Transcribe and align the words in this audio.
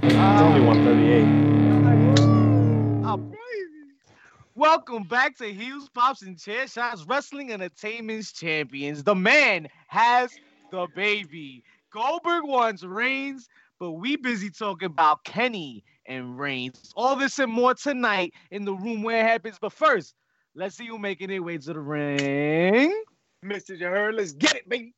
It's 0.00 0.14
only 0.14 0.60
138. 0.60 1.26
Oh, 3.04 3.32
Welcome 4.54 5.02
back 5.02 5.36
to 5.38 5.52
Hughes 5.52 5.88
Pops, 5.88 6.22
and 6.22 6.38
Chair 6.38 6.68
Shots 6.68 7.04
Wrestling 7.04 7.52
Entertainment's 7.52 8.32
Champions. 8.32 9.02
The 9.02 9.16
man 9.16 9.66
has 9.88 10.30
the 10.70 10.86
baby. 10.94 11.64
Goldberg 11.92 12.44
wants 12.44 12.84
Reigns, 12.84 13.48
but 13.80 13.92
we 13.92 14.14
busy 14.16 14.50
talking 14.50 14.86
about 14.86 15.24
Kenny 15.24 15.82
and 16.06 16.38
Reigns. 16.38 16.92
All 16.94 17.16
this 17.16 17.38
and 17.40 17.52
more 17.52 17.74
tonight 17.74 18.34
in 18.52 18.64
the 18.64 18.74
room 18.74 19.02
where 19.02 19.24
it 19.24 19.26
happens. 19.26 19.58
But 19.60 19.72
first, 19.72 20.14
let's 20.54 20.76
see 20.76 20.86
who 20.86 20.98
making 20.98 21.28
their 21.28 21.42
way 21.42 21.58
to 21.58 21.72
the 21.72 21.80
ring. 21.80 23.02
Mr. 23.44 23.78
Heard? 23.80 24.14
Let's 24.14 24.32
get 24.32 24.54
it, 24.54 24.68
baby. 24.68 24.94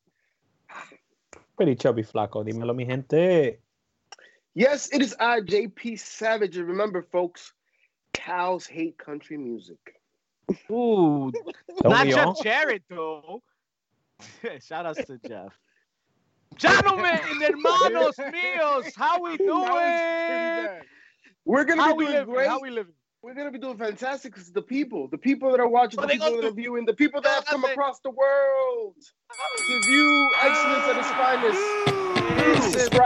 Pretty 1.56 1.74
chubby 1.74 2.02
flaco. 2.02 2.44
Dímelo, 2.44 2.74
mi 2.74 2.84
gente. 2.84 3.60
Yes, 4.54 4.88
it 4.92 5.00
is 5.00 5.14
I, 5.20 5.40
JP 5.40 5.98
Savage. 5.98 6.56
And 6.56 6.66
remember, 6.68 7.02
folks, 7.02 7.52
cows 8.14 8.66
hate 8.66 8.98
country 8.98 9.36
music. 9.36 9.78
Ooh, 10.70 11.30
Don't 11.82 11.90
not 11.90 12.06
we 12.06 12.12
Jeff 12.12 12.26
all? 12.26 12.42
Jarrett 12.42 12.82
though. 12.88 13.42
Shout 14.66 14.86
outs 14.86 15.04
to 15.04 15.18
Jeff. 15.26 15.56
Gentlemen, 16.56 17.16
hermanos 17.40 18.16
míos, 18.16 18.92
how 18.96 19.22
we 19.22 19.36
That 19.36 19.38
doing? 19.38 20.82
We're 21.44 21.64
gonna 21.64 21.82
How 21.82 21.92
be 21.92 21.98
we 21.98 22.04
doing 22.06 22.16
living? 22.18 22.34
great. 22.34 22.48
How 22.48 22.60
we 22.60 22.70
living? 22.70 22.92
We're 23.22 23.34
gonna 23.34 23.52
be 23.52 23.58
doing 23.58 23.78
fantastic 23.78 24.34
because 24.34 24.50
the 24.50 24.62
people, 24.62 25.06
the 25.08 25.18
people 25.18 25.50
that 25.52 25.60
are 25.60 25.68
watching, 25.68 25.98
What 25.98 26.08
the 26.08 26.14
people 26.14 26.36
that 26.36 26.44
are 26.44 26.52
viewing, 26.52 26.86
the 26.86 26.94
people 26.94 27.20
that 27.20 27.32
have 27.32 27.46
come 27.46 27.64
across 27.64 28.00
the 28.00 28.10
world 28.10 28.96
to 28.96 29.80
view 29.86 30.30
excellence 30.42 30.84
at 30.88 30.96
its 30.98 31.08
ah. 31.10 31.86
finest. 31.86 31.99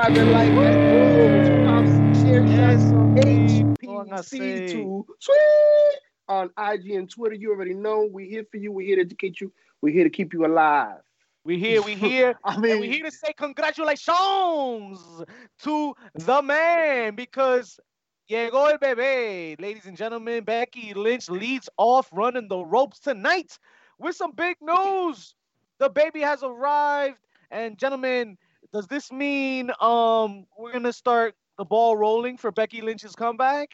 And 0.06 0.32
like 0.32 0.54
that. 0.54 1.64
Pops, 1.66 2.20
share, 2.20 2.44
Yes, 2.44 2.82
HPC2 4.30 5.04
sweet 5.18 5.36
on 6.28 6.50
IG 6.58 6.90
and 6.90 7.10
Twitter. 7.10 7.34
You 7.34 7.52
already 7.52 7.74
know 7.74 8.06
we're 8.10 8.28
here 8.28 8.44
for 8.50 8.58
you. 8.58 8.70
We're 8.70 8.86
here 8.86 8.96
to 8.96 9.02
educate 9.02 9.40
you. 9.40 9.52
We're 9.80 9.94
here 9.94 10.04
to 10.04 10.10
keep 10.10 10.34
you 10.34 10.44
alive. 10.46 10.98
We 11.44 11.58
here, 11.58 11.82
we 11.82 11.94
here. 11.94 12.38
I 12.44 12.54
And 12.54 12.62
we 12.62 12.80
mean, 12.80 12.92
here 12.92 13.04
to 13.04 13.10
say 13.10 13.32
congratulations 13.36 14.98
to 15.62 15.94
the 16.14 16.42
man 16.42 17.14
because 17.14 17.80
llegó 18.30 18.70
el 18.70 18.78
bebé. 18.78 19.60
Ladies 19.60 19.86
and 19.86 19.96
gentlemen, 19.96 20.44
Becky 20.44 20.94
Lynch 20.94 21.28
leads 21.30 21.68
off 21.76 22.08
running 22.12 22.48
the 22.48 22.64
ropes 22.64 22.98
tonight 22.98 23.58
with 23.98 24.16
some 24.16 24.32
big 24.32 24.56
news. 24.60 25.34
The 25.78 25.88
baby 25.88 26.20
has 26.20 26.42
arrived. 26.42 27.18
And 27.50 27.78
gentlemen, 27.78 28.36
does 28.74 28.86
this 28.88 29.10
mean 29.12 29.70
um 29.80 30.44
we're 30.58 30.72
gonna 30.72 30.92
start 30.92 31.34
the 31.56 31.64
ball 31.64 31.96
rolling 31.96 32.36
for 32.36 32.50
Becky 32.52 32.82
Lynch's 32.82 33.14
comeback? 33.14 33.70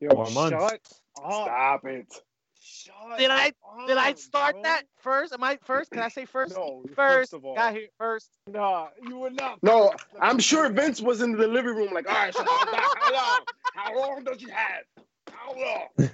yo, 0.00 0.10
Four 0.10 0.30
months. 0.32 0.50
shut 0.50 0.62
up. 0.74 0.80
Stop 1.16 1.84
it. 1.86 2.12
Shut 2.60 3.18
Did 3.18 3.30
I 3.30 3.52
did 3.86 3.96
I 3.98 4.14
start 4.14 4.54
bro. 4.54 4.62
that 4.64 4.82
first? 5.00 5.32
Am 5.32 5.42
I 5.44 5.58
first? 5.64 5.90
Can 5.92 6.02
I 6.02 6.08
say 6.08 6.24
first? 6.36 6.56
No, 6.56 6.82
first, 6.88 6.96
first 6.96 7.32
of 7.34 7.44
all. 7.44 7.54
got 7.54 7.72
here 7.72 7.86
first. 7.98 8.30
Nah, 8.48 8.88
you 9.06 9.18
were 9.18 9.30
not. 9.30 9.62
No, 9.62 9.90
first. 9.90 10.04
I'm 10.20 10.38
sure. 10.40 10.68
Vince 10.70 11.00
was 11.00 11.22
in 11.22 11.32
the 11.32 11.46
living 11.46 11.74
room 11.76 11.92
like, 11.92 12.08
all 12.08 12.14
right, 12.14 12.34
so 12.34 12.42
how 12.44 12.64
long? 12.72 12.84
How 13.00 13.12
long? 13.12 13.40
How 13.74 13.98
long 13.98 14.24
does 14.24 14.40
she 14.40 14.48
have? 14.50 14.84
How 15.30 15.54
long? 15.54 16.10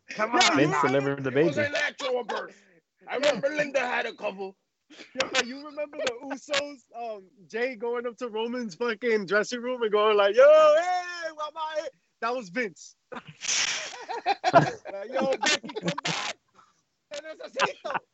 Come 0.10 0.32
on. 0.36 0.58
you 0.58 0.66
Vince 0.66 0.76
delivered 0.82 1.24
the 1.24 1.30
baby. 1.30 1.40
It 1.42 1.46
was 1.46 1.56
baby. 1.56 1.68
an 1.68 1.74
actual 1.76 2.24
birth. 2.24 2.56
I 3.08 3.16
remember 3.16 3.48
Linda 3.48 3.80
had 3.80 4.06
a 4.06 4.12
couple. 4.12 4.56
Yo, 4.90 5.40
you 5.44 5.64
remember 5.64 5.98
the 5.98 6.12
Usos? 6.26 6.80
Um, 6.96 7.24
Jay 7.48 7.74
going 7.76 8.06
up 8.06 8.16
to 8.18 8.28
Roman's 8.28 8.74
fucking 8.74 9.26
dressing 9.26 9.60
room 9.60 9.82
and 9.82 9.92
going 9.92 10.16
like, 10.16 10.36
"Yo, 10.36 10.42
hey, 10.44 11.30
what 11.34 11.48
am 11.48 11.56
I?" 11.56 11.88
That 12.20 12.34
was 12.34 12.48
Vince. 12.48 12.94
Like, 14.92 15.12
Yo, 15.12 15.36
Becky, 15.36 15.74
come 15.80 15.98
back. 16.04 16.36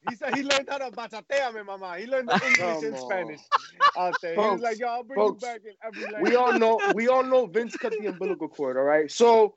He 0.02 0.14
said 0.16 0.34
he 0.34 0.42
learned 0.42 0.68
how 0.68 0.78
to 0.78 0.90
bachateame, 0.90 1.64
mama. 1.64 1.96
He 1.98 2.06
learned 2.06 2.28
the 2.28 2.34
English 2.34 2.58
Come 2.58 2.84
and 2.84 2.94
on. 2.94 3.00
Spanish 3.00 3.40
out 3.96 4.14
there. 4.20 4.34
he 4.34 4.40
Folks, 4.40 4.54
was 4.54 4.62
like, 4.62 4.78
"Yo, 4.78 4.86
I'll 4.88 5.04
bring 5.04 5.20
folks, 5.20 5.42
you 5.42 5.48
back 5.48 5.60
in 5.64 5.72
every 5.84 6.02
language." 6.02 6.30
We 6.30 6.36
all 6.36 6.52
know 6.52 6.80
we 6.94 7.08
all 7.08 7.22
know 7.22 7.46
Vince 7.46 7.76
cut 7.76 7.92
the 7.98 8.06
umbilical 8.06 8.48
cord, 8.48 8.76
all 8.76 8.82
right? 8.82 9.10
So 9.10 9.54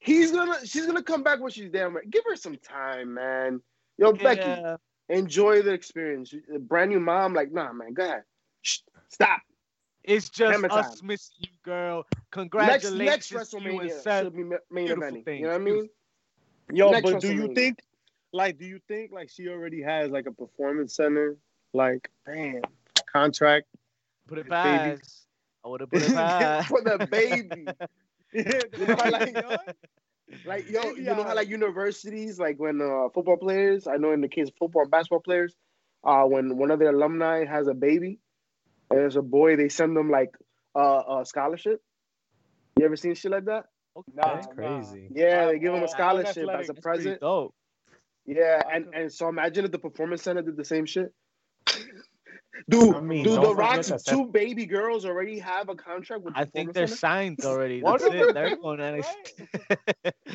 he's 0.00 0.32
gonna 0.32 0.64
she's 0.66 0.86
gonna 0.86 1.02
come 1.02 1.22
back 1.22 1.40
when 1.40 1.50
she's 1.50 1.70
damn 1.70 1.96
right. 1.96 2.08
Give 2.10 2.24
her 2.28 2.36
some 2.36 2.56
time, 2.56 3.14
man. 3.14 3.60
Yo, 3.96 4.12
Becky, 4.12 4.40
Yeah. 4.40 4.76
Enjoy 5.08 5.62
the 5.62 5.72
experience. 5.72 6.34
A 6.54 6.58
brand 6.58 6.90
new 6.90 7.00
mom, 7.00 7.34
like, 7.34 7.52
nah, 7.52 7.72
man, 7.72 7.92
go 7.94 8.04
ahead. 8.04 8.24
Shh, 8.62 8.80
stop. 9.08 9.40
It's 10.04 10.28
just 10.28 10.64
Hammer 10.64 10.68
us 10.68 10.88
time. 10.88 11.02
missing 11.02 11.36
you, 11.40 11.50
girl. 11.62 12.04
Congratulations 12.30 13.28
next 13.28 13.52
to 13.52 13.62
you 13.62 13.80
and 13.80 13.90
WrestleMania 13.90 13.92
Seth. 13.92 14.26
should 14.26 14.34
be 14.34 14.44
ma- 14.44 14.56
main 14.70 14.90
Beautiful 14.90 15.16
eventing. 15.16 15.24
thing, 15.24 15.40
You 15.40 15.46
know 15.46 15.52
what 15.52 15.60
I 15.60 15.64
mean? 15.64 15.88
Yo, 16.72 16.94
Next 16.94 17.02
but 17.02 17.18
do 17.18 17.28
you 17.28 17.48
think, 17.48 17.78
like, 18.32 18.58
do 18.58 18.64
you 18.66 18.80
think 18.88 19.12
like 19.12 19.28
she 19.30 19.48
already 19.48 19.82
has 19.82 20.10
like 20.10 20.26
a 20.26 20.32
performance 20.32 20.94
center, 20.96 21.36
like, 21.72 22.10
damn, 22.26 22.62
contract? 23.10 23.66
Put 24.26 24.38
it 24.38 24.48
Baby. 24.62 24.98
past. 24.98 25.26
I 25.64 25.68
would 25.68 25.80
have 25.80 25.90
put 25.90 26.02
it 26.02 26.12
past. 26.12 26.68
For 26.68 26.82
the 26.82 26.98
baby. 26.98 27.74
Yeah, 28.32 28.62
You 28.76 28.86
know 28.86 28.96
like, 28.96 29.30
Like 30.44 30.68
yo, 30.68 30.94
you 30.94 31.04
know 31.04 31.22
how 31.22 31.34
like 31.34 31.48
universities, 31.48 32.38
like 32.38 32.58
when 32.58 32.80
uh, 32.80 33.08
football 33.14 33.36
players, 33.36 33.86
I 33.86 33.96
know 33.96 34.12
in 34.12 34.20
the 34.20 34.28
case 34.28 34.48
of 34.48 34.54
football 34.58 34.82
and 34.82 34.90
basketball 34.90 35.20
players, 35.20 35.54
uh, 36.04 36.24
when 36.24 36.56
one 36.56 36.70
of 36.70 36.78
their 36.78 36.90
alumni 36.90 37.44
has 37.44 37.66
a 37.66 37.74
baby, 37.74 38.18
and 38.90 38.98
there's 38.98 39.16
a 39.16 39.22
boy, 39.22 39.56
they 39.56 39.68
send 39.68 39.96
them 39.96 40.10
like 40.10 40.34
uh, 40.76 41.20
a 41.20 41.24
scholarship. 41.24 41.82
You 42.78 42.84
ever 42.84 42.96
seen 42.96 43.14
shit 43.14 43.32
like 43.32 43.46
that? 43.46 43.64
Nah, 44.14 44.34
That's 44.34 44.46
crazy. 44.54 45.08
Yeah, 45.14 45.46
they 45.46 45.58
give 45.58 45.72
them 45.72 45.82
a 45.82 45.88
scholarship 45.88 46.48
as 46.48 46.68
a. 46.68 46.72
That's 46.72 46.80
present. 46.80 47.20
dope. 47.20 47.54
Yeah, 48.26 48.60
and 48.70 48.94
and 48.94 49.12
so 49.12 49.28
imagine 49.28 49.64
if 49.64 49.72
the 49.72 49.78
performance 49.78 50.22
center 50.22 50.42
did 50.42 50.56
the 50.56 50.64
same 50.64 50.84
shit. 50.84 51.12
Do 52.68 52.94
I 52.94 53.00
mean, 53.00 53.24
do 53.24 53.30
the 53.36 53.40
forget 53.42 53.56
Rock's 53.56 53.88
that 53.88 54.04
two 54.04 54.26
baby 54.26 54.66
girls 54.66 55.04
already 55.04 55.38
have 55.38 55.68
a 55.68 55.74
contract 55.74 56.22
with? 56.24 56.34
I 56.36 56.44
think 56.44 56.72
they're 56.72 56.86
Center? 56.86 56.98
signed 56.98 57.38
already. 57.44 57.82
One 57.82 57.98
That's 58.00 58.12
it. 58.14 58.34
They're 58.34 58.56
going 58.56 58.78
NXT. 58.80 59.72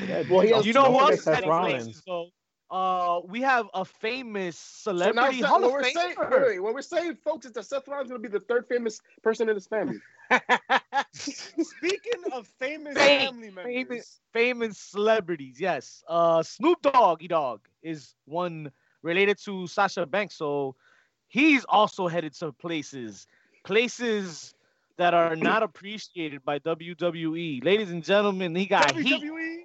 Yeah, 0.08 0.24
Well, 0.30 0.42
he 0.42 0.52
has 0.52 0.66
you 0.66 0.74
know 0.74 0.84
don't 0.84 0.94
who 0.94 1.00
else 1.00 1.24
Seth 1.24 1.36
had 1.36 1.48
Rollins. 1.48 1.84
places 1.84 2.04
though? 2.08 2.28
Uh, 2.72 3.20
we 3.28 3.40
have 3.42 3.68
a 3.76 3.86
famous 3.86 4.58
So 4.58 4.92
now, 4.94 4.98
celebrity 5.12 5.42
Seth- 5.42 5.50
Hall 5.50 5.60
what 5.62 5.68
of 5.68 5.72
we're 5.74 5.84
saying, 5.84 6.16
wait, 6.32 6.60
what 6.64 6.74
we're 6.74 6.82
saying, 6.82 7.18
folks, 7.24 7.46
is 7.46 7.52
that 7.52 7.66
Seth 7.66 7.88
Rollins 7.88 8.10
going 8.10 8.24
to 8.24 8.28
be 8.28 8.32
the 8.36 8.44
third 8.46 8.66
famous 8.68 9.00
person 9.22 9.48
in 9.48 9.54
his 9.56 9.68
family. 9.68 10.00
Speaking 11.14 12.24
of 12.32 12.48
famous 12.60 12.96
Fame- 12.98 13.30
family 13.30 13.52
famous- 13.52 13.66
members, 13.88 14.20
famous 14.32 14.78
celebrities. 14.80 15.58
Yes. 15.60 16.04
Uh, 16.08 16.42
Snoop 16.42 16.82
Doggy 16.82 17.28
Dogg 17.28 17.62
is 17.84 18.16
one 18.26 18.72
related 19.04 19.38
to 19.46 19.68
Sasha 19.68 20.06
Banks, 20.06 20.36
so 20.36 20.76
he's 21.34 21.66
also 21.66 22.08
headed 22.08 22.34
to 22.36 22.52
places, 22.54 23.26
places 23.66 24.54
that 24.98 25.16
are 25.16 25.36
not 25.36 25.64
appreciated 25.64 26.46
by 26.46 26.60
WWE. 26.60 27.66
Ladies 27.66 27.90
and 27.90 28.04
gentlemen, 28.04 28.56
he 28.56 28.68
got 28.68 28.96
heat. 28.96 29.22
WWE 29.22 29.62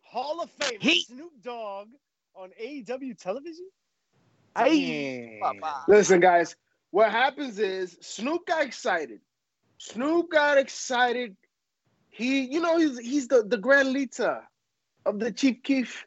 Hall 0.00 0.40
of 0.40 0.50
Fame 0.52 0.80
Heat. 0.80 1.06
Snoop 1.06 1.32
Dogg 1.42 1.88
on 2.34 2.50
AEW 2.60 3.16
television. 3.18 3.68
Ay, 4.56 5.38
Damn. 5.42 5.60
papa. 5.60 5.84
Listen, 5.88 6.20
guys, 6.20 6.56
what 6.90 7.10
happens 7.10 7.58
is 7.58 7.98
Snoop 8.00 8.46
got 8.46 8.64
excited. 8.64 9.20
Snoop 9.76 10.30
got 10.30 10.56
excited. 10.56 11.36
He, 12.08 12.50
you 12.50 12.60
know, 12.60 12.78
he's 12.78 12.98
he's 12.98 13.28
the 13.28 13.44
the 13.46 13.58
Grand 13.58 13.92
Lita 13.92 14.42
of 15.04 15.20
the 15.20 15.30
Chief 15.30 15.62
Keef, 15.62 16.06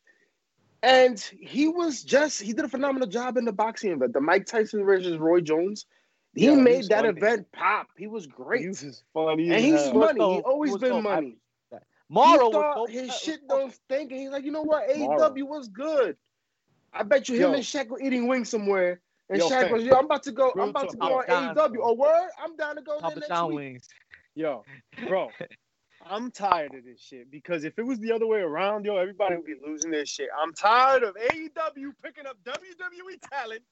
and 0.84 1.20
he 1.20 1.68
was 1.68 2.04
just 2.04 2.42
he 2.42 2.54
did 2.54 2.66
a 2.66 2.70
phenomenal 2.70 3.08
job 3.08 3.38
in 3.38 3.46
the 3.46 3.52
boxing 3.54 3.92
event, 3.92 4.14
the 4.14 4.22
Mike 4.22 4.46
Tyson 4.46 4.86
versus 4.86 5.18
Roy 5.18 5.42
Jones. 5.42 5.86
He 6.36 6.48
Yeah, 6.48 6.56
made 6.56 6.78
was 6.78 6.90
that 6.90 7.06
funny. 7.06 7.20
event 7.20 7.48
pop. 7.52 7.88
He 7.98 8.08
was 8.08 8.28
great, 8.28 8.62
He 8.62 8.68
was 8.68 9.04
funny. 9.14 9.50
and 9.52 9.64
he's 9.66 9.86
hell. 9.86 9.94
money. 9.94 10.20
dope. 10.20 10.34
He 10.36 10.42
always 10.42 10.74
He 10.74 10.80
been 10.80 10.90
dope. 10.92 11.06
I 11.08 11.16
money. 11.16 11.38
Morrow 12.10 12.46
he 12.50 12.52
thought 12.52 12.76
dope. 12.76 12.90
his 12.90 13.10
Uh, 13.10 13.14
shit 13.14 13.48
don't 13.48 13.74
stink, 13.74 14.12
and 14.12 14.20
he's 14.22 14.30
like, 14.30 14.44
you 14.44 14.52
know 14.52 14.62
what, 14.62 14.88
Morrow. 14.98 15.30
AEW 15.34 15.48
was 15.48 15.68
good. 15.70 16.18
I 16.94 17.04
bet 17.04 17.28
you 17.30 17.36
him 17.36 17.42
Yo. 17.42 17.54
and 17.54 17.64
Shaq 17.64 17.88
were 17.88 18.00
eating 18.02 18.28
wings 18.28 18.50
somewhere. 18.50 19.02
And 19.30 19.40
Yo, 19.40 19.50
Shaq 19.50 19.72
was, 19.72 19.84
yo, 19.84 19.96
I'm 19.96 20.06
about 20.06 20.24
to 20.24 20.32
go. 20.32 20.52
Real 20.54 20.66
I'm 20.66 20.70
about 20.70 20.90
to 20.90 20.98
go 20.98 21.08
talk. 21.08 21.30
on 21.30 21.56
Papa 21.56 21.70
AEW. 21.72 21.80
Oh, 21.82 21.94
word? 21.94 22.30
I'm 22.44 22.56
down 22.56 22.76
to 22.76 22.82
go 22.82 22.94
there 22.94 23.02
Papa 23.02 23.16
next 23.16 23.30
John 23.30 23.48
week. 23.48 23.56
wings. 23.56 23.88
Yo, 24.36 24.64
bro, 25.08 25.30
I'm 26.10 26.32
tired 26.32 26.74
of 26.76 26.84
this 26.86 27.00
shit 27.02 27.32
because 27.32 27.64
if 27.64 27.78
it 27.80 27.84
was 27.84 28.00
the 28.00 28.12
other 28.12 28.28
way 28.28 28.40
around, 28.40 28.86
yo, 28.86 28.98
everybody 28.98 29.36
would 29.36 29.46
be 29.46 29.56
losing 29.66 29.92
their 29.92 30.06
shit. 30.06 30.28
I'm 30.42 30.54
tired 30.54 31.04
of 31.04 31.16
AEW 31.16 31.92
picking 32.04 32.26
up 32.26 32.38
WWE 32.46 33.20
talent, 33.32 33.64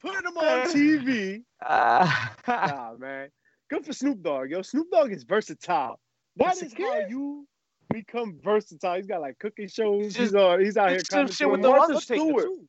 putting 0.00 0.22
them 0.24 0.36
on 0.36 0.68
TV. 0.74 1.42
Ah. 1.64 2.34
Nah, 2.46 2.94
man. 2.98 3.28
Good 3.70 3.84
for 3.84 3.92
Snoop 3.92 4.22
Dogg, 4.22 4.50
yo. 4.50 4.62
Snoop 4.62 4.90
Dogg 4.90 5.12
is 5.12 5.24
versatile. 5.24 5.98
That 6.36 6.44
Yes, 6.46 6.62
is 6.62 6.74
he 6.74 6.82
how 6.82 6.98
is. 7.00 7.10
you 7.10 7.46
become 7.90 8.38
versatile. 8.42 8.96
He's 8.96 9.06
got 9.06 9.20
like 9.20 9.38
cooking 9.38 9.68
shows. 9.68 10.06
Just- 10.14 10.18
He's 10.18 10.34
uh, 10.34 10.56
he's 10.58 10.76
out 10.76 10.90
here 10.90 10.98
Just 10.98 11.10
some 11.12 11.28
shit 11.30 11.50
with 11.50 11.62
the 11.62 11.68
Martha 11.70 11.94
Undertaker 11.94 12.20
Stewart. 12.20 12.44
too. 12.44 12.68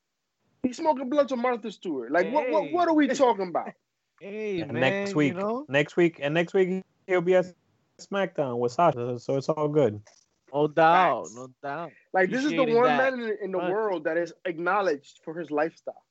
He's 0.64 0.78
smoking 0.78 1.10
blunts 1.10 1.32
with 1.32 1.40
Martha 1.42 1.72
Stewart. 1.72 2.12
Like, 2.12 2.32
what, 2.32 2.50
what, 2.50 2.72
what 2.72 2.88
are 2.88 2.94
we 2.94 3.08
talking 3.08 3.50
about? 3.50 3.72
Hey 4.20 4.62
And 4.62 4.72
man, 4.74 4.82
next 4.82 5.14
week, 5.16 5.34
you 5.34 5.40
know? 5.40 5.66
next 5.70 5.96
week, 5.96 6.20
and 6.22 6.34
next 6.34 6.54
week 6.56 6.84
he'll 7.06 7.22
be 7.22 7.36
at 7.36 7.46
SmackDown 8.00 8.60
with 8.60 8.72
Sasha, 8.72 9.20
so 9.20 9.38
it's 9.38 9.50
all 9.50 9.68
good. 9.68 10.02
No 10.54 10.68
doubt, 10.68 11.26
Facts. 11.26 11.36
no 11.36 11.48
doubt. 11.62 11.92
Like 12.14 12.30
this 12.30 12.46
is 12.46 12.52
the 12.52 12.64
one 12.64 12.86
that. 12.86 13.14
man 13.14 13.20
in, 13.22 13.38
in 13.44 13.52
the 13.52 13.58
Right. 13.58 13.72
world 13.72 14.06
that 14.06 14.18
is 14.18 14.34
acknowledged 14.46 15.20
for 15.24 15.38
his 15.38 15.52
lifestyle, 15.52 16.06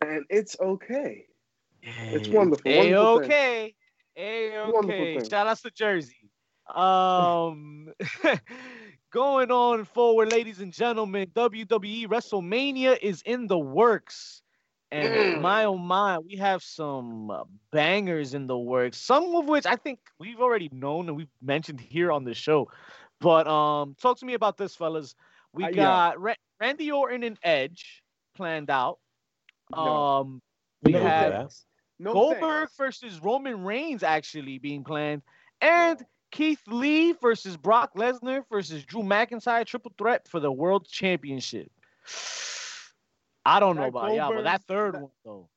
and 0.00 0.24
it's 0.30 0.56
okay. 0.60 1.26
It's 1.82 2.28
wonderful. 2.28 2.70
A 2.70 2.78
wonderful 2.78 3.24
okay. 3.24 3.74
A 4.16 4.70
Wonderful 4.72 5.02
okay. 5.02 5.28
Shout 5.28 5.46
out 5.46 5.58
to 5.58 5.70
Jersey. 5.70 6.30
Um 6.74 7.92
going 9.12 9.50
on 9.50 9.84
forward, 9.84 10.30
ladies 10.30 10.60
and 10.60 10.72
gentlemen, 10.72 11.28
WWE 11.34 12.08
WrestleMania 12.08 12.98
is 13.00 13.22
in 13.22 13.46
the 13.46 13.58
works. 13.58 14.42
And 14.90 15.38
Mm. 15.38 15.40
my 15.42 15.64
oh 15.64 15.76
my, 15.76 16.18
we 16.18 16.36
have 16.36 16.62
some 16.62 17.30
uh, 17.30 17.44
bangers 17.72 18.32
in 18.34 18.46
the 18.46 18.56
works. 18.58 18.96
Some 18.98 19.34
of 19.36 19.46
which 19.46 19.66
I 19.66 19.76
think 19.76 19.98
we've 20.18 20.40
already 20.40 20.70
known 20.72 21.08
and 21.08 21.16
we've 21.16 21.28
mentioned 21.42 21.80
here 21.80 22.10
on 22.10 22.24
the 22.24 22.34
show. 22.34 22.70
But 23.20 23.46
um 23.46 23.94
talk 24.00 24.18
to 24.18 24.26
me 24.26 24.34
about 24.34 24.56
this, 24.56 24.74
fellas. 24.76 25.14
We 25.52 25.64
Uh, 25.64 25.68
yeah. 25.68 25.74
got 25.74 26.20
Ra- 26.20 26.34
Randy 26.60 26.90
Orton 26.90 27.22
and 27.22 27.38
Edge 27.42 28.02
planned 28.34 28.70
out. 28.70 28.98
No. 29.70 29.78
Um 29.78 30.42
we 30.82 30.92
No, 30.92 31.02
have 31.02 31.32
that. 31.32 31.54
No 31.98 32.12
Goldberg 32.12 32.68
thanks. 32.68 32.76
versus 32.76 33.20
Roman 33.20 33.64
Reigns 33.64 34.02
actually 34.02 34.58
being 34.58 34.84
planned, 34.84 35.22
and 35.60 36.02
Keith 36.30 36.62
Lee 36.66 37.12
versus 37.12 37.56
Brock 37.56 37.94
Lesnar 37.94 38.44
versus 38.48 38.84
Drew 38.84 39.02
McIntyre 39.02 39.66
triple 39.66 39.92
threat 39.98 40.28
for 40.28 40.40
the 40.40 40.52
World 40.52 40.86
Championship. 40.88 41.70
I 43.48 43.60
don't 43.60 43.76
know 43.76 43.82
That 43.82 43.88
about 43.88 44.14
y'all, 44.14 44.34
but 44.34 44.44
that 44.44 44.62
third 44.64 44.94
that- 44.94 45.02
one 45.02 45.10
though. 45.24 45.48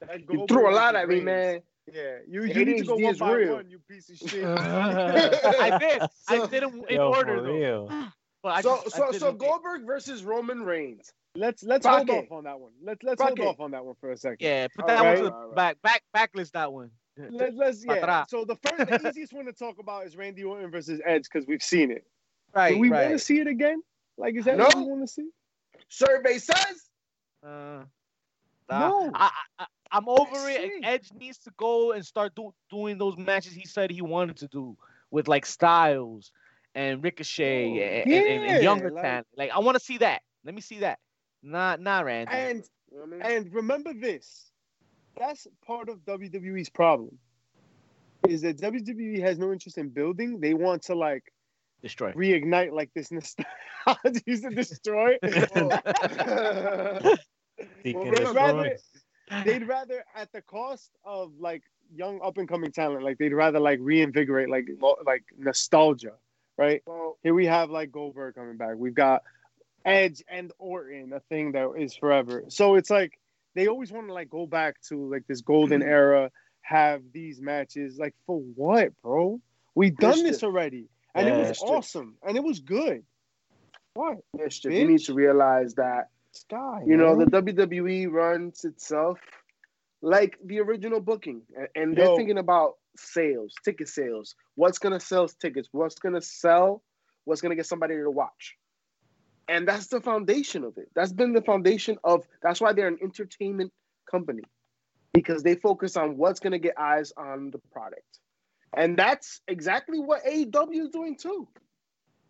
That 0.00 0.20
You 0.30 0.46
threw 0.46 0.70
a 0.70 0.74
lot 0.74 0.94
at 0.94 1.08
me, 1.08 1.20
man. 1.20 1.60
Yeah, 1.92 2.18
you, 2.28 2.42
It 2.44 2.54
you 2.54 2.64
need 2.66 2.78
to 2.78 2.84
go 2.84 2.98
it 2.98 3.02
one 3.04 3.14
is 3.14 3.18
by 3.18 3.32
real. 3.32 3.54
one, 3.54 3.70
you 3.70 3.78
piece 3.90 4.10
of 4.10 4.18
shit. 4.18 4.44
I 4.58 5.78
did. 5.78 6.02
I 6.28 6.46
did 6.46 6.62
them 6.62 6.82
in 6.88 6.96
Yo, 6.96 7.08
order 7.08 7.42
though. 7.42 7.52
real. 7.52 8.08
But 8.40 8.48
I 8.50 8.60
so 8.60 8.80
just, 8.84 8.94
so 8.96 9.10
did 9.10 9.20
so 9.20 9.32
Goldberg 9.32 9.84
versus 9.84 10.22
Roman 10.22 10.62
Reigns. 10.62 11.12
let's 11.34 11.64
let's 11.64 11.84
Fuck 11.84 12.06
hold 12.06 12.10
it. 12.10 12.24
off 12.26 12.30
on 12.32 12.44
that 12.44 12.60
one. 12.60 12.70
Let's 12.80 13.02
let's 13.02 13.20
Fuck 13.20 13.30
hold 13.36 13.40
it. 13.40 13.46
off 13.46 13.58
on 13.60 13.70
that 13.72 13.84
one 13.84 13.96
for 14.00 14.12
a 14.12 14.16
second. 14.16 14.38
Yeah, 14.46 14.68
put 14.68 14.82
All 14.82 14.86
that 14.88 15.02
one 15.04 15.16
to 15.16 15.22
right, 15.24 15.28
the 15.30 15.34
all 15.34 15.46
right. 15.48 15.56
back, 15.82 16.02
back, 16.12 16.32
backlist 16.32 16.52
that 16.52 16.72
one. 16.72 16.90
Let, 17.30 17.56
let's 17.56 17.84
yeah. 17.84 18.24
So 18.28 18.44
the 18.44 18.54
first, 18.54 18.88
the 19.02 19.08
easiest 19.10 19.32
one 19.32 19.46
to 19.46 19.52
talk 19.52 19.80
about 19.80 20.06
is 20.06 20.16
Randy 20.16 20.44
Orton 20.44 20.70
versus 20.70 21.00
Edge 21.04 21.24
because 21.24 21.48
we've 21.48 21.62
seen 21.62 21.90
it. 21.90 22.04
Right, 22.54 22.74
Do 22.74 22.78
we 22.78 22.90
right. 22.90 23.08
want 23.08 23.14
to 23.14 23.18
see 23.18 23.40
it 23.40 23.48
again? 23.48 23.82
Like, 24.16 24.36
is 24.36 24.44
that 24.44 24.56
No. 24.58 24.66
what 24.66 24.76
we 24.76 24.82
want 24.84 25.00
to 25.00 25.08
see? 25.08 25.28
Survey 25.88 26.38
says 26.38 26.87
Uh, 27.44 27.84
No. 28.70 29.10
I, 29.14 29.30
I, 29.58 29.66
I'm 29.90 30.08
over 30.08 30.48
it. 30.50 30.60
see. 30.60 30.80
Edge 30.84 31.10
needs 31.18 31.38
to 31.38 31.50
go 31.56 31.92
and 31.92 32.04
start 32.04 32.34
do, 32.34 32.52
doing 32.70 32.98
those 32.98 33.16
matches 33.16 33.52
he 33.54 33.66
said 33.66 33.90
he 33.90 34.02
wanted 34.02 34.36
to 34.38 34.48
do 34.48 34.76
with 35.10 35.28
like 35.28 35.46
Styles 35.46 36.30
and 36.74 37.02
Ricochet 37.02 37.70
Oh, 37.70 38.02
and, 38.02 38.12
and- 38.12 38.26
and- 38.26 38.44
and 38.56 38.62
younger 38.62 38.90
like- 38.90 39.02
talent. 39.02 39.26
Like 39.36 39.50
I 39.50 39.58
want 39.60 39.76
to 39.78 39.82
see 39.84 39.98
that. 39.98 40.22
Let 40.44 40.54
me 40.54 40.60
see 40.60 40.80
that. 40.80 40.98
Not, 41.42 41.80
not 41.80 42.04
Randy. 42.04 42.32
And 42.32 42.64
You 42.92 42.98
know 42.98 43.04
I 43.04 43.06
mean? 43.06 43.22
and 43.22 43.54
remember 43.54 43.92
this. 43.94 44.50
That's 45.16 45.46
part 45.66 45.88
of 45.88 45.98
WWE's 46.04 46.68
problem. 46.68 47.18
Is 48.28 48.42
that 48.42 48.58
WWE 48.58 49.20
has 49.20 49.38
no 49.38 49.52
interest 49.52 49.78
in 49.78 49.88
building. 49.88 50.40
They 50.40 50.52
want 50.54 50.82
to 50.82 50.94
like 50.94 51.24
Destroy. 51.82 52.12
reignite 52.12 52.72
like 52.72 52.90
this 52.94 53.10
nostalgia. 53.10 53.48
To 54.12 54.50
destroy. 54.50 55.16
Well, 57.84 58.12
they'd 58.12 58.34
rather 58.34 58.76
they'd 59.44 59.66
rather 59.66 60.04
at 60.14 60.30
the 60.32 60.42
cost 60.42 60.90
of 61.04 61.32
like 61.40 61.62
young 61.94 62.20
up 62.22 62.38
and 62.38 62.48
coming 62.48 62.70
talent, 62.70 63.02
like 63.02 63.18
they'd 63.18 63.32
rather 63.32 63.58
like 63.58 63.78
reinvigorate 63.82 64.48
like 64.48 64.68
lo- 64.80 64.98
like 65.04 65.24
nostalgia, 65.36 66.12
right? 66.56 66.82
well, 66.86 67.18
Here 67.22 67.34
we 67.34 67.46
have 67.46 67.70
like 67.70 67.90
Goldberg 67.90 68.34
coming 68.34 68.56
back. 68.56 68.76
We've 68.76 68.94
got 68.94 69.22
Edge 69.84 70.22
and 70.28 70.52
Orton, 70.58 71.12
a 71.12 71.20
thing 71.20 71.52
that 71.52 71.70
is 71.78 71.96
forever. 71.96 72.44
So 72.48 72.74
it's 72.74 72.90
like 72.90 73.18
they 73.54 73.66
always 73.66 73.90
want 73.90 74.06
to 74.08 74.12
like 74.12 74.30
go 74.30 74.46
back 74.46 74.80
to 74.88 75.10
like 75.10 75.26
this 75.26 75.40
golden 75.40 75.80
mm-hmm. 75.80 75.90
era, 75.90 76.30
have 76.62 77.02
these 77.12 77.40
matches. 77.40 77.98
Like 77.98 78.14
for 78.26 78.38
what, 78.38 78.92
bro? 79.02 79.40
We've 79.74 79.96
done 79.96 80.22
this 80.22 80.42
already, 80.42 80.88
and 81.14 81.28
it 81.28 81.36
was 81.36 81.60
awesome, 81.62 82.16
and 82.26 82.36
it 82.36 82.42
was 82.42 82.60
good. 82.60 83.02
What? 83.94 84.18
mischief. 84.34 84.72
You 84.72 84.86
need 84.86 85.00
to 85.00 85.14
realize 85.14 85.74
that 85.74 86.10
Sky. 86.32 86.82
you 86.86 86.96
know 86.96 87.16
man. 87.16 87.28
the 87.30 87.42
WWE 87.42 88.10
runs 88.10 88.64
itself 88.64 89.18
like 90.02 90.38
the 90.44 90.60
original 90.60 91.00
booking, 91.00 91.42
and 91.74 91.96
they're 91.96 92.04
Yo. 92.04 92.16
thinking 92.16 92.38
about 92.38 92.74
sales, 92.96 93.52
ticket 93.64 93.88
sales. 93.88 94.34
What's 94.54 94.78
gonna 94.78 95.00
sell 95.00 95.28
tickets? 95.28 95.68
What's 95.72 95.96
gonna 95.96 96.20
sell? 96.20 96.82
What's 97.24 97.40
gonna 97.40 97.56
get 97.56 97.66
somebody 97.66 97.96
to 97.96 98.10
watch? 98.10 98.56
And 99.48 99.66
that's 99.66 99.86
the 99.86 100.00
foundation 100.00 100.62
of 100.62 100.76
it. 100.76 100.90
That's 100.94 101.12
been 101.12 101.32
the 101.32 101.42
foundation 101.42 101.98
of. 102.04 102.26
That's 102.42 102.60
why 102.60 102.72
they're 102.72 102.88
an 102.88 102.98
entertainment 103.02 103.72
company 104.10 104.42
because 105.12 105.42
they 105.42 105.54
focus 105.54 105.96
on 105.96 106.16
what's 106.16 106.38
gonna 106.38 106.58
get 106.58 106.78
eyes 106.78 107.12
on 107.16 107.50
the 107.50 107.58
product, 107.72 108.20
and 108.76 108.96
that's 108.96 109.40
exactly 109.48 109.98
what 109.98 110.24
AEW 110.24 110.82
is 110.82 110.90
doing 110.90 111.16
too. 111.16 111.48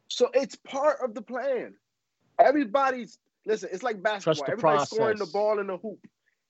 So 0.08 0.30
it's 0.32 0.56
part 0.56 0.98
of 1.02 1.14
the 1.14 1.22
plan. 1.22 1.74
Everybody's 2.40 3.18
listen. 3.44 3.70
It's 3.72 3.82
like 3.82 4.02
basketball. 4.02 4.44
Everybody's 4.50 4.88
scoring 4.88 5.18
the 5.18 5.26
ball 5.26 5.58
in 5.58 5.66
the 5.66 5.76
hoop. 5.76 5.98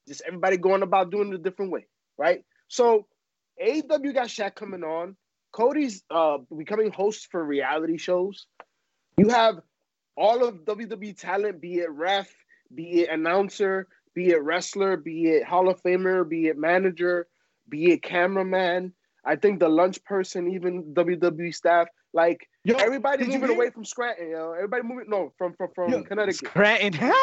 Just 0.06 0.22
everybody 0.26 0.56
going 0.56 0.82
about 0.82 1.10
doing 1.10 1.28
it 1.28 1.34
a 1.34 1.38
different 1.38 1.72
way, 1.72 1.86
right? 2.16 2.44
So 2.68 3.06
AEW 3.62 4.14
got 4.14 4.28
Shaq 4.28 4.54
coming 4.54 4.84
on. 4.84 5.16
Cody's 5.52 6.02
uh 6.10 6.38
becoming 6.56 6.92
host 6.92 7.28
for 7.30 7.42
reality 7.44 7.98
shows. 7.98 8.46
You 9.16 9.30
have 9.30 9.60
all 10.16 10.44
of 10.44 10.64
WWE 10.64 11.16
talent, 11.16 11.60
be 11.60 11.76
it 11.76 11.90
ref, 11.90 12.32
be 12.74 13.02
it 13.02 13.08
announcer, 13.10 13.88
be 14.14 14.30
it 14.30 14.42
wrestler, 14.42 14.96
be 14.96 15.28
it 15.28 15.44
Hall 15.44 15.68
of 15.68 15.82
Famer, 15.82 16.28
be 16.28 16.48
it 16.48 16.58
manager, 16.58 17.26
be 17.68 17.92
it 17.92 18.02
cameraman. 18.02 18.92
I 19.28 19.36
think 19.36 19.60
the 19.60 19.68
lunch 19.68 20.02
person, 20.04 20.50
even 20.50 20.94
WWE 20.94 21.54
staff, 21.54 21.86
like 22.14 22.48
Yo, 22.64 22.76
everybody 22.76 23.24
did 23.24 23.32
you 23.34 23.38
moving 23.38 23.54
away 23.56 23.68
from 23.68 23.84
Scranton, 23.84 24.30
yo. 24.30 24.52
Everybody 24.52 24.82
moving 24.84 25.04
no 25.08 25.32
from 25.36 25.52
from, 25.52 25.68
from 25.74 25.92
Yo, 25.92 26.02
Connecticut. 26.02 26.48
Scranton. 26.48 26.92
Shout 26.98 27.14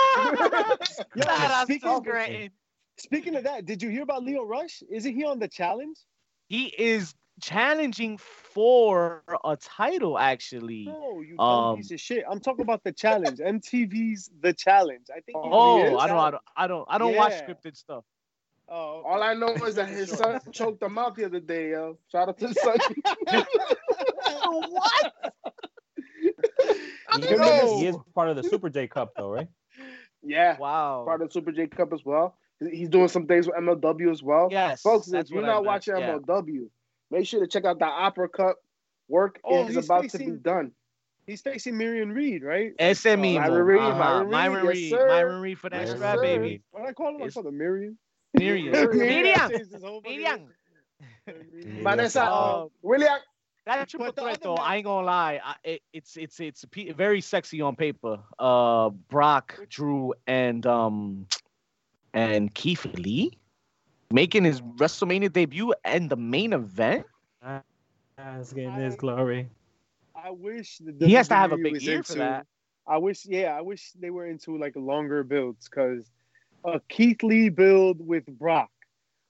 out 1.28 1.64
speaking 1.64 1.90
of- 1.90 2.04
Scranton. 2.04 2.52
Speaking 2.98 3.36
of 3.36 3.44
that, 3.44 3.66
did 3.66 3.82
you 3.82 3.90
hear 3.90 4.04
about 4.04 4.24
Lio 4.24 4.44
Rush? 4.44 4.82
Isn't 4.90 5.16
he 5.16 5.26
on 5.26 5.40
the 5.40 5.48
challenge? 5.50 5.98
He 6.48 6.68
is 6.68 7.14
challenging 7.42 8.18
for 8.18 9.24
a 9.44 9.58
title 9.58 10.18
actually. 10.18 10.86
No, 10.86 11.22
you 11.22 11.38
Um, 11.40 11.78
piece 11.78 11.92
of 11.92 12.00
shit. 12.00 12.24
I'm 12.30 12.40
talking 12.40 12.62
about 12.62 12.84
the 12.84 12.94
challenge. 12.94 13.40
MTV's 13.40 14.30
The 14.42 14.54
Challenge. 14.54 15.08
I 15.10 15.20
think. 15.22 15.38
he 15.44 15.50
Oh. 15.52 15.98
I 15.98 16.08
don't, 16.08 16.18
I 16.18 16.32
don't, 16.32 16.42
I 16.56 16.68
don't, 16.68 16.86
I 16.90 16.98
don't 17.00 17.16
watch 17.16 17.34
scripted 17.34 17.76
stuff. 17.76 18.06
Oh, 18.68 19.00
okay. 19.00 19.08
All 19.10 19.24
I 19.24 19.34
know 19.34 19.50
is 19.66 19.76
that 19.76 19.88
his 20.00 20.10
son 20.12 20.40
choked 20.52 20.82
him 20.82 20.98
out 20.98 21.16
the 21.16 21.26
other 21.26 21.40
day, 21.40 21.72
yo. 21.72 21.98
Shout 22.12 22.30
out 22.30 22.38
to 22.40 22.48
the 22.48 22.54
son. 22.56 22.78
what? 24.70 25.12
He, 26.22 26.32
Yo. 27.30 27.78
he 27.80 27.88
is 27.88 27.96
part 28.14 28.30
of 28.30 28.36
the 28.36 28.44
Super 28.44 28.70
J 28.70 28.88
Cup, 28.88 29.14
though, 29.16 29.30
right? 29.32 29.48
yeah, 30.24 30.58
Wow. 30.58 31.04
part 31.06 31.22
of 31.22 31.30
the 31.30 31.32
Super 31.34 31.52
J 31.52 31.68
Cup 31.68 31.94
as 31.94 32.04
well. 32.04 32.38
He's 32.72 32.90
doing 32.90 33.08
some 33.10 33.28
things 33.28 33.48
with 33.48 33.56
MLW 33.58 34.12
as 34.12 34.24
well. 34.24 34.48
Yes, 34.52 34.82
Folks, 34.82 35.08
if 35.12 35.30
you're 35.30 35.42
not 35.42 35.56
meant, 35.56 35.66
watching 35.66 35.98
yeah. 35.98 36.18
MLW, 36.18 36.68
make 37.12 37.28
sure 37.28 37.40
to 37.42 37.48
check 37.48 37.66
out 37.66 37.80
the 37.80 37.86
Opera 37.86 38.30
Cup. 38.30 38.58
Work 39.08 39.40
Oh, 39.44 39.68
is 39.68 39.76
he's 39.76 39.86
about 39.86 40.10
to 40.10 40.18
be 40.18 40.32
done. 40.32 40.72
He's 41.28 41.42
facing 41.42 41.78
Miriam 41.78 42.10
Reed, 42.12 42.44
right? 42.44 42.72
Ese 42.80 43.04
mismo. 43.06 43.36
Myron 43.36 43.66
Reed, 43.66 43.80
uh-huh. 43.82 44.00
Myron 44.00 44.24
Reed, 44.26 44.32
Myron 44.32 44.66
Reed, 44.68 44.90
sir. 44.90 45.08
Myron 45.08 45.42
Reed 45.42 45.60
for 45.60 45.70
that 45.70 45.82
Yes, 45.88 45.96
strap, 45.96 46.16
sir. 46.16 46.22
baby. 46.22 46.62
What 46.72 46.88
I 46.88 46.94
call 46.94 47.10
him? 47.10 47.16
I 47.22 47.26
It's- 47.26 47.34
call 47.36 47.48
him 47.48 47.58
Miriam. 47.58 47.98
Miriam. 48.38 48.72
Miriam. 48.72 48.98
Miriam. 48.98 49.50
Changed 49.50 49.74
his 49.74 49.84
whole 49.84 50.02
fucking 50.02 50.18
Miriam. 50.18 50.40
name. 51.28 51.84
Vanessa, 51.84 52.24
Uh, 52.24 52.68
William, 52.82 53.20
That 53.66 53.88
triple 53.90 54.08
But 54.08 54.16
the 54.16 54.22
threat, 54.22 54.42
though, 54.42 54.56
match- 54.56 54.64
I 54.64 54.76
ain't 54.78 54.86
gonna 54.86 55.06
lie. 55.06 55.40
I, 55.44 55.56
it, 55.64 55.82
it's 55.92 56.18
it's 56.18 56.40
it's 56.40 56.64
a 56.64 56.68
pe- 56.68 56.92
very 56.92 57.20
sexy 57.22 57.62
on 57.62 57.76
paper. 57.76 58.20
Uh, 58.38 58.90
Brock, 58.90 59.60
Drew, 59.70 60.14
and 60.28 60.66
um, 60.68 61.26
and 62.14 62.54
Keith 62.54 62.86
Lee 62.86 63.32
making 64.12 64.44
his 64.44 64.62
WrestleMania 64.62 65.34
debut 65.34 65.74
and 65.84 66.10
the 66.10 66.16
main 66.16 66.54
event. 66.54 67.06
Asking 68.18 68.72
his 68.74 68.96
glory. 68.96 69.50
I 70.16 70.30
wish 70.30 70.78
the 70.78 71.06
He 71.06 71.14
has 71.14 71.28
to 71.30 71.36
have 71.36 71.52
a 71.52 71.58
big 71.58 71.74
was 71.74 71.84
year 71.84 72.04
for 72.04 72.14
that. 72.16 72.46
I 72.88 72.98
wish, 72.98 73.26
yeah, 73.26 73.58
I 73.58 73.62
wish 73.62 73.92
they 73.94 74.12
were 74.12 74.28
into 74.28 74.58
like 74.58 74.76
longer 74.76 75.24
builds 75.24 75.68
because 75.68 76.12
a 76.66 76.80
Keith 76.90 77.22
Lee 77.22 77.50
build 77.50 78.06
with 78.06 78.26
Brock, 78.26 78.72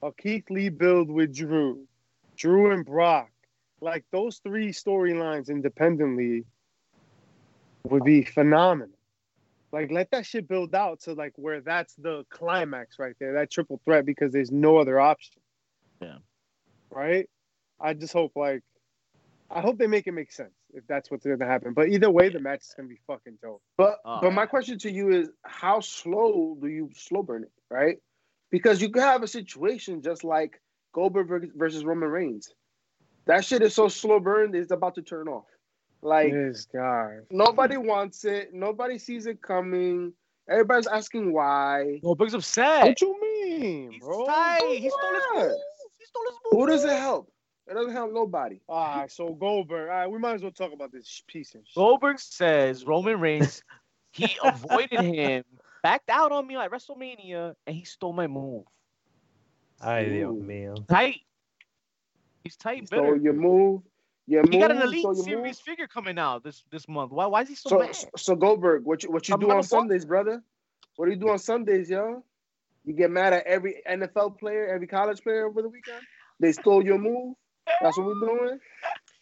a 0.01 0.11
Keith 0.13 0.49
Lee 0.49 0.69
build 0.69 1.09
with 1.09 1.35
Drew, 1.35 1.85
Drew 2.37 2.71
and 2.71 2.85
Brock, 2.85 3.29
like 3.81 4.05
those 4.11 4.37
three 4.37 4.69
storylines 4.69 5.49
independently 5.49 6.45
would 7.83 8.03
be 8.03 8.23
phenomenal. 8.23 8.97
Like 9.71 9.91
let 9.91 10.11
that 10.11 10.25
shit 10.25 10.47
build 10.47 10.73
out 10.73 11.01
to 11.01 11.13
like 11.13 11.33
where 11.35 11.59
that's 11.59 11.93
the 11.95 12.23
climax 12.29 12.97
right 12.97 13.15
there, 13.19 13.33
that 13.33 13.51
triple 13.51 13.81
threat 13.83 14.05
because 14.05 14.31
there's 14.31 14.51
no 14.51 14.77
other 14.77 14.99
option. 14.99 15.41
Yeah. 16.01 16.17
Right? 16.89 17.29
I 17.79 17.93
just 17.93 18.13
hope 18.13 18.31
like 18.35 18.63
I 19.51 19.59
hope 19.59 19.77
they 19.77 19.87
make 19.87 20.07
it 20.07 20.13
make 20.13 20.31
sense 20.31 20.53
if 20.75 20.85
that's 20.87 21.09
what's 21.09 21.25
gonna 21.25 21.45
happen. 21.45 21.73
But 21.73 21.89
either 21.89 22.11
way, 22.11 22.29
the 22.29 22.39
match 22.39 22.61
is 22.61 22.73
gonna 22.75 22.89
be 22.89 22.99
fucking 23.07 23.39
dope. 23.41 23.61
But 23.77 23.99
Oh, 24.05 24.19
but 24.21 24.31
my 24.33 24.43
yeah. 24.43 24.47
question 24.47 24.77
to 24.79 24.91
you 24.91 25.09
is, 25.11 25.29
how 25.43 25.79
slow 25.79 26.57
do 26.61 26.67
you 26.67 26.89
slow 26.95 27.23
burn 27.23 27.43
it, 27.43 27.51
right? 27.71 27.97
Because 28.51 28.81
you 28.81 28.89
could 28.89 29.03
have 29.03 29.23
a 29.23 29.27
situation 29.27 30.01
just 30.01 30.23
like 30.23 30.61
Goldberg 30.93 31.51
versus 31.55 31.83
Roman 31.83 32.09
Reigns. 32.09 32.53
That 33.27 33.43
shit 33.43 33.61
is 33.63 33.73
so 33.73 33.87
slow 33.87 34.19
burned, 34.19 34.55
it's 34.55 34.71
about 34.71 34.95
to 34.95 35.01
turn 35.01 35.27
off. 35.27 35.45
Like 36.01 36.31
this 36.31 36.67
guy. 36.71 37.17
nobody 37.31 37.77
wants 37.77 38.25
it, 38.25 38.53
nobody 38.53 38.99
sees 38.99 39.25
it 39.25 39.41
coming. 39.41 40.13
Everybody's 40.47 40.85
asking 40.85 41.33
why. 41.33 41.99
Goldberg's 42.03 42.35
upset. 42.35 42.83
What 42.85 43.01
you 43.01 43.19
mean, 43.19 43.91
He's 43.93 44.03
bro? 44.03 44.25
tight. 44.25 44.77
He 44.77 44.89
stole 44.91 45.13
his 45.13 45.23
What? 45.33 45.37
move. 45.47 45.57
He 45.97 46.05
stole 46.05 46.23
his 46.27 46.35
move. 46.45 46.59
Who 46.61 46.67
does 46.67 46.83
it 46.83 46.91
help? 46.91 47.31
It 47.67 47.73
doesn't 47.73 47.93
help 47.93 48.13
nobody. 48.13 48.59
All 48.69 48.99
right, 48.99 49.11
so 49.11 49.33
Goldberg. 49.33 49.89
All 49.89 49.95
right, 49.95 50.07
we 50.09 50.19
might 50.19 50.35
as 50.35 50.41
well 50.43 50.51
talk 50.51 50.71
about 50.71 50.91
this 50.91 51.23
piece 51.27 51.55
of 51.55 51.61
shit. 51.65 51.75
Goldberg 51.75 52.19
says 52.19 52.85
Roman 52.85 53.19
Reigns 53.19 53.63
he 54.11 54.37
avoided 54.43 55.01
him, 55.01 55.43
backed 55.83 56.09
out 56.09 56.31
on 56.31 56.45
me 56.47 56.55
at 56.57 56.71
WrestleMania, 56.71 57.55
and 57.65 57.75
he 57.75 57.83
stole 57.83 58.13
my 58.13 58.27
move. 58.27 58.65
Ay, 59.81 60.05
Dios 60.05 60.35
Ooh. 60.35 60.43
mío. 60.43 60.87
Tight. 60.87 61.21
He's 62.43 62.55
tight, 62.55 62.87
So 62.87 62.95
bitter. 62.95 63.15
you 63.15 63.33
move, 63.33 63.81
you 64.27 64.43
He 64.43 64.51
move, 64.51 64.59
got 64.61 64.71
an 64.71 64.81
elite 64.83 65.03
series 65.15 65.27
move. 65.27 65.57
figure 65.57 65.87
coming 65.87 66.19
out 66.19 66.43
this 66.43 66.63
this 66.71 66.87
month. 66.87 67.11
Why 67.11 67.25
why 67.25 67.41
is 67.41 67.49
he 67.49 67.55
so, 67.55 67.69
So, 67.69 67.79
mad? 67.79 67.95
so 68.15 68.35
Goldberg, 68.35 68.85
what 68.85 69.03
you 69.03 69.11
what 69.11 69.27
you 69.27 69.33
I'm 69.33 69.39
do 69.39 69.47
gonna 69.47 69.55
on 69.55 69.59
walk- 69.61 69.65
Sundays, 69.69 70.05
brother? 70.05 70.43
What 70.95 71.05
do 71.05 71.11
you 71.11 71.17
do 71.17 71.29
on 71.29 71.39
Sundays, 71.39 71.89
yo? 71.89 72.23
You 72.85 72.93
get 72.93 73.09
mad 73.09 73.33
at 73.33 73.47
every 73.47 73.81
NFL 73.89 74.37
player, 74.37 74.67
every 74.67 74.85
college 74.85 75.21
player 75.23 75.47
over 75.47 75.63
the 75.63 75.69
weekend? 75.69 76.01
They 76.39 76.51
stole 76.51 76.85
your 76.85 76.99
move. 76.99 77.35
That's 77.81 77.97
what 77.97 78.07
we're 78.07 78.19
doing. 78.27 78.59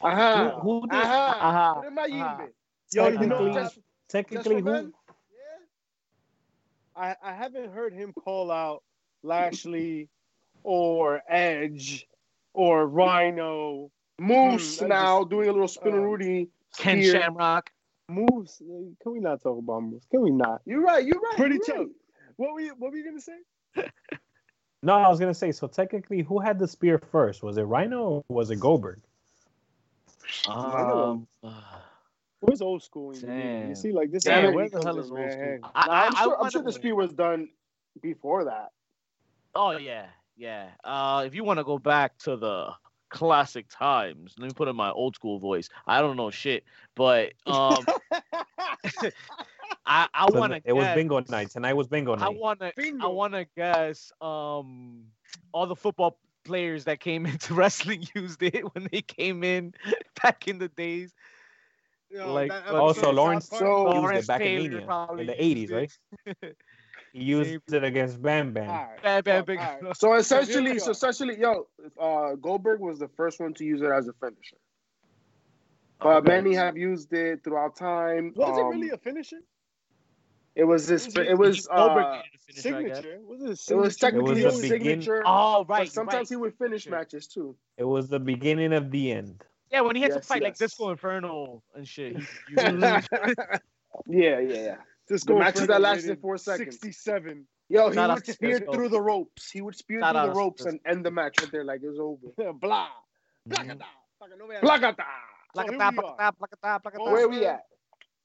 Aha. 0.02 0.60
Who, 0.62 0.82
who 0.82 0.88
did? 0.88 0.96
Aha. 1.00 1.38
Aha. 1.42 1.74
What 1.78 1.88
am 1.88 2.00
I 2.00 2.06
using? 2.06 2.54
Yo, 2.94 3.08
you 3.08 3.12
know, 3.12 3.20
Technically- 3.20 3.54
just, 3.54 3.76
Just- 3.76 3.86
Technically, 4.10 4.56
just 4.62 4.66
for 4.66 4.82
who? 4.84 4.94
I, 6.96 7.16
I 7.24 7.34
haven't 7.34 7.72
heard 7.72 7.94
him 7.94 8.14
call 8.14 8.52
out 8.52 8.84
Lashley 9.24 10.10
or 10.64 11.22
Edge 11.28 12.06
or 12.54 12.86
Rhino 12.88 13.90
Moose 14.20 14.82
I 14.82 14.88
now 14.88 15.22
just- 15.22 15.30
doing 15.32 15.50
a 15.50 15.52
little 15.52 15.68
spin 15.68 15.94
uh, 15.94 15.98
Rudy. 15.98 16.50
Ken 16.78 17.02
spear. 17.02 17.22
Shamrock. 17.22 17.70
Moose. 18.10 18.62
Can 19.02 19.12
we 19.14 19.20
not 19.20 19.42
talk 19.42 19.58
about 19.58 19.82
Moose? 19.82 20.04
Can 20.12 20.22
we 20.22 20.30
not? 20.32 20.62
You're 20.66 20.82
right. 20.82 21.04
You're 21.06 21.20
right. 21.20 21.38
Pretty 21.38 21.58
chill. 21.66 21.78
right. 21.78 21.88
What 22.36 22.54
were 22.54 22.62
you, 22.62 22.76
what 22.78 22.92
were 22.92 22.98
you 22.98 23.06
gonna 23.06 23.22
say? 23.22 23.40
No, 24.84 24.96
I 24.96 25.08
was 25.08 25.18
gonna 25.18 25.34
say. 25.34 25.54
So 25.54 25.66
technically, 25.68 26.22
who 26.22 26.40
had 26.40 26.60
the 26.60 26.68
spear 26.68 27.00
first? 27.00 27.42
Was 27.42 27.58
it 27.58 27.64
Rhino 27.64 28.02
or 28.04 28.24
was 28.28 28.52
it 28.52 28.60
Goldberg? 28.60 29.00
Um, 30.46 31.26
Where's 32.42 32.62
old 32.62 32.84
school? 32.84 33.16
You? 33.16 33.22
Damn. 33.22 33.70
you 33.70 33.76
see, 33.76 33.94
like 33.94 34.12
this. 34.12 34.26
Damn, 34.26 34.50
is 34.50 34.54
where 34.54 34.68
the 34.68 34.84
hell 34.84 35.00
is 35.00 35.10
old 35.10 35.32
school? 35.32 35.60
Nah, 35.62 35.70
I'm 35.74 35.82
I- 35.88 36.08
I 36.10 36.24
sure. 36.24 36.38
I'm 36.44 36.50
sure 36.52 36.62
the 36.64 36.74
spear 36.74 36.96
was 36.96 37.14
done 37.14 37.48
before 38.02 38.44
that. 38.44 38.72
Oh 39.56 39.72
yeah, 39.72 40.08
yeah. 40.36 40.72
Uh, 40.84 41.24
if 41.26 41.34
you 41.34 41.46
want 41.46 41.60
to 41.60 41.64
go 41.64 41.80
back 41.80 42.18
to 42.20 42.36
the 42.36 42.74
classic 43.10 43.68
times, 43.70 44.36
let 44.38 44.48
me 44.48 44.54
put 44.54 44.68
in 44.68 44.76
my 44.76 44.92
old 44.92 45.16
school 45.16 45.40
voice. 45.40 45.70
I 45.88 46.02
don't 46.02 46.18
know 46.18 46.30
shit, 46.30 46.66
but 46.96 47.32
um, 47.48 47.86
I 49.86 50.08
I 50.14 50.28
So 50.32 50.40
want 50.40 50.54
to. 50.54 50.62
it 50.64 50.74
was 50.74 50.88
bingo 50.96 51.22
night. 51.30 51.50
Tonight 51.52 51.74
was 51.74 51.88
bingo 51.88 52.16
night. 52.16 52.26
I 52.26 52.30
want 52.30 52.60
to. 52.62 52.72
I 53.02 53.08
want 53.08 53.34
to 53.34 53.46
guess. 53.56 54.12
Um, 54.22 55.04
all 55.52 55.66
the 55.68 55.76
football 55.76 56.18
players 56.46 56.86
that 56.86 57.00
came 57.00 57.26
into 57.26 57.54
wrestling 57.54 58.06
used 58.16 58.42
it 58.44 58.64
when 58.74 58.88
they 58.92 59.02
came 59.02 59.44
in 59.44 59.74
back 60.24 60.48
in 60.48 60.58
the 60.60 60.70
days. 60.70 61.14
Yo, 62.10 62.32
Like, 62.34 62.50
that 62.52 62.68
Also, 62.68 63.10
of 63.10 63.16
Lawrence 63.16 63.50
So- 63.50 63.58
Park- 63.58 63.62
used 63.96 64.04
Lawrence 64.04 64.24
it 64.26 64.28
back 64.28 64.42
in 64.42 64.48
Taylor 64.48 64.70
Mania 64.70 64.86
probably 64.86 65.22
in 65.22 65.28
the 65.28 65.34
80s, 65.68 65.72
right? 65.72 66.56
He 67.12 67.24
used 67.24 67.74
it 67.74 67.84
against 67.84 68.22
Bam 68.22 68.54
Bam. 68.54 68.70
All 68.70 68.76
right, 68.76 69.02
Bad, 69.04 69.24
bad, 69.24 69.38
fuck, 69.40 69.46
big. 69.48 69.60
all 69.60 69.80
right. 69.82 69.98
So 69.98 70.14
essentially, 70.16 70.80
so 70.80 70.92
essentially, 70.92 71.40
yo, 71.40 71.68
uh, 72.00 72.36
Goldberg 72.36 72.80
was 72.82 73.00
the 73.00 73.08
first 73.08 73.40
one 73.40 73.54
to 73.56 73.66
use 73.66 73.82
it 73.82 73.90
as 73.92 74.08
a 74.08 74.14
finisher. 74.14 74.58
But 76.00 76.26
many 76.26 76.54
have 76.56 76.76
used 76.78 77.14
it 77.14 77.44
throughout 77.44 77.76
time. 77.76 78.34
Was 78.36 78.58
it 78.58 78.62
Um, 78.62 78.70
really 78.72 78.90
a 78.90 78.98
finisher? 78.98 79.40
It 80.56 80.66
was 80.66 80.88
this. 80.88 81.06
Was 81.08 81.16
it- 81.18 81.28
It 81.28 81.38
was. 81.38 81.68
Uh, 81.68 81.96
needed 81.96 82.24
to 82.32 82.54
finish, 82.54 82.66
I 82.66 82.84
guess. 82.84 82.98
Signature? 82.98 83.20
Was 83.26 83.42
it 83.42 83.72
a 83.72 83.74
it 83.74 83.78
was 83.78 83.98
technically 83.98 84.42
It 84.42 84.46
was 84.46 84.62
the 84.62 84.70
begin- 84.70 85.02
signature. 85.02 85.24
Oh 85.26 85.64
but 85.64 85.74
right, 85.80 85.92
sometimes 85.92 86.16
right. 86.16 86.30
he 86.30 86.36
would 86.36 86.56
finish 86.58 86.84
Sure. 86.84 86.92
matches 86.92 87.28
too. 87.28 87.56
It 87.78 87.86
was 87.86 88.08
the 88.10 88.20
beginning 88.20 88.74
of 88.74 88.92
the 88.92 89.12
end. 89.12 89.44
Yeah, 89.72 89.82
when 89.82 89.96
he 89.96 90.04
had 90.04 90.10
to 90.12 90.18
Yes, 90.18 90.28
fight 90.28 90.44
like. 90.44 90.56
Disco 90.58 90.92
Inferno 90.92 91.64
and 91.74 91.88
shit. 91.88 92.18
He, 92.18 92.24
he 92.56 92.56
yeah, 92.62 93.02
yeah, 94.08 94.40
yeah. 94.40 94.76
This 95.08 95.24
The 95.24 95.34
matches 95.36 95.68
that 95.68 95.82
lasted 95.82 96.20
four 96.22 96.38
seconds. 96.38 96.80
67. 96.80 97.46
Yo, 97.70 97.90
he 97.90 97.96
Shout 97.96 98.10
out 98.10 98.16
would 98.16 98.26
spear 98.28 98.58
Cisco. 98.58 98.72
through 98.74 98.90
the 98.90 99.02
ropes. 99.02 99.50
He 99.50 99.62
would 99.62 99.76
spear 99.76 100.02
Shout 100.02 100.16
through 100.16 100.34
the 100.34 100.40
ropes 100.40 100.64
Cisco. 100.64 100.78
and 100.86 100.96
end 100.98 101.06
the 101.06 101.12
match 101.12 101.42
right 101.42 101.52
there, 101.52 101.64
like 101.64 101.82
it 101.82 101.90
was 101.90 102.00
over. 102.00 102.54
Blah. 102.62 102.90
Placata. 103.50 103.86
Fucking 104.20 104.38
no 104.38 104.48
veas. 104.48 104.60
Placata. 104.62 105.04
So 105.56 105.64
Placata, 105.64 105.96
placata, 106.02 106.38
placata, 106.38 106.80
placata. 106.82 107.04
Where 107.12 107.28
we 107.30 107.46
at? 107.46 107.66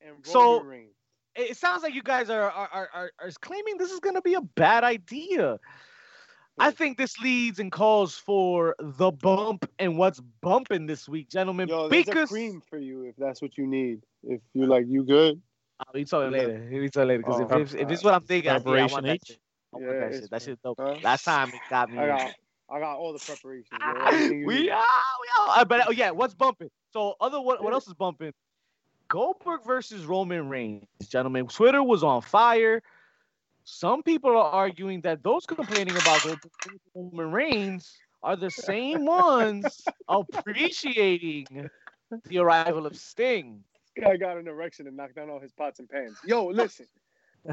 And 0.00 0.16
So- 0.26 0.54
Roman 0.58 0.66
Reigns. 0.68 0.94
It 1.38 1.50
it 1.50 1.56
sounds 1.56 1.82
like 1.82 1.94
you 1.94 2.02
guys 2.02 2.30
are 2.30 2.50
are, 2.50 2.68
are, 2.72 2.88
are, 2.92 3.10
are 3.20 3.30
claiming 3.40 3.78
this 3.78 3.90
is 3.90 4.00
gonna 4.00 4.22
be 4.22 4.34
a 4.34 4.40
bad 4.40 4.84
idea. 4.84 5.58
I 6.60 6.72
think 6.72 6.98
this 6.98 7.16
leads 7.18 7.60
and 7.60 7.70
calls 7.70 8.16
for 8.16 8.74
the 8.80 9.12
bump 9.12 9.70
and 9.78 9.96
what's 9.96 10.20
bumping 10.40 10.86
this 10.86 11.08
week, 11.08 11.30
gentlemen. 11.30 11.68
Yo, 11.68 11.88
there's 11.88 12.08
a 12.08 12.26
cream 12.26 12.60
for 12.68 12.78
you 12.78 13.04
if 13.04 13.14
that's 13.16 13.40
what 13.40 13.56
you 13.56 13.66
need. 13.66 14.00
If 14.24 14.40
you 14.54 14.66
like, 14.66 14.86
you 14.88 15.04
good? 15.04 15.40
I'll 15.78 15.92
be 15.92 16.04
talking 16.04 16.32
later. 16.32 16.66
We'll 16.68 16.80
be 16.80 16.90
talking 16.90 17.08
later 17.08 17.22
because 17.22 17.40
Oh, 17.40 17.60
if, 17.60 17.74
if, 17.74 17.80
if 17.82 17.90
it's 17.92 18.02
what 18.02 18.14
I'm 18.14 18.24
thinking, 18.24 18.50
I, 18.50 18.54
yeah, 18.54 18.60
I 18.60 18.64
Preparation 18.64 18.92
want 18.92 19.06
that 19.06 19.14
H? 19.14 19.22
shit. 19.26 19.38
I 19.72 19.76
want 19.76 20.00
Yeah, 20.00 20.08
that 20.08 20.14
shit. 20.14 20.30
That 20.30 20.40
fine. 20.40 20.48
shit 20.48 20.62
dope. 20.64 20.78
Huh? 20.80 20.96
Last 21.00 21.24
time 21.24 21.48
it 21.48 21.60
got 21.70 21.92
me. 21.92 21.98
I 21.98 22.06
got, 22.08 22.32
I 22.70 22.80
got 22.80 22.96
all 22.96 23.12
the 23.12 23.20
preparations. 23.20 23.68
yo. 23.86 24.04
Everything 24.06 24.40
you 24.40 24.46
we 24.46 24.70
are, 24.70 24.82
we 24.82 25.28
are. 25.40 25.58
Uh, 25.60 25.64
but 25.64 25.86
oh 25.86 25.92
yeah, 25.92 26.10
what's 26.10 26.34
bumping? 26.34 26.70
So 26.92 27.14
other 27.20 27.40
what 27.40 27.62
what 27.62 27.72
else 27.72 27.86
is 27.86 27.94
bumping? 27.94 28.32
Goldberg 29.08 29.64
versus 29.64 30.04
Roman 30.04 30.48
Reigns, 30.48 30.84
gentlemen. 31.08 31.46
Twitter 31.48 31.82
was 31.82 32.04
on 32.04 32.20
fire. 32.20 32.82
Some 33.64 34.02
people 34.02 34.30
are 34.30 34.50
arguing 34.50 35.00
that 35.02 35.22
those 35.22 35.46
complaining 35.46 35.96
about 35.96 36.22
Roman 36.94 37.32
Reigns 37.32 37.96
are 38.22 38.36
the 38.36 38.50
same 38.50 39.04
ones 39.06 39.84
appreciating 40.08 41.70
the 42.26 42.38
arrival 42.38 42.86
of 42.86 42.96
Sting. 42.96 43.64
This 43.96 44.04
guy 44.04 44.16
got 44.16 44.36
an 44.36 44.46
erection 44.46 44.86
and 44.86 44.96
knocked 44.96 45.16
down 45.16 45.30
all 45.30 45.40
his 45.40 45.52
pots 45.52 45.78
and 45.78 45.88
pans. 45.88 46.18
Yo, 46.24 46.46
listen. 46.46 46.86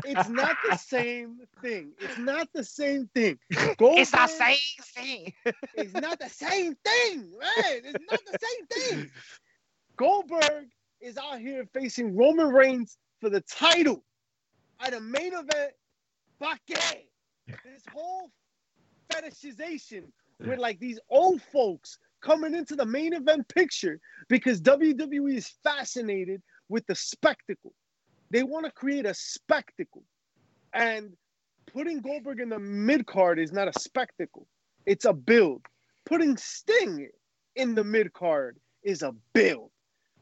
It's 0.04 0.30
not 0.30 0.58
the 0.70 0.76
same 0.76 1.40
thing. 1.62 1.94
It's 2.00 2.18
not 2.18 2.50
the 2.54 2.64
same 2.64 3.10
thing. 3.14 3.40
Goldberg 3.78 3.98
It's 4.00 4.12
the 4.12 4.28
same 4.28 4.58
thing. 4.82 5.34
It's 5.76 5.94
not 5.94 6.20
the 6.20 6.30
same 6.30 6.76
thing, 6.84 7.32
man. 7.40 7.82
It's 7.86 8.06
not 8.10 8.20
the 8.26 8.40
same 8.42 8.68
thing. 8.68 9.12
Goldberg 9.98 10.68
is 11.02 11.18
out 11.18 11.40
here 11.40 11.66
facing 11.74 12.16
Roman 12.16 12.48
Reigns 12.50 12.98
for 13.22 13.30
the 13.30 13.42
title 13.42 14.04
at 14.80 14.94
a 14.94 15.02
main 15.02 15.34
event. 15.34 15.72
Baque. 16.40 17.08
This 17.48 17.84
whole 17.94 18.32
fetishization 19.12 20.04
with 20.40 20.60
like 20.60 20.80
these 20.80 21.00
old 21.10 21.42
folks 21.54 21.98
coming 22.22 22.56
into 22.56 22.76
the 22.76 22.86
main 22.86 23.14
event 23.14 23.48
picture 23.48 24.00
because 24.28 24.62
WWE 24.62 25.36
is 25.36 25.54
fascinated 25.64 26.42
with 26.70 26.86
the 26.88 26.96
spectacle. 26.96 27.74
They 28.32 28.44
want 28.44 28.66
to 28.66 28.72
create 28.72 29.06
a 29.06 29.14
spectacle. 29.14 30.04
And 30.74 31.14
putting 31.72 32.02
Goldberg 32.02 32.40
in 32.40 32.50
the 32.50 32.60
mid 32.60 33.06
card 33.06 33.40
is 33.40 33.52
not 33.52 33.68
a 33.68 33.80
spectacle, 33.80 34.48
it's 34.86 35.06
a 35.06 35.14
build. 35.14 35.62
Putting 36.06 36.38
Sting 36.38 37.10
in 37.56 37.76
the 37.76 37.84
mid 37.84 38.14
card 38.14 38.58
is 38.84 39.02
a 39.02 39.14
build. 39.34 39.72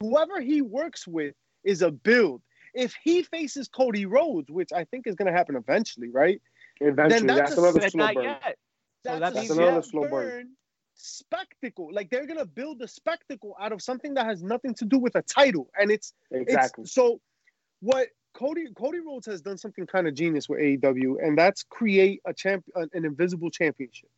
Whoever 0.04 0.42
he 0.42 0.62
works 0.62 1.08
with 1.08 1.34
is 1.64 1.82
a 1.82 1.90
build. 1.92 2.42
If 2.74 2.94
he 3.04 3.24
faces 3.24 3.70
Cody 3.70 4.06
Rhodes, 4.06 4.52
which 4.52 4.74
I 4.74 4.84
think 4.84 5.08
is 5.08 5.16
going 5.16 5.32
to 5.32 5.38
happen 5.38 5.56
eventually, 5.56 6.10
right? 6.10 6.42
Eventually, 6.82 7.26
that's 7.28 7.56
that's, 7.56 7.58
a 7.58 7.62
another 7.62 7.90
slow 7.90 8.14
burn. 8.14 8.24
yet. 8.24 8.58
So 9.06 9.20
That's, 9.20 9.20
that 9.20 9.32
a 9.32 9.36
means 9.36 9.52
another 9.52 9.82
slow 9.82 10.02
burn. 10.02 10.10
burn 10.10 10.50
spectacle. 10.96 11.90
Like 11.92 12.10
they're 12.10 12.26
gonna 12.28 12.46
build 12.46 12.82
a 12.82 12.88
spectacle 12.88 13.56
out 13.60 13.72
of 13.72 13.82
something 13.82 14.14
that 14.16 14.26
has 14.26 14.44
nothing 14.44 14.74
to 14.76 14.86
do 14.86 14.98
with 14.98 15.16
a 15.16 15.22
title, 15.22 15.70
and 15.80 15.92
it's 15.92 16.14
Exactly. 16.32 16.84
it's 16.84 16.94
so 16.94 17.20
what 17.80 18.10
Cody 18.34 18.66
Cody 18.76 19.00
Rhodes 19.00 19.26
has 19.28 19.42
done 19.42 19.58
something 19.58 19.86
kind 19.86 20.08
of 20.08 20.16
genius 20.16 20.50
with 20.50 20.60
AEW, 20.60 21.16
and 21.26 21.38
that's 21.38 21.64
create 21.64 22.22
a 22.26 22.34
champ 22.34 22.66
an 22.76 22.90
an 22.94 23.06
invisible 23.06 23.50
championship. 23.50 24.10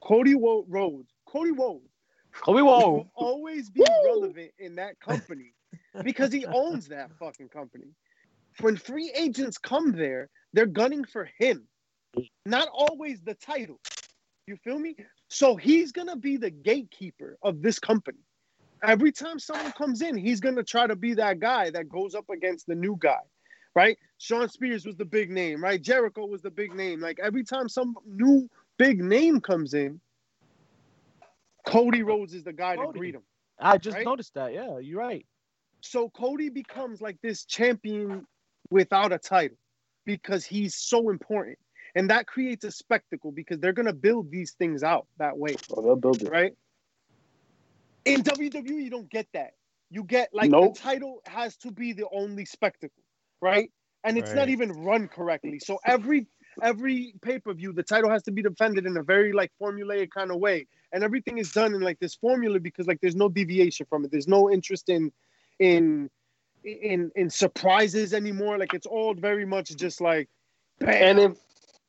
Cody 0.00 0.34
Rhodes, 0.34 1.12
Cody 1.26 1.52
Rhodes 1.52 1.91
Kobe 2.40 2.62
will 2.62 2.74
Whoa. 2.80 3.10
always 3.14 3.70
be 3.70 3.84
relevant 4.04 4.52
in 4.58 4.76
that 4.76 4.98
company 5.00 5.54
because 6.02 6.32
he 6.32 6.46
owns 6.46 6.88
that 6.88 7.10
fucking 7.18 7.48
company. 7.48 7.94
When 8.60 8.76
free 8.76 9.12
agents 9.16 9.58
come 9.58 9.92
there, 9.92 10.30
they're 10.52 10.66
gunning 10.66 11.04
for 11.04 11.28
him, 11.38 11.68
not 12.46 12.68
always 12.72 13.22
the 13.22 13.34
title. 13.34 13.80
You 14.46 14.56
feel 14.56 14.78
me? 14.78 14.96
So 15.28 15.56
he's 15.56 15.92
gonna 15.92 16.16
be 16.16 16.36
the 16.36 16.50
gatekeeper 16.50 17.38
of 17.42 17.62
this 17.62 17.78
company. 17.78 18.18
every 18.84 19.12
time 19.12 19.38
someone 19.38 19.72
comes 19.72 20.02
in, 20.02 20.16
he's 20.16 20.40
gonna 20.40 20.62
try 20.64 20.86
to 20.86 20.96
be 20.96 21.14
that 21.14 21.38
guy 21.40 21.70
that 21.70 21.88
goes 21.88 22.14
up 22.14 22.28
against 22.30 22.66
the 22.66 22.74
new 22.74 22.96
guy, 22.98 23.20
right? 23.74 23.96
Shawn 24.18 24.48
Spears 24.48 24.84
was 24.86 24.96
the 24.96 25.04
big 25.04 25.30
name, 25.30 25.62
right? 25.62 25.80
Jericho 25.80 26.26
was 26.26 26.42
the 26.42 26.50
big 26.50 26.74
name. 26.74 27.00
Like 27.00 27.18
every 27.22 27.44
time 27.44 27.68
some 27.68 27.96
new 28.06 28.48
big 28.78 29.00
name 29.02 29.40
comes 29.40 29.74
in, 29.74 30.00
Cody 31.66 32.02
Rhodes 32.02 32.34
is 32.34 32.44
the 32.44 32.52
guy 32.52 32.76
Cody. 32.76 32.92
to 32.92 32.98
greet 32.98 33.14
him. 33.14 33.22
I 33.58 33.78
just 33.78 33.96
Right? 33.96 34.04
noticed 34.06 34.34
that. 34.34 34.52
Yeah, 34.52 34.78
you're 34.78 34.98
right. 34.98 35.26
So 35.80 36.08
Cody 36.10 36.48
becomes 36.48 37.00
like 37.00 37.20
this 37.22 37.44
champion 37.44 38.26
without 38.70 39.12
a 39.12 39.18
title 39.18 39.56
because 40.04 40.44
he's 40.44 40.74
so 40.76 41.10
important. 41.10 41.58
And 41.94 42.10
that 42.10 42.26
creates 42.26 42.64
a 42.64 42.70
spectacle 42.70 43.32
because 43.32 43.58
they're 43.60 43.72
gonna 43.72 43.92
build 43.92 44.30
these 44.30 44.52
things 44.54 44.82
out 44.82 45.06
that 45.18 45.36
way, 45.36 45.54
Oh, 45.70 45.82
they'll 45.82 45.96
build 45.96 46.22
it. 46.22 46.30
right? 46.30 46.56
In 48.04 48.22
WWE, 48.22 48.82
you 48.82 48.90
don't 48.90 49.10
get 49.10 49.28
that. 49.34 49.52
You 49.90 50.04
get 50.04 50.30
like 50.32 50.50
Nope. 50.50 50.74
the 50.74 50.80
title 50.80 51.20
has 51.26 51.56
to 51.58 51.70
be 51.70 51.92
the 51.92 52.08
only 52.12 52.44
spectacle, 52.46 53.02
right? 53.40 53.70
And 54.04 54.18
it's 54.18 54.32
not 54.34 54.48
even 54.48 54.72
run 54.72 55.06
correctly. 55.08 55.60
So 55.60 55.78
every 55.84 56.26
every 56.60 57.14
pay-per-view, 57.22 57.72
the 57.72 57.82
title 57.82 58.10
has 58.10 58.22
to 58.24 58.32
be 58.32 58.42
defended 58.42 58.86
in 58.86 58.96
a 58.96 59.02
very 59.02 59.32
like 59.32 59.52
formulaic 59.60 60.10
kind 60.10 60.30
of 60.30 60.38
way. 60.38 60.66
And 60.92 61.02
everything 61.02 61.38
is 61.38 61.52
done 61.52 61.74
in 61.74 61.80
like 61.80 61.98
this 62.00 62.14
formula 62.14 62.60
because 62.60 62.86
like 62.86 63.00
there's 63.00 63.16
no 63.16 63.28
deviation 63.28 63.86
from 63.88 64.04
it. 64.04 64.10
There's 64.10 64.28
no 64.28 64.50
interest 64.50 64.88
in 64.88 65.12
in 65.58 66.10
in 66.64 67.10
in 67.16 67.30
surprises 67.30 68.12
anymore. 68.12 68.58
Like 68.58 68.74
it's 68.74 68.86
all 68.86 69.14
very 69.14 69.46
much 69.46 69.74
just 69.76 70.00
like 70.00 70.28
And 70.80 71.18
if 71.18 71.38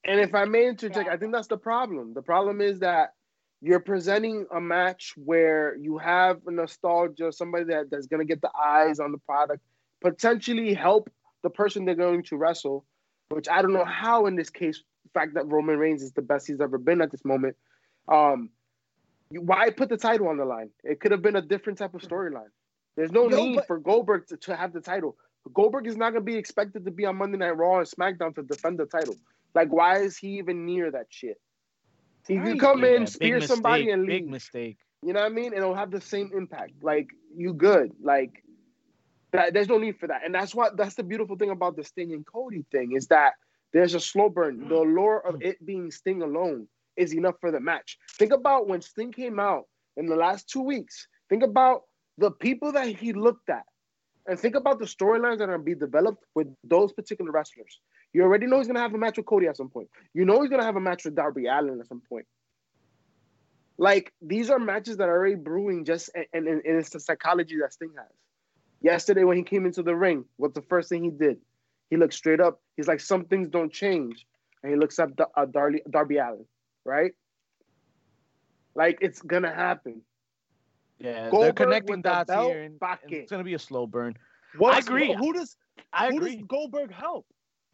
and 0.06 0.20
if 0.20 0.36
I 0.36 0.46
may 0.46 0.68
interject, 0.68 1.10
I 1.10 1.18
think 1.18 1.34
that's 1.34 1.48
the 1.48 1.58
problem. 1.58 2.14
The 2.14 2.22
problem 2.22 2.62
is 2.62 2.80
that 2.80 3.14
you're 3.62 3.80
presenting 3.80 4.46
a 4.54 4.60
match 4.60 5.14
where 5.16 5.78
you 5.78 5.98
have 5.98 6.42
a 6.46 6.52
nostalgia, 6.52 7.32
somebody 7.32 7.66
that, 7.66 7.90
that's 7.90 8.08
gonna 8.08 8.26
get 8.26 8.42
the 8.42 8.52
eyes 8.58 9.00
on 9.00 9.12
the 9.12 9.18
product, 9.20 9.62
potentially 10.02 10.74
help 10.74 11.10
the 11.44 11.50
person 11.50 11.86
they're 11.86 11.96
going 11.96 12.24
to 12.24 12.38
wrestle, 12.38 12.86
which 13.30 13.48
I 13.50 13.62
don't 13.62 13.74
know 13.74 13.86
how 13.86 14.26
in 14.26 14.36
this 14.36 14.50
case, 14.50 14.82
the 15.04 15.10
fact 15.20 15.34
that 15.36 15.48
Roman 15.48 15.78
Reigns 15.78 16.02
is 16.04 16.12
the 16.14 16.22
best 16.22 16.48
he's 16.48 16.62
ever 16.62 16.78
been 16.78 17.02
at 17.02 17.12
this 17.12 17.26
moment. 17.26 17.56
Um 18.08 18.50
why 19.30 19.70
put 19.72 19.90
the 19.90 19.98
title 19.98 20.28
on 20.28 20.38
the 20.38 20.46
line? 20.46 20.70
It 20.84 21.00
could 21.00 21.12
have 21.12 21.22
been 21.24 21.36
a 21.36 21.42
different 21.42 21.80
type 21.80 21.96
of 21.96 22.02
storyline. 22.02 22.52
There's 22.96 23.12
no 23.12 23.30
Yo, 23.30 23.36
need 23.38 23.56
but- 23.56 23.68
for 23.68 23.80
Goldberg 23.80 24.28
to, 24.28 24.38
to 24.38 24.56
have 24.56 24.74
the 24.74 24.82
title. 24.82 25.18
Goldberg 25.54 25.88
is 25.88 25.98
not 25.98 26.12
going 26.12 26.22
to 26.22 26.32
be 26.32 26.36
expected 26.36 26.86
to 26.86 26.92
be 26.92 27.06
on 27.06 27.18
Monday 27.18 27.38
Night 27.38 27.58
Raw 27.58 27.80
and 27.80 27.88
SmackDown 27.88 28.34
to 28.36 28.44
defend 28.44 28.80
the 28.80 28.86
title. 28.86 29.16
Like, 29.54 29.74
why 29.74 29.98
is 30.00 30.16
he 30.16 30.38
even 30.38 30.66
near 30.66 30.90
that 30.92 31.08
shit? 31.10 31.38
He 32.28 32.38
Right. 32.38 32.48
can 32.52 32.60
come 32.60 32.84
in, 32.86 33.02
big 33.02 33.08
spear 33.10 33.42
somebody, 33.42 33.86
mistake, 33.86 33.94
and 33.94 34.08
big 34.08 34.30
mistake. 34.30 34.78
You 35.02 35.12
know 35.12 35.20
what 35.20 35.26
I 35.32 35.36
mean? 35.36 35.48
And 35.48 35.56
it'll 35.56 35.76
have 35.76 35.92
the 35.92 36.00
same 36.00 36.32
impact. 36.34 36.82
Like, 36.82 37.10
you 37.36 37.54
good. 37.54 37.92
Like, 38.02 38.42
that, 39.34 39.54
there's 39.54 39.68
no 39.68 39.78
need 39.78 40.00
for 40.00 40.08
that. 40.08 40.22
And 40.24 40.34
that's 40.34 40.56
what 40.56 40.78
that's 40.78 40.96
the 40.96 41.04
beautiful 41.04 41.36
thing 41.36 41.50
about 41.50 41.76
the 41.76 41.84
Sting 41.84 42.14
and 42.14 42.26
Cody 42.26 42.66
thing 42.72 42.94
is 42.96 43.08
that 43.08 43.34
there's 43.74 43.96
a 43.96 44.00
slow 44.00 44.30
burn. 44.30 44.68
The 44.70 44.76
allure 44.76 45.20
of 45.20 45.42
it 45.42 45.64
being 45.66 45.92
Sting 45.92 46.22
alone 46.22 46.68
is 46.96 47.14
enough 47.14 47.36
for 47.42 47.52
the 47.52 47.60
match. 47.60 47.98
Think 48.12 48.32
about 48.32 48.68
when 48.68 48.82
Sting 48.82 49.12
came 49.12 49.40
out 49.40 49.66
in 49.98 50.06
the 50.06 50.16
last 50.16 50.48
two 50.48 50.62
weeks. 50.62 51.08
Think 51.30 51.44
about 51.44 51.82
the 52.18 52.32
people 52.32 52.72
that 52.74 52.88
he 52.88 53.14
looked 53.14 53.50
at. 53.50 53.64
And 54.26 54.40
think 54.40 54.56
about 54.56 54.80
the 54.80 54.86
storylines 54.86 55.40
that 55.40 55.50
are 55.50 55.58
going 55.58 55.60
to 55.60 55.66
be 55.66 55.76
developed 55.76 56.24
with 56.34 56.48
those 56.64 56.94
particular 56.94 57.32
wrestlers. 57.32 57.80
You 58.14 58.22
already 58.22 58.46
know 58.46 58.60
he's 58.60 58.68
going 58.68 58.76
to 58.76 58.82
have 58.82 58.94
a 58.94 58.98
match 58.98 59.18
with 59.18 59.26
Cody 59.26 59.48
at 59.48 59.58
some 59.58 59.70
point. 59.70 59.90
You 60.14 60.24
know 60.24 60.40
he's 60.42 60.50
going 60.50 60.62
to 60.62 60.66
have 60.66 60.78
a 60.78 60.82
match 60.82 61.04
with 61.04 61.16
Darby 61.16 61.48
Allin 61.48 61.82
at 61.82 61.88
some 61.88 62.02
point. 62.08 62.26
Like, 63.78 64.14
these 64.22 64.50
are 64.50 64.60
matches 64.60 64.98
that 64.98 65.10
are 65.10 65.18
already 65.18 65.36
brewing 65.36 65.84
just, 65.84 66.12
and, 66.16 66.28
and, 66.32 66.48
and 66.48 66.78
it's 66.78 66.92
the 66.92 67.00
psychology 67.00 67.58
that 67.60 67.74
Sting 67.74 67.92
has. 67.98 68.08
Yesterday, 68.84 69.24
when 69.24 69.38
he 69.38 69.44
came 69.44 69.66
into 69.66 69.82
the 69.82 69.96
ring, 69.96 70.26
what's 70.38 70.54
the 70.54 70.62
first 70.62 70.90
thing 70.90 71.04
he 71.04 71.10
did? 71.10 71.38
He 71.90 71.98
looked 71.98 72.14
straight 72.14 72.40
up. 72.40 72.62
He's 72.78 72.88
like, 72.88 73.00
some 73.00 73.26
things 73.26 73.50
don't 73.50 73.72
change. 73.72 74.26
And 74.62 74.72
he 74.72 74.78
looks 74.78 75.00
up 75.00 75.16
Dar- 75.16 75.30
uh, 75.36 75.46
Darby, 75.46 75.82
Darby 75.90 76.18
Allin, 76.18 76.46
right? 76.86 77.14
Like, 78.76 78.98
it's 79.02 79.22
going 79.22 79.44
to 79.44 79.54
happen. 79.54 80.02
Yeah, 81.00 81.24
they're 81.24 81.32
Goldberg 81.32 81.56
connecting 81.56 81.96
with 81.98 82.04
the 82.04 82.44
here, 82.48 82.64
and, 82.64 82.80
back 82.80 83.02
and 83.04 83.14
it's 83.14 83.32
gonna 83.32 83.44
be 83.44 83.56
a 83.56 83.60
slow 83.60 83.86
burn. 83.86 84.16
what 84.58 84.74
I 84.76 84.78
agree. 84.78 85.12
Who 85.14 85.34
does 85.34 85.58
I 85.92 86.10
who 86.10 86.18
agree. 86.18 86.36
does 86.38 86.46
Goldberg 86.48 86.94
help? 86.94 87.26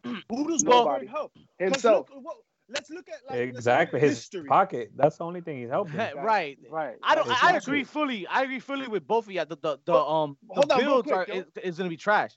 Who 0.02 0.48
does 0.48 0.64
Well- 0.64 0.84
Goldberg 0.86 1.08
help? 1.08 1.32
Himself. 1.58 2.08
look, 2.10 2.24
what- 2.24 2.36
let's 2.70 2.90
look 2.90 3.08
at 3.08 3.16
like 3.28 3.40
Exactly. 3.40 4.00
His 4.00 4.18
history. 4.18 4.46
pocket. 4.48 4.90
That's 4.96 5.16
the 5.18 5.24
only 5.24 5.40
thing 5.40 5.60
he's 5.60 5.70
helping. 5.70 5.96
right. 5.96 6.58
Right. 6.70 6.96
I 7.02 7.14
don't. 7.14 7.28
That's 7.28 7.42
I 7.42 7.56
agree 7.56 7.84
fully. 7.84 8.26
I 8.26 8.42
agree 8.42 8.58
fully 8.60 8.88
with 8.88 9.06
both 9.06 9.26
of 9.26 9.32
you. 9.32 9.44
The 9.44 9.56
the, 9.56 9.78
the 9.84 9.92
Hold- 9.92 10.30
um 10.30 10.36
the 10.48 10.54
hold 10.54 10.72
on 10.72 10.78
builds 10.80 11.08
quick, 11.08 11.28
are 11.28 11.32
yo. 11.34 11.40
is, 11.40 11.44
is 11.62 11.78
gonna 11.78 11.90
be 11.90 11.96
trash. 11.96 12.32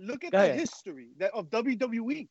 Look 0.00 0.22
at 0.24 0.32
Go 0.32 0.38
the 0.38 0.44
ahead. 0.44 0.58
history 0.60 1.08
that 1.18 1.32
of 1.34 1.50
WWE, 1.50 2.28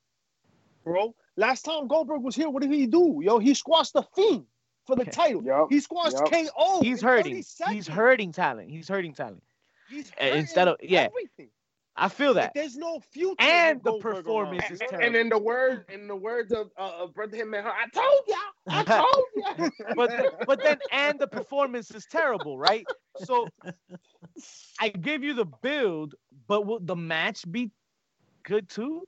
bro. 0.84 1.14
Last 1.36 1.64
time 1.64 1.88
Goldberg 1.88 2.22
was 2.24 2.36
here, 2.36 2.50
what 2.50 2.62
did 2.64 2.72
he 2.72 2.88
do? 2.88 3.20
Yo, 3.24 3.40
he 3.40 3.54
squashed 3.54 3.94
the 3.94 4.04
Fiend 4.16 4.46
for 4.86 4.96
the 4.96 5.06
title. 5.22 5.44
Yup. 5.44 5.68
He 5.70 5.80
squashed 5.82 6.16
Yup. 6.18 6.32
KO. 6.32 6.82
He's 6.82 7.02
hurting. 7.02 7.44
He's 7.70 7.88
hurting 7.88 8.32
talent. 8.32 8.70
He's 8.70 8.88
hurting 8.88 9.14
talent. 9.14 9.44
He's 9.90 10.10
Uh, 10.12 10.24
hurting 10.24 10.40
instead 10.40 10.68
of- 10.70 10.78
yeah. 10.82 11.02
everything. 11.02 11.50
I 11.98 12.10
feel 12.10 12.34
Like, 12.34 12.54
that. 12.54 12.54
there's 12.54 12.78
no 12.78 13.00
future. 13.00 13.36
And 13.40 13.84
the 13.84 13.94
Goldberg 13.94 14.26
performance 14.26 14.64
around. 14.64 14.72
is 14.72 14.82
And, 14.82 14.90
terrible. 14.90 15.08
and 15.08 15.16
in 15.16 15.30
the 15.30 15.40
word, 15.40 15.86
in 15.90 16.08
the 16.08 16.16
words 16.16 16.52
of 16.52 16.72
uh, 16.78 17.04
of 17.04 17.14
Brother 17.14 17.38
Hitman, 17.38 17.66
I 17.66 17.88
told 17.94 18.22
ya, 18.28 18.38
I 18.70 18.84
told 18.84 19.26
ya. 19.36 19.70
But 19.96 20.12
but 20.46 20.62
then 20.62 20.80
and 20.92 21.20
the 21.20 21.28
performance 21.28 21.92
is 21.92 22.06
terrible, 22.08 22.58
right? 22.58 22.88
So 23.16 23.52
I 24.80 24.90
give 24.90 25.24
you 25.24 25.34
the 25.34 25.46
build, 25.46 26.16
but 26.48 26.66
will 26.66 26.80
the 26.82 26.96
match 26.96 27.50
be 27.52 27.72
good 28.44 28.70
too? 28.70 29.08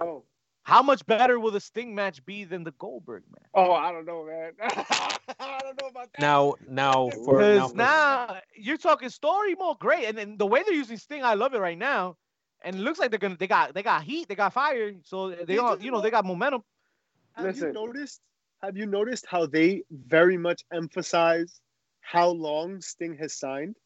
oh, 0.00 0.24
How 0.64 0.82
much 0.82 1.04
better 1.06 1.38
will 1.38 1.50
the 1.50 1.60
Sting 1.60 1.94
match 1.94 2.24
be 2.24 2.44
than 2.44 2.64
the 2.64 2.70
Goldberg 2.72 3.22
match? 3.30 3.48
oh, 3.54 3.72
I 3.72 3.92
don't 3.92 4.06
know, 4.06 4.24
man. 4.24 4.52
I 4.60 5.60
don't 5.62 5.80
know 5.80 5.88
about 5.88 6.08
that. 6.12 6.20
Now, 6.20 6.54
now 6.68 7.10
for 7.24 7.38
now, 7.40 7.54
Because 7.54 7.70
for- 7.70 7.76
now 7.76 8.36
you're 8.56 8.78
talking 8.78 9.10
story 9.10 9.54
mode, 9.54 9.78
great, 9.78 10.06
and 10.06 10.16
then 10.16 10.36
the 10.38 10.46
way 10.46 10.62
they're 10.64 10.74
using 10.74 10.96
Sting, 10.96 11.22
I 11.22 11.34
love 11.34 11.54
it 11.54 11.60
right 11.60 11.78
now. 11.78 12.16
And 12.62 12.76
it 12.76 12.80
looks 12.80 12.98
like 12.98 13.10
they're 13.10 13.18
gonna 13.18 13.36
they 13.36 13.46
got 13.46 13.74
they 13.74 13.82
got 13.82 14.04
heat, 14.04 14.26
they 14.26 14.34
got 14.34 14.54
fire, 14.54 14.92
so 15.04 15.30
they 15.32 15.58
all 15.58 15.76
you 15.76 15.84
you 15.84 15.90
know 15.90 15.98
know- 15.98 16.02
they 16.02 16.10
got 16.10 16.24
momentum. 16.24 16.62
Have 17.34 17.56
you 17.58 17.72
noticed? 17.72 18.20
Have 18.62 18.76
you 18.78 18.86
noticed 18.86 19.26
how 19.28 19.44
they 19.44 19.82
very 19.90 20.38
much 20.38 20.62
emphasize 20.72 21.60
how 22.00 22.28
long 22.30 22.80
Sting 22.80 23.18
has 23.18 23.34
signed? 23.38 23.76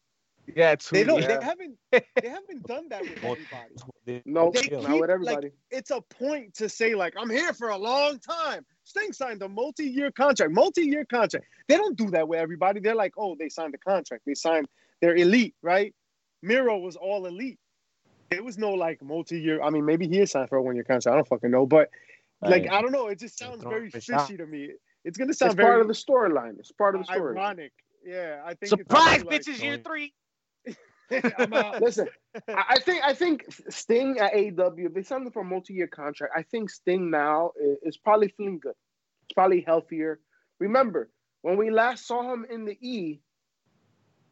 Yeah, 0.55 0.71
it's 0.71 0.89
They 0.89 1.03
don't. 1.03 1.21
Yeah. 1.21 1.37
They 1.37 1.45
haven't. 1.45 1.77
They 1.91 2.29
haven't 2.29 2.65
done 2.67 2.89
that 2.89 3.01
with 3.01 3.21
Well, 3.23 3.33
everybody. 3.33 4.23
no, 4.25 4.51
They 4.51 4.69
not 4.69 4.99
with 4.99 5.09
everybody. 5.09 5.47
Like, 5.47 5.53
it's 5.71 5.91
a 5.91 6.01
point 6.01 6.53
to 6.55 6.69
say 6.69 6.95
like 6.95 7.13
I'm 7.17 7.29
here 7.29 7.53
for 7.53 7.69
a 7.69 7.77
long 7.77 8.19
time. 8.19 8.65
Sting 8.83 9.13
signed 9.13 9.41
a 9.41 9.49
multi-year 9.49 10.11
contract. 10.11 10.51
Multi-year 10.51 11.05
contract. 11.05 11.45
They 11.67 11.77
don't 11.77 11.97
do 11.97 12.09
that 12.11 12.27
with 12.27 12.39
everybody. 12.39 12.79
They're 12.79 12.95
like, 12.95 13.13
oh, 13.17 13.35
they 13.37 13.49
signed 13.49 13.75
a 13.75 13.77
contract. 13.77 14.23
They 14.25 14.33
signed. 14.33 14.67
They're 15.01 15.15
elite, 15.15 15.55
right? 15.61 15.93
Miro 16.41 16.77
was 16.79 16.95
all 16.95 17.25
elite. 17.25 17.59
There 18.29 18.43
was 18.43 18.57
no 18.57 18.73
like 18.73 19.01
multi-year. 19.01 19.61
I 19.61 19.69
mean, 19.69 19.85
maybe 19.85 20.07
he 20.07 20.19
is 20.19 20.31
signed 20.31 20.49
for 20.49 20.57
a 20.57 20.61
one-year 20.61 20.83
contract. 20.83 21.13
I 21.13 21.15
don't 21.15 21.27
fucking 21.27 21.51
know, 21.51 21.65
but 21.65 21.89
like 22.41 22.63
Right. 22.63 22.71
I 22.71 22.81
don't 22.81 22.91
know. 22.91 23.07
It 23.07 23.19
just 23.19 23.37
sounds 23.37 23.63
very 23.63 23.89
fishy 23.89 24.37
to 24.37 24.45
me. 24.45 24.71
It's 25.05 25.17
gonna 25.17 25.29
it's 25.29 25.39
sound 25.39 25.57
part 25.57 25.81
of 25.81 25.87
the 25.87 25.93
storyline. 25.93 26.59
It's 26.59 26.71
part 26.71 26.95
of 26.95 27.01
the 27.01 27.13
story. 27.13 27.37
ironic. 27.37 27.71
Yeah, 28.05 28.41
I 28.45 28.53
think 28.53 28.69
surprise, 28.69 29.23
gonna 29.23 29.29
be 29.29 29.39
bitches, 29.39 29.61
year 29.61 29.77
three. 29.77 30.13
Like- 31.11 31.33
I'm. 31.39 31.81
Listen, 31.81 32.07
I 32.47 32.63
I 32.69 32.79
think 32.79 33.03
I 33.03 33.13
think 33.13 33.45
Sting 33.69 34.19
at 34.19 34.33
AEW, 34.33 34.87
if 34.87 34.93
they 34.93 35.03
signed 35.03 35.25
him 35.25 35.31
for 35.31 35.41
a 35.41 35.45
multi-year 35.45 35.87
contract, 35.87 36.33
I 36.35 36.43
think 36.43 36.69
Sting 36.69 37.09
now 37.09 37.51
is, 37.59 37.77
is 37.83 37.97
probably 37.97 38.29
feeling 38.29 38.59
good. 38.59 38.75
He's 39.27 39.33
probably 39.33 39.61
healthier. 39.61 40.19
Remember, 40.59 41.09
when 41.41 41.57
we 41.57 41.69
last 41.71 42.05
saw 42.07 42.33
him 42.33 42.45
in 42.49 42.65
the 42.65 42.77
E, 42.81 43.21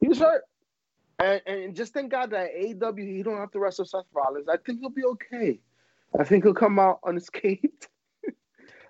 he 0.02 0.08
was 0.08 0.20
hurt. 0.20 0.44
And, 1.20 1.42
and 1.48 1.76
just 1.76 1.94
thank 1.96 2.12
God 2.12 2.30
that 2.30 2.52
at 2.52 2.56
AEW 2.56 3.00
he 3.00 3.24
don't 3.24 3.38
have 3.40 3.50
to 3.52 3.60
wrestle 3.60 3.86
Seth 3.86 4.06
Rollins. 4.14 4.48
I 4.48 4.58
think 4.58 4.82
he'll 4.82 4.92
be 4.92 5.04
okay. 5.04 5.60
I 6.20 6.24
think 6.24 6.44
he'll 6.44 6.54
come 6.54 6.78
out 6.78 7.00
unscathed. 7.04 7.88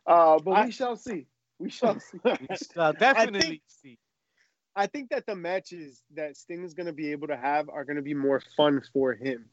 uh, 0.05 0.37
but 0.39 0.51
I- 0.51 0.65
we 0.65 0.71
shall 0.71 0.97
see. 0.97 1.25
We 1.57 1.69
shall 1.69 1.97
see. 2.01 2.19
We 2.25 2.47
shall 2.73 2.91
definitely 2.91 3.61
see. 3.67 3.97
I 4.77 4.85
think 4.85 5.09
that 5.09 5.25
the 5.25 5.35
matches 5.35 6.03
that 6.13 6.37
Sting 6.37 6.63
is 6.63 6.75
going 6.75 6.85
to 6.85 6.93
be 6.93 7.11
able 7.11 7.27
to 7.29 7.35
have 7.35 7.67
are 7.67 7.83
going 7.83 7.95
to 7.95 8.03
be 8.03 8.13
more 8.13 8.39
fun 8.55 8.81
for 8.93 9.13
him. 9.15 9.49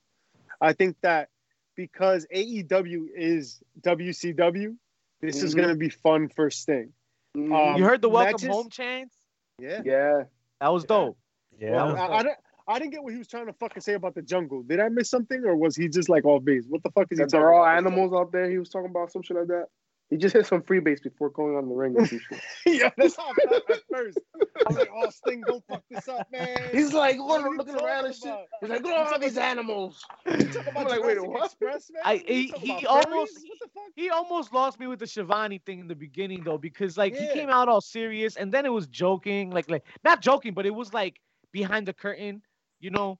I 0.61 0.75
think 0.75 0.97
that 1.01 1.31
because 1.77 2.27
AEW 2.33 3.07
is 3.17 3.63
WCW, 3.81 4.77
this 5.23 5.43
is 5.43 5.55
Mhm. 5.55 5.57
going 5.57 5.69
to 5.71 5.75
be 5.77 5.89
fun 5.89 6.29
for 6.29 6.51
Sting. 6.51 6.93
Mhm. 7.35 7.53
Um, 7.73 7.77
You 7.79 7.85
heard 7.85 8.03
the 8.03 8.11
welcome 8.11 8.33
matches- 8.33 8.49
home 8.49 8.69
chants? 8.69 9.17
Yeah. 9.59 9.81
yeah. 9.83 10.25
That 10.61 10.69
was 10.69 10.85
dope. 10.85 11.17
yeah, 11.59 11.73
Well, 11.73 11.87
was- 11.93 11.97
I, 11.97 12.07
I, 12.07 12.23
didn't, 12.23 12.39
I 12.69 12.79
didn't 12.79 12.91
get 12.93 13.03
what 13.03 13.13
he 13.15 13.19
was 13.19 13.27
trying 13.29 13.47
to 13.47 13.53
fucking 13.55 13.81
say 13.81 13.95
about 13.95 14.15
the 14.15 14.23
jungle. 14.23 14.63
Did 14.63 14.79
I 14.79 14.91
miss 14.91 15.09
something 15.09 15.43
or 15.47 15.57
was 15.57 15.75
he 15.75 15.89
just 15.89 16.11
like 16.11 16.27
off 16.27 16.45
base? 16.45 16.67
What 16.69 16.83
the 16.83 16.91
fuck 16.91 17.11
is 17.11 17.19
he 17.19 17.25
That 17.25 17.31
talking 17.31 17.41
there 17.41 17.49
are 17.49 17.55
all 17.55 17.65
about? 17.65 17.77
animals 17.79 18.13
out 18.13 18.31
there. 18.31 18.51
He 18.51 18.59
was 18.59 18.69
talking 18.69 18.91
about 18.91 19.11
some 19.11 19.23
shit 19.23 19.39
like 19.39 19.47
that. 19.49 19.69
He 20.15 20.19
just 20.19 20.33
hit 20.33 20.47
some 20.47 20.63
freebase 20.63 21.03
before 21.03 21.29
going 21.31 21.57
on 21.57 21.69
the 21.69 21.75
ring. 21.75 21.97
or 21.97 22.07
some 22.07 22.21
shit. 22.21 22.41
yeah, 22.67 22.91
that's 22.97 23.17
how 23.17 23.31
I 23.31 23.49
felt 23.49 23.69
at 23.69 23.81
first. 23.91 24.19
I 24.37 24.69
was 24.69 24.79
like, 24.79 24.89
oh, 24.95 25.11
Sting, 25.11 25.43
don't 25.45 25.65
fuck 25.67 25.83
this 25.91 26.07
up, 26.07 26.31
man. 26.31 26.57
He's 26.71 26.93
like 26.95 27.19
What 27.19 27.41
are 27.41 27.51
looking, 27.51 27.53
you 27.53 27.59
looking 27.59 27.85
around 27.85 28.05
and 28.07 28.15
shit. 28.15 28.27
about? 28.27 28.47
He's 28.61 28.71
like, 28.71 28.83
look 28.85 28.93
at 28.93 29.13
all 29.13 29.19
these 29.19 29.37
animals. 29.39 30.05
You 30.25 30.37
talk 30.53 30.69
about 30.69 30.77
I'm 30.77 30.87
like, 30.87 31.03
wait, 31.03 31.21
what? 31.27 31.47
Express, 31.47 31.91
man? 31.93 32.03
I- 32.05 32.23
he- 32.25 32.55
he 32.59 32.87
almost- 32.87 33.09
furries? 33.35 33.43
What 33.49 33.59
the 33.61 33.69
fuck? 33.75 33.83
he 33.97 34.11
almost 34.11 34.53
lost 34.55 34.79
me 34.79 34.87
with 34.87 35.01
the 35.01 35.07
Schiavone 35.09 35.59
thing 35.67 35.81
in 35.81 35.89
the 35.89 35.97
beginning 35.97 36.45
though, 36.45 36.59
because 36.59 36.97
like 36.97 37.17
he 37.17 37.27
came 37.33 37.51
out 37.51 37.69
all 37.69 37.81
serious 37.81 38.37
and 38.37 38.53
then 38.55 38.65
it 38.67 38.73
was 38.73 38.87
joking, 38.87 39.51
like 39.51 39.69
like 39.69 39.83
not 40.05 40.21
joking, 40.21 40.55
but 40.55 40.65
it 40.65 40.75
was 40.77 40.95
like 40.95 41.21
behind 41.51 41.89
the 41.89 41.93
curtain, 41.93 42.41
you 42.79 42.91
know, 42.91 43.19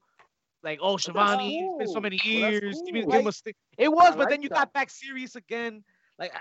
like 0.63 0.79
oh 0.81 0.93
that's 0.93 1.03
Schiavone, 1.07 1.59
it's 1.59 1.79
been 1.79 1.87
so 1.89 1.95
cool. 1.95 2.03
many 2.03 2.21
Well, 2.25 2.41
that's 2.53 2.53
years, 2.63 2.83
give 2.87 2.95
me 2.95 3.01
give 3.05 3.13
him 3.15 3.27
a 3.27 3.33
stick. 3.33 3.57
It 3.79 3.91
was, 3.93 4.13
I 4.15 4.17
but 4.17 4.29
then 4.29 4.43
you 4.43 4.49
that. 4.51 4.55
got 4.55 4.73
back 4.73 4.91
serious 4.91 5.35
again. 5.35 5.83
Like 6.21 6.33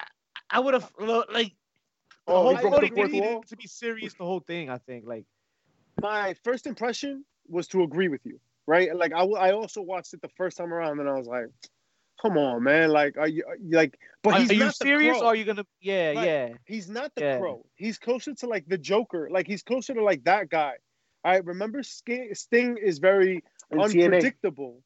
I, 0.49 0.57
I 0.57 0.59
would 0.59 0.73
have 0.73 0.91
like 0.99 1.53
the 2.27 2.33
Oh, 2.33 2.43
whole 2.43 2.55
he 2.55 2.61
broke 2.61 2.81
the 2.81 2.89
fourth 2.89 3.11
needed 3.11 3.29
wall? 3.33 3.43
to 3.43 3.57
be 3.57 3.67
serious 3.67 4.13
the 4.13 4.25
whole 4.25 4.39
thing. 4.39 4.69
I 4.69 4.77
think 4.77 5.05
like 5.05 5.25
my 6.01 6.33
first 6.43 6.67
impression 6.67 7.25
was 7.47 7.67
to 7.69 7.83
agree 7.83 8.07
with 8.07 8.21
you, 8.25 8.39
right? 8.67 8.95
Like 8.95 9.13
I, 9.13 9.23
I 9.23 9.51
also 9.51 9.81
watched 9.81 10.13
it 10.13 10.21
the 10.21 10.29
first 10.29 10.57
time 10.57 10.73
around, 10.73 10.99
and 10.99 11.09
I 11.09 11.13
was 11.13 11.27
like, 11.27 11.47
"Come 12.21 12.37
on, 12.37 12.63
man! 12.63 12.89
Like, 12.91 13.17
are 13.17 13.27
you 13.27 13.43
are 13.47 13.57
you- 13.57 13.75
like?" 13.75 13.99
But 14.23 14.35
are, 14.35 14.39
he's 14.39 14.51
are 14.51 14.53
you 14.53 14.59
not 14.61 14.77
the 14.79 14.85
serious 14.85 15.17
Crow. 15.17 15.27
or 15.27 15.31
are 15.31 15.35
you 15.35 15.43
gonna 15.45 15.65
yeah 15.81 16.11
Right. 16.13 16.25
yeah 16.25 16.49
He's 16.65 16.89
not 16.89 17.13
the 17.15 17.21
Yeah. 17.23 17.39
crow. 17.39 17.65
He's 17.75 17.97
closer 17.97 18.33
to 18.35 18.47
like 18.47 18.65
the 18.67 18.77
Joker. 18.77 19.29
Like 19.29 19.47
he's 19.47 19.63
closer 19.63 19.93
to 19.93 20.03
like 20.03 20.23
that 20.23 20.49
guy. 20.49 20.73
All 21.25 21.31
right. 21.33 21.45
Remember, 21.45 21.83
Sting, 21.83 22.29
Sting 22.33 22.77
is 22.77 22.99
very 22.99 23.43
In 23.71 23.79
TNA. 23.79 24.03
unpredictable, 24.05 24.81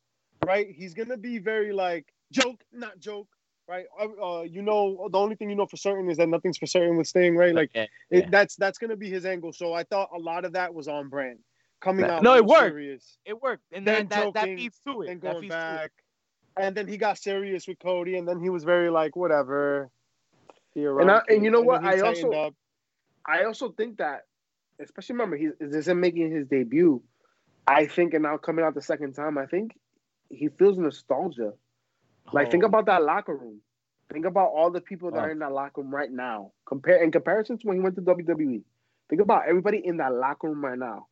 right? 0.45 0.67
He's 0.69 0.93
gonna 0.95 1.17
be 1.17 1.37
very 1.37 1.71
like 1.73 2.05
joke, 2.31 2.63
not 2.71 2.99
joke, 2.99 3.27
right? 3.67 3.85
Uh, 3.99 4.41
you 4.43 4.61
know, 4.61 5.07
the 5.11 5.17
only 5.17 5.35
thing 5.35 5.49
you 5.49 5.55
know 5.55 5.65
for 5.65 5.77
certain 5.77 6.09
is 6.09 6.17
that 6.17 6.29
nothing's 6.29 6.57
for 6.57 6.65
certain 6.67 6.97
with 6.97 7.07
Sting, 7.07 7.35
right? 7.35 7.53
Like 7.53 7.71
yeah, 7.73 7.85
it, 8.09 8.31
that's 8.31 8.55
that's 8.55 8.77
gonna 8.77 8.95
be 8.95 9.09
his 9.09 9.25
angle. 9.25 9.53
So 9.53 9.73
I 9.73 9.83
thought 9.83 10.09
a 10.15 10.19
lot 10.19 10.45
of 10.45 10.53
that 10.53 10.73
was 10.73 10.87
on 10.87 11.09
brand, 11.09 11.39
coming 11.81 12.05
out. 12.05 12.23
no, 12.23 12.35
it 12.35 12.45
worked. 12.45 12.69
Serious, 12.71 13.17
it 13.25 13.41
worked 13.41 13.63
and 13.71 13.85
Then 13.85 14.07
then 14.07 14.09
that, 14.09 14.33
that 14.33 14.41
joking, 14.41 14.57
feeds 14.57 14.79
to 14.87 15.01
it. 15.01 15.07
then 15.07 15.19
going 15.19 15.41
feeds 15.41 15.53
it. 15.53 15.57
back, 15.57 15.91
and 16.57 16.75
then 16.75 16.87
he 16.87 16.97
got 16.97 17.17
serious 17.17 17.67
with 17.67 17.79
Cody, 17.79 18.17
and 18.17 18.27
then 18.27 18.39
he 18.39 18.49
was 18.49 18.63
very 18.63 18.89
like 18.89 19.15
whatever. 19.15 19.89
And 20.75 21.09
I- 21.09 21.23
and 21.27 21.43
you 21.43 21.49
know 21.49 21.61
what? 21.61 21.83
I 21.83 21.99
also- 22.01 22.31
up. 22.31 22.53
I 23.25 23.43
also 23.43 23.71
think 23.71 23.97
that, 23.97 24.21
especially 24.79 25.13
remember, 25.15 25.35
he 25.35 25.49
is 25.59 25.87
him 25.87 25.99
making 25.99 26.31
his 26.31 26.47
debut. 26.47 27.01
I 27.67 27.87
think, 27.87 28.13
and 28.13 28.23
now 28.23 28.37
coming 28.37 28.63
out 28.63 28.73
the 28.75 28.81
second 28.81 29.13
time, 29.13 29.37
I 29.37 29.45
think 29.47 29.77
he 30.29 30.47
feels 30.47 30.77
nostalgia. 30.77 31.53
Like, 32.33 32.51
think 32.51 32.63
Oh. 32.63 32.67
about 32.67 32.85
that 32.85 33.03
locker 33.03 33.35
room. 33.35 33.61
Think 34.11 34.25
about 34.25 34.51
all 34.51 34.71
the 34.71 34.81
people 34.81 35.11
that 35.11 35.17
Oh. 35.19 35.23
are 35.23 35.29
in 35.31 35.39
that 35.39 35.51
locker 35.51 35.81
room 35.81 35.93
right 35.93 36.11
now. 36.11 36.53
Compare 36.65 37.03
in 37.03 37.11
comparison 37.11 37.57
to 37.57 37.67
when 37.67 37.77
he 37.77 37.83
went 37.83 37.95
to 37.95 38.01
WWE. 38.01 38.63
Think 39.09 39.21
about 39.21 39.47
everybody 39.47 39.85
in 39.85 39.97
that 39.97 40.13
locker 40.13 40.49
room 40.49 40.63
right 40.63 40.77
now. 40.77 41.07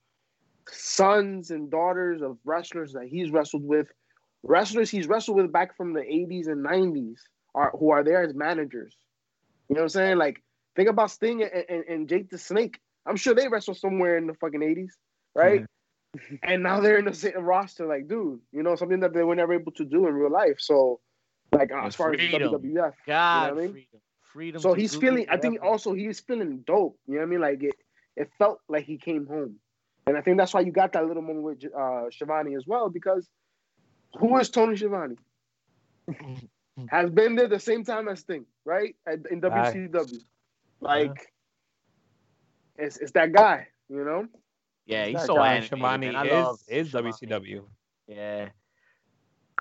Sons 0.69 1.51
and 1.51 1.69
daughters 1.69 2.21
of 2.21 2.37
wrestlers 2.43 2.93
that 2.93 3.07
he's 3.07 3.29
wrestled 3.31 3.63
with, 3.65 3.87
wrestlers 4.43 4.89
he's 4.89 5.07
wrestled 5.07 5.37
with 5.37 5.51
back 5.51 5.75
from 5.77 5.93
the 5.93 6.01
80s 6.01 6.47
and 6.47 6.63
90s 6.63 7.19
are 7.53 7.71
who 7.77 7.91
are 7.91 8.03
there 8.03 8.23
as 8.23 8.33
managers. 8.33 8.97
You 9.69 9.75
know 9.75 9.81
what 9.81 9.85
I'm 9.85 9.89
saying? 9.89 10.17
Like, 10.17 10.43
think 10.75 10.89
about 10.89 11.11
Sting 11.11 11.43
and, 11.43 11.65
and, 11.69 11.83
and 11.85 12.09
Jake 12.09 12.29
the 12.29 12.37
Snake. 12.37 12.79
I'm 13.05 13.15
sure 13.15 13.33
they 13.33 13.47
wrestled 13.47 13.77
somewhere 13.77 14.17
in 14.17 14.27
the 14.27 14.33
fucking 14.33 14.61
80s, 14.61 14.91
right? 15.35 15.65
and 16.43 16.63
now 16.63 16.79
they're 16.79 16.97
in 16.97 17.05
the 17.05 17.13
same 17.13 17.37
roster. 17.39 17.85
Like, 17.85 18.07
dude, 18.07 18.39
you 18.51 18.63
know, 18.63 18.75
something 18.75 18.99
that 19.01 19.13
they 19.13 19.23
were 19.23 19.35
never 19.35 19.53
able 19.53 19.71
to 19.73 19.85
do 19.85 20.07
in 20.07 20.13
real 20.13 20.31
life. 20.31 20.57
So, 20.59 20.99
like, 21.51 21.71
uh, 21.71 21.85
as 21.85 21.95
far 21.95 22.13
freedom. 22.13 22.55
as 22.55 22.61
WWF. 22.61 22.93
God, 23.05 23.49
I 23.49 23.53
mean? 23.53 23.71
freedom, 23.71 24.01
freedom. 24.33 24.61
So 24.61 24.73
he's 24.73 24.95
feeling, 24.95 25.27
I 25.29 25.37
think 25.37 25.61
also 25.63 25.93
he's 25.93 26.19
feeling 26.19 26.63
dope. 26.65 26.97
You 27.07 27.15
know 27.15 27.19
what 27.21 27.25
I 27.25 27.29
mean? 27.29 27.41
Like, 27.41 27.63
it, 27.63 27.75
it 28.15 28.29
felt 28.37 28.59
like 28.67 28.85
he 28.85 28.97
came 28.97 29.25
home. 29.25 29.55
And 30.07 30.17
I 30.17 30.21
think 30.21 30.37
that's 30.37 30.53
why 30.53 30.61
you 30.61 30.71
got 30.71 30.93
that 30.93 31.05
little 31.05 31.23
moment 31.23 31.43
with 31.43 31.73
uh, 31.73 32.09
Schiavone 32.11 32.55
as 32.55 32.67
well, 32.67 32.89
because 32.89 33.27
who 34.19 34.37
is 34.37 34.49
Tony 34.49 34.75
Schiavone? 34.77 35.15
Has 36.89 37.09
been 37.09 37.35
there 37.35 37.47
the 37.47 37.59
same 37.59 37.85
time 37.85 38.09
as 38.09 38.19
Sting, 38.19 38.45
right? 38.65 38.95
At, 39.07 39.19
in 39.31 39.39
Right. 39.39 39.73
WCW. 39.91 40.19
Like, 40.81 41.31
it's, 42.77 42.97
it's 42.97 43.13
that 43.13 43.31
guy, 43.31 43.67
you 43.89 44.03
know? 44.03 44.27
Yeah, 44.85 45.05
he's 45.05 45.15
That 45.15 45.25
so 45.25 45.35
guy, 45.35 45.47
animated, 45.53 45.67
Schiavone 45.79 46.05
man. 46.07 46.15
I 46.15 46.23
love 46.23 46.59
is, 46.67 46.87
is 46.87 46.93
WCW. 46.93 47.65
Yeah, 48.07 48.49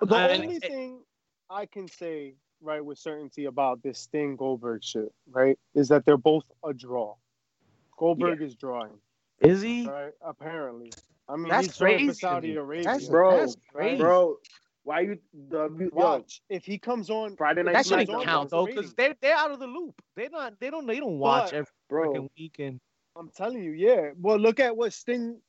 The 0.01 0.15
I- 0.15 0.29
only 0.37 0.59
thing 0.59 1.01
I 1.49 1.65
can 1.65 1.87
say 1.87 2.35
right 2.61 2.83
with 2.83 2.97
certainty 2.99 3.45
about 3.45 3.81
this 3.83 3.99
Sting 3.99 4.35
Goldberg 4.35 4.83
shit, 4.83 5.11
right, 5.31 5.57
is 5.73 5.87
that 5.89 6.05
they're 6.05 6.17
both 6.17 6.43
a 6.63 6.73
draw. 6.73 7.15
Goldberg 7.97 8.41
is 8.41 8.55
drawing, 8.55 8.99
is 9.39 9.61
he? 9.61 9.87
right? 9.87 10.11
Apparently, 10.21 10.91
I 11.27 11.35
mean, 11.37 11.47
That's 11.49 11.67
he's 11.67 11.77
drawing 11.77 11.95
crazy 11.97 12.07
for 12.07 12.13
to 12.13 12.19
Saudi. 12.19 12.55
Arabia. 12.55 12.83
That's- 12.83 13.07
Bro, 13.09 13.37
that's 13.39 13.57
crazy. 13.71 13.97
bro, 14.01 14.37
why 14.83 14.99
you 15.01 15.17
the 15.49 15.89
Watch 15.91 16.41
if 16.49 16.65
he 16.65 16.77
comes 16.77 17.09
on, 17.09 17.35
Friday 17.35 17.63
night 17.63 17.73
That 17.73 17.87
shouldn't 17.87 18.07
Smackdown 18.09 18.21
SmackDown, 18.21 18.23
count 18.25 18.49
though, 18.51 18.65
because 18.67 18.93
they're 18.93 19.15
they're 19.21 19.35
out 19.35 19.49
of 19.49 19.59
the 19.59 19.65
loop. 19.65 19.99
They're 20.15 20.29
not. 20.29 20.59
They 20.59 20.69
don't. 20.69 20.85
They 20.85 20.99
don't 20.99 21.17
watch 21.17 21.45
But- 21.51 21.53
every 21.55 21.71
bro. 21.89 22.13
freaking 22.13 22.29
weekend. 22.37 22.79
I'm 23.17 23.29
telling 23.29 23.63
you, 23.63 23.71
yeah. 23.71 24.09
Well, 24.19 24.37
look 24.37 24.59
at 24.59 24.75
what 24.75 24.93
Sting 24.93 25.39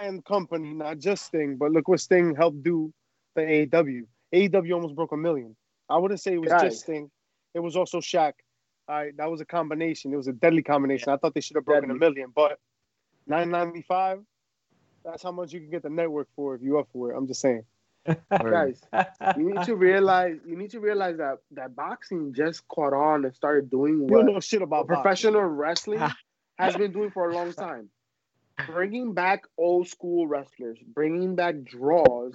and 0.00 0.24
company, 0.24 0.74
not 0.74 0.98
just 0.98 1.26
Sting, 1.26 1.56
but 1.56 1.70
look 1.72 1.88
what 1.88 2.00
Sting 2.00 2.34
helped 2.34 2.62
do 2.62 2.92
the 3.34 3.42
AEW. 3.42 4.02
AEW 4.34 4.74
almost 4.74 4.94
broke 4.94 5.12
a 5.12 5.16
million. 5.16 5.56
I 5.88 5.96
wouldn't 5.98 6.20
say 6.20 6.34
it 6.34 6.40
was 6.40 6.50
Guys. 6.50 6.62
just 6.62 6.82
Sting. 6.82 7.10
It 7.54 7.60
was 7.60 7.76
also 7.76 8.00
Shaq. 8.00 8.32
All 8.88 8.96
right, 8.96 9.16
that 9.16 9.30
was 9.30 9.40
a 9.40 9.46
combination. 9.46 10.12
It 10.12 10.16
was 10.16 10.26
a 10.28 10.32
deadly 10.32 10.62
combination. 10.62 11.08
I 11.10 11.16
thought 11.16 11.34
they 11.34 11.40
should 11.40 11.56
have 11.56 11.64
broken 11.64 11.90
a 11.90 11.94
million, 11.94 12.30
but 12.34 12.58
995, 13.26 14.20
that's 15.04 15.22
how 15.22 15.32
much 15.32 15.52
you 15.52 15.60
can 15.60 15.70
get 15.70 15.82
the 15.82 15.88
network 15.90 16.28
for 16.36 16.54
if 16.54 16.62
you 16.62 16.78
up 16.78 16.88
for 16.92 17.12
it. 17.12 17.16
I'm 17.16 17.26
just 17.26 17.40
saying. 17.40 17.62
Guys, 18.38 18.82
you 19.38 19.50
need 19.50 19.62
to 19.62 19.76
realize 19.76 20.36
you 20.46 20.56
need 20.58 20.70
to 20.72 20.80
realize 20.80 21.16
that 21.16 21.38
that 21.52 21.74
boxing 21.74 22.34
just 22.34 22.68
caught 22.68 22.92
on 22.92 23.24
and 23.24 23.34
started 23.34 23.70
doing 23.70 23.94
You 23.94 24.00
what 24.02 24.26
don't 24.26 24.34
know 24.34 24.40
shit 24.40 24.60
about 24.60 24.86
boxing. 24.88 25.02
professional 25.02 25.40
wrestling 25.42 26.00
has 26.58 26.76
been 26.76 26.92
doing 26.92 27.10
for 27.10 27.30
a 27.30 27.34
long 27.34 27.52
time. 27.52 27.90
Bringing 28.66 29.14
back 29.14 29.44
old 29.58 29.88
school 29.88 30.26
wrestlers, 30.26 30.78
bringing 30.86 31.34
back 31.34 31.64
draws 31.64 32.34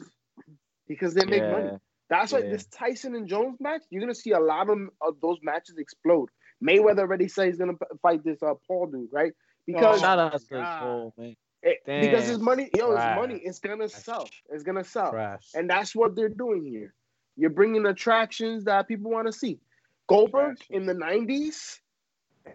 because 0.88 1.14
they 1.14 1.26
make 1.26 1.44
money. 1.44 1.72
That's 2.10 2.34
why 2.34 2.40
Yeah. 2.40 2.50
this 2.50 2.66
Tyson 2.66 3.16
and 3.16 3.28
Jones 3.28 3.58
match, 3.62 3.84
you're 3.90 4.02
gonna 4.02 4.16
see 4.16 4.32
a 4.32 4.40
lot 4.40 4.70
of, 4.70 4.80
of 5.02 5.22
those 5.22 5.38
matches 5.42 5.78
explode. 5.78 6.30
Mayweather 6.62 7.00
already 7.00 7.28
said 7.28 7.48
he's 7.48 7.58
gonna 7.58 7.78
fight 8.02 8.24
this 8.24 8.42
uh, 8.44 8.56
Paul 8.68 8.88
dude, 8.88 9.10
right? 9.14 9.32
Because 9.66 10.02
Shout 10.02 10.20
out 10.20 10.40
to 10.40 10.46
God. 10.50 10.80
Cole, 10.82 11.14
man. 11.18 11.36
it, 11.62 11.78
because 11.86 12.28
his 12.28 12.40
money, 12.40 12.70
yo, 12.76 12.90
his 12.92 12.96
Trash. 12.96 13.16
money, 13.16 13.42
it's 13.44 13.60
gonna 13.60 13.88
sell. 13.88 14.28
It's 14.50 14.64
gonna 14.64 14.84
sell. 14.84 15.12
Trash. 15.12 15.52
And 15.54 15.70
that's 15.70 15.96
what 15.96 16.16
they're 16.16 16.28
doing 16.30 16.66
here. 16.66 16.94
You're 17.38 17.52
bringing 17.52 17.86
attractions 17.86 18.66
that 18.66 18.88
people 18.88 19.12
want 19.12 19.28
to 19.28 19.32
see. 19.34 19.60
Goldberg 20.08 20.54
Attractions. 20.54 20.78
in 20.82 20.86
the 20.88 20.94
90s 20.96 21.80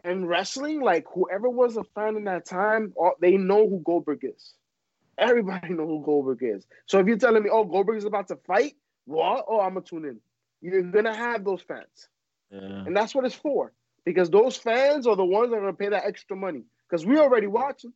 and 0.02 0.28
wrestling, 0.28 0.80
like 0.80 1.06
whoever 1.12 1.48
was 1.48 1.76
a 1.76 1.84
fan 1.84 2.16
in 2.16 2.24
that 2.24 2.44
time, 2.44 2.92
all- 2.96 3.16
they 3.20 3.36
know 3.36 3.68
who 3.68 3.80
Goldberg 3.84 4.20
is. 4.22 4.54
Everybody 5.18 5.68
know 5.74 5.86
who 5.86 6.02
Goldberg 6.04 6.42
is. 6.42 6.66
So 6.86 6.98
if 6.98 7.06
you're 7.06 7.18
telling 7.18 7.42
me, 7.42 7.50
oh, 7.50 7.64
Goldberg 7.64 7.98
is 7.98 8.04
about 8.04 8.28
to 8.28 8.36
fight, 8.36 8.74
what? 9.04 9.44
Oh, 9.48 9.60
I'm 9.60 9.74
going 9.74 9.84
to 9.84 9.88
tune 9.90 10.04
in. 10.04 10.20
You're 10.60 10.82
going 10.82 11.04
to 11.04 11.14
have 11.14 11.44
those 11.44 11.62
fans. 11.62 12.08
Yeah. 12.50 12.60
And 12.60 12.96
that's 12.96 13.14
what 13.14 13.24
it's 13.24 13.34
for. 13.34 13.72
Because 14.04 14.30
those 14.30 14.56
fans 14.56 15.06
are 15.06 15.16
the 15.16 15.24
ones 15.24 15.50
that 15.50 15.56
are 15.56 15.60
going 15.60 15.72
to 15.72 15.78
pay 15.78 15.88
that 15.90 16.04
extra 16.04 16.36
money. 16.36 16.64
Because 16.88 17.06
we 17.06 17.18
already 17.18 17.46
watching. 17.46 17.92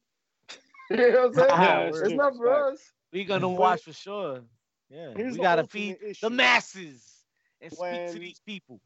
you 0.91 0.97
know 0.97 1.09
what 1.09 1.27
I'm 1.27 1.35
saying? 1.35 1.49
Yeah, 1.49 1.81
it's 1.89 2.13
not 2.15 2.35
true. 2.35 2.47
for 2.47 2.73
us. 2.73 2.93
We 3.13 3.25
gonna 3.25 3.49
watch 3.49 3.83
for 3.83 3.93
sure. 3.93 4.43
Yeah, 4.91 5.13
Here's 5.15 5.35
we 5.35 5.41
gotta 5.43 5.63
ultimate 5.63 6.01
feed 6.01 6.17
the 6.21 6.31
masses 6.31 7.25
and 7.61 7.73
speak 7.73 8.13
to 8.13 8.19
these 8.19 8.41
people 8.41 8.81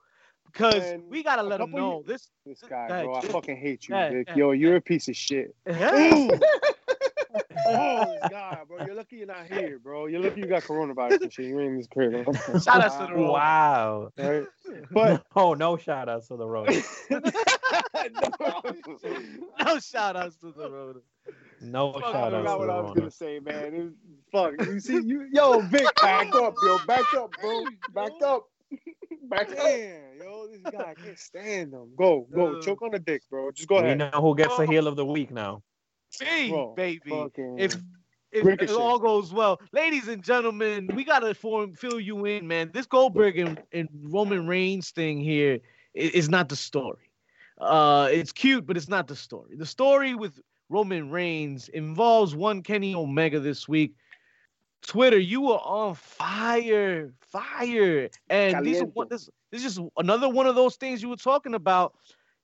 because 0.52 0.94
we 1.08 1.22
gotta 1.22 1.42
let 1.42 1.58
them 1.58 1.72
know 1.72 2.02
this. 2.06 2.30
This 2.44 2.62
guy, 2.68 2.88
Go 2.88 2.94
ahead, 2.94 3.06
bro, 3.06 3.14
I 3.16 3.20
fucking 3.22 3.56
hate 3.56 3.88
you, 3.88 3.94
Go 3.94 4.10
Vic. 4.10 4.26
go 4.28 4.34
Yo, 4.34 4.50
you're 4.52 4.76
a 4.76 4.80
piece 4.80 5.08
of 5.08 5.16
shit. 5.16 5.54
Oh, 7.66 8.14
this 8.20 8.22
guy, 8.30 8.58
bro. 8.68 8.84
You're 8.84 8.94
lucky 8.94 9.16
you're 9.16 9.26
not 9.26 9.46
here, 9.46 9.78
bro. 9.78 10.06
You're 10.06 10.20
lucky 10.20 10.40
you 10.40 10.46
got 10.46 10.62
coronavirus 10.62 11.22
and 11.22 11.32
shit. 11.32 11.46
You 11.46 11.60
ain't 11.60 11.70
in 11.70 11.76
this 11.78 11.86
crib. 11.86 12.26
Shout 12.62 12.82
out 12.82 13.00
to 13.00 13.06
the 13.06 13.14
road. 13.18 13.32
Wow. 13.32 14.10
Right? 14.18 14.44
But 14.90 15.24
oh, 15.34 15.54
no 15.54 15.76
shout 15.76 16.08
outs 16.08 16.28
to 16.28 16.36
the 16.36 16.46
road. 16.46 16.68
No 16.68 16.74
shout 19.78 20.16
outs 20.16 20.36
to 20.36 20.52
the 20.52 20.70
road. 20.70 21.02
No 21.60 21.92
Fuck, 21.92 22.04
I 22.04 22.12
shout 22.12 22.34
outs 22.34 22.42
forgot 22.42 22.58
what 22.58 22.66
the 22.66 22.72
I 22.72 22.80
was 22.80 22.88
road. 22.88 22.96
gonna 22.96 23.10
say, 23.10 23.38
man. 23.38 23.74
It 23.74 23.82
was, 23.82 23.92
fuck. 24.30 24.54
You 24.66 24.80
see, 24.80 25.00
you 25.02 25.28
yo, 25.32 25.60
Vic, 25.60 25.86
Back 26.00 26.34
up, 26.34 26.54
yo. 26.64 26.78
Back 26.86 27.14
up, 27.14 27.30
bro. 27.40 27.64
Back 27.94 28.12
up. 28.24 28.46
Back 29.32 29.50
up. 29.52 29.56
Damn, 29.56 30.18
yo, 30.20 30.46
this 30.48 30.60
guy 30.72 30.90
I 30.90 30.94
can't 30.94 31.18
stand 31.18 31.72
him. 31.72 31.88
Go, 31.96 32.26
go, 32.34 32.58
Uh, 32.58 32.62
choke 32.62 32.82
on 32.82 32.90
the 32.92 32.98
dick, 32.98 33.22
bro. 33.30 33.50
Just 33.50 33.68
go 33.68 33.76
We 33.76 33.82
ahead. 33.88 33.98
know 33.98 34.10
who 34.20 34.36
gets 34.36 34.56
the 34.58 34.66
heel 34.66 34.86
of 34.86 34.96
the 34.96 35.06
week 35.06 35.30
now. 35.30 35.62
See, 36.10 36.50
Bro, 36.50 36.74
baby. 36.76 37.08
Fucking, 37.08 37.58
If 37.58 37.76
if 38.30 38.44
Ricochet. 38.44 38.72
it 38.72 38.78
all 38.78 38.98
goes 38.98 39.32
well, 39.32 39.60
ladies 39.72 40.08
and 40.08 40.22
gentlemen, 40.22 40.88
we 40.94 41.04
gotta 41.04 41.34
form 41.34 41.74
fill 41.74 41.98
you 42.00 42.24
in, 42.26 42.46
man. 42.46 42.70
This 42.72 42.86
Goldberg 42.86 43.38
and, 43.38 43.62
and 43.72 43.88
Roman 44.04 44.46
Reigns 44.46 44.90
thing 44.90 45.20
here 45.20 45.58
is, 45.94 46.10
is 46.12 46.28
not 46.28 46.48
the 46.50 46.56
story. 46.56 47.10
uh, 47.58 48.08
it's 48.10 48.32
cute, 48.32 48.66
but 48.66 48.76
it's 48.76 48.88
not 48.88 49.06
the 49.06 49.16
story. 49.16 49.56
The 49.56 49.66
story 49.66 50.14
with 50.14 50.40
Roman 50.68 51.10
Reigns 51.10 51.68
involves 51.70 52.34
one 52.34 52.62
Kenny 52.62 52.94
Omega 52.94 53.38
this 53.40 53.66
week. 53.68 53.94
Twitter, 54.82 55.18
you 55.18 55.40
were 55.42 55.58
on 55.58 55.94
fire, 55.94 57.12
fire, 57.20 58.10
and 58.28 58.66
these 58.66 58.76
are 58.76 58.80
Caliente. 58.80 58.92
one, 58.94 59.08
this, 59.08 59.30
this 59.50 59.64
is 59.64 59.76
just 59.76 59.88
another 59.96 60.28
one 60.28 60.46
of 60.46 60.54
those 60.54 60.76
things 60.76 61.02
you 61.02 61.08
were 61.08 61.16
talking 61.16 61.54
about. 61.54 61.94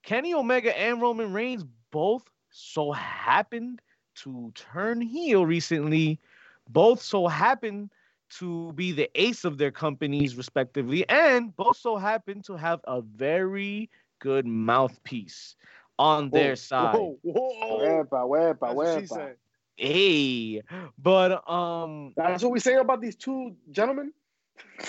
Kenny 0.03 0.33
Omega 0.35 0.79
and 0.79 1.03
Roman 1.03 1.33
Reigns 1.33 1.64
both 1.90 2.24
so 2.51 2.92
happened 2.92 3.81
to 4.16 4.53
turn 4.55 5.01
heel 5.01 5.44
recently. 5.44 6.20
Both 6.68 7.03
so 7.03 7.27
happened 7.27 7.90
to 8.31 8.72
be 8.74 8.92
the 8.92 9.11
ace 9.14 9.44
of 9.44 9.59
their 9.59 9.70
companies, 9.70 10.37
respectively, 10.37 11.09
and 11.09 11.55
both 11.57 11.77
so 11.77 11.96
happen 11.96 12.42
to 12.42 12.57
have 12.57 12.81
a 12.85 13.01
very 13.01 13.90
good 14.18 14.46
mouthpiece 14.46 15.57
on 15.98 16.31
their 16.31 16.57
side. 16.57 16.94
Whoa, 16.94 17.18
whoa. 17.22 17.79
Wepa, 17.79 18.29
wepa, 18.29 18.59
That's 18.61 19.12
wepa. 19.12 19.35
Hey, 19.79 20.62
but 20.99 21.49
um, 21.49 22.12
That's 22.17 22.43
what 22.43 22.53
we 22.53 22.59
say 22.61 22.75
about 22.75 23.01
these 23.01 23.14
two 23.17 23.57
gentlemen. 23.71 24.12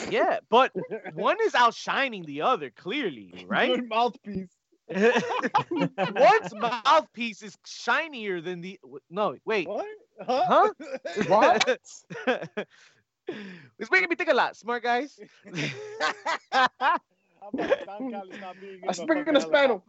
yeah, 0.09 0.39
but 0.49 0.71
one 1.13 1.37
is 1.43 1.53
outshining 1.53 2.25
the 2.25 2.41
other 2.41 2.71
clearly, 2.71 3.45
right? 3.47 3.75
Good 3.75 3.87
mouthpiece. 3.87 4.49
One's 4.89 6.55
mouthpiece 6.55 7.43
is 7.43 7.55
shinier 7.65 8.41
than 8.41 8.61
the. 8.61 8.79
No, 9.11 9.37
wait. 9.45 9.67
What? 9.67 9.85
Huh? 10.25 10.69
What? 11.27 11.79
it's 13.77 13.91
making 13.91 14.09
me 14.09 14.15
think 14.15 14.31
a 14.31 14.33
lot, 14.33 14.57
smart 14.57 14.81
guys. 14.81 15.19
I'm 16.51 16.67
like, 17.53 17.85
Don 17.85 18.09
Cali 18.09 18.37
not 18.39 18.59
being 18.59 18.81
in 18.83 18.89
I 18.89 18.93
the 18.93 18.93
speak 18.93 19.27
in 19.27 19.35
fucking 19.35 19.41
Spanish. 19.41 19.81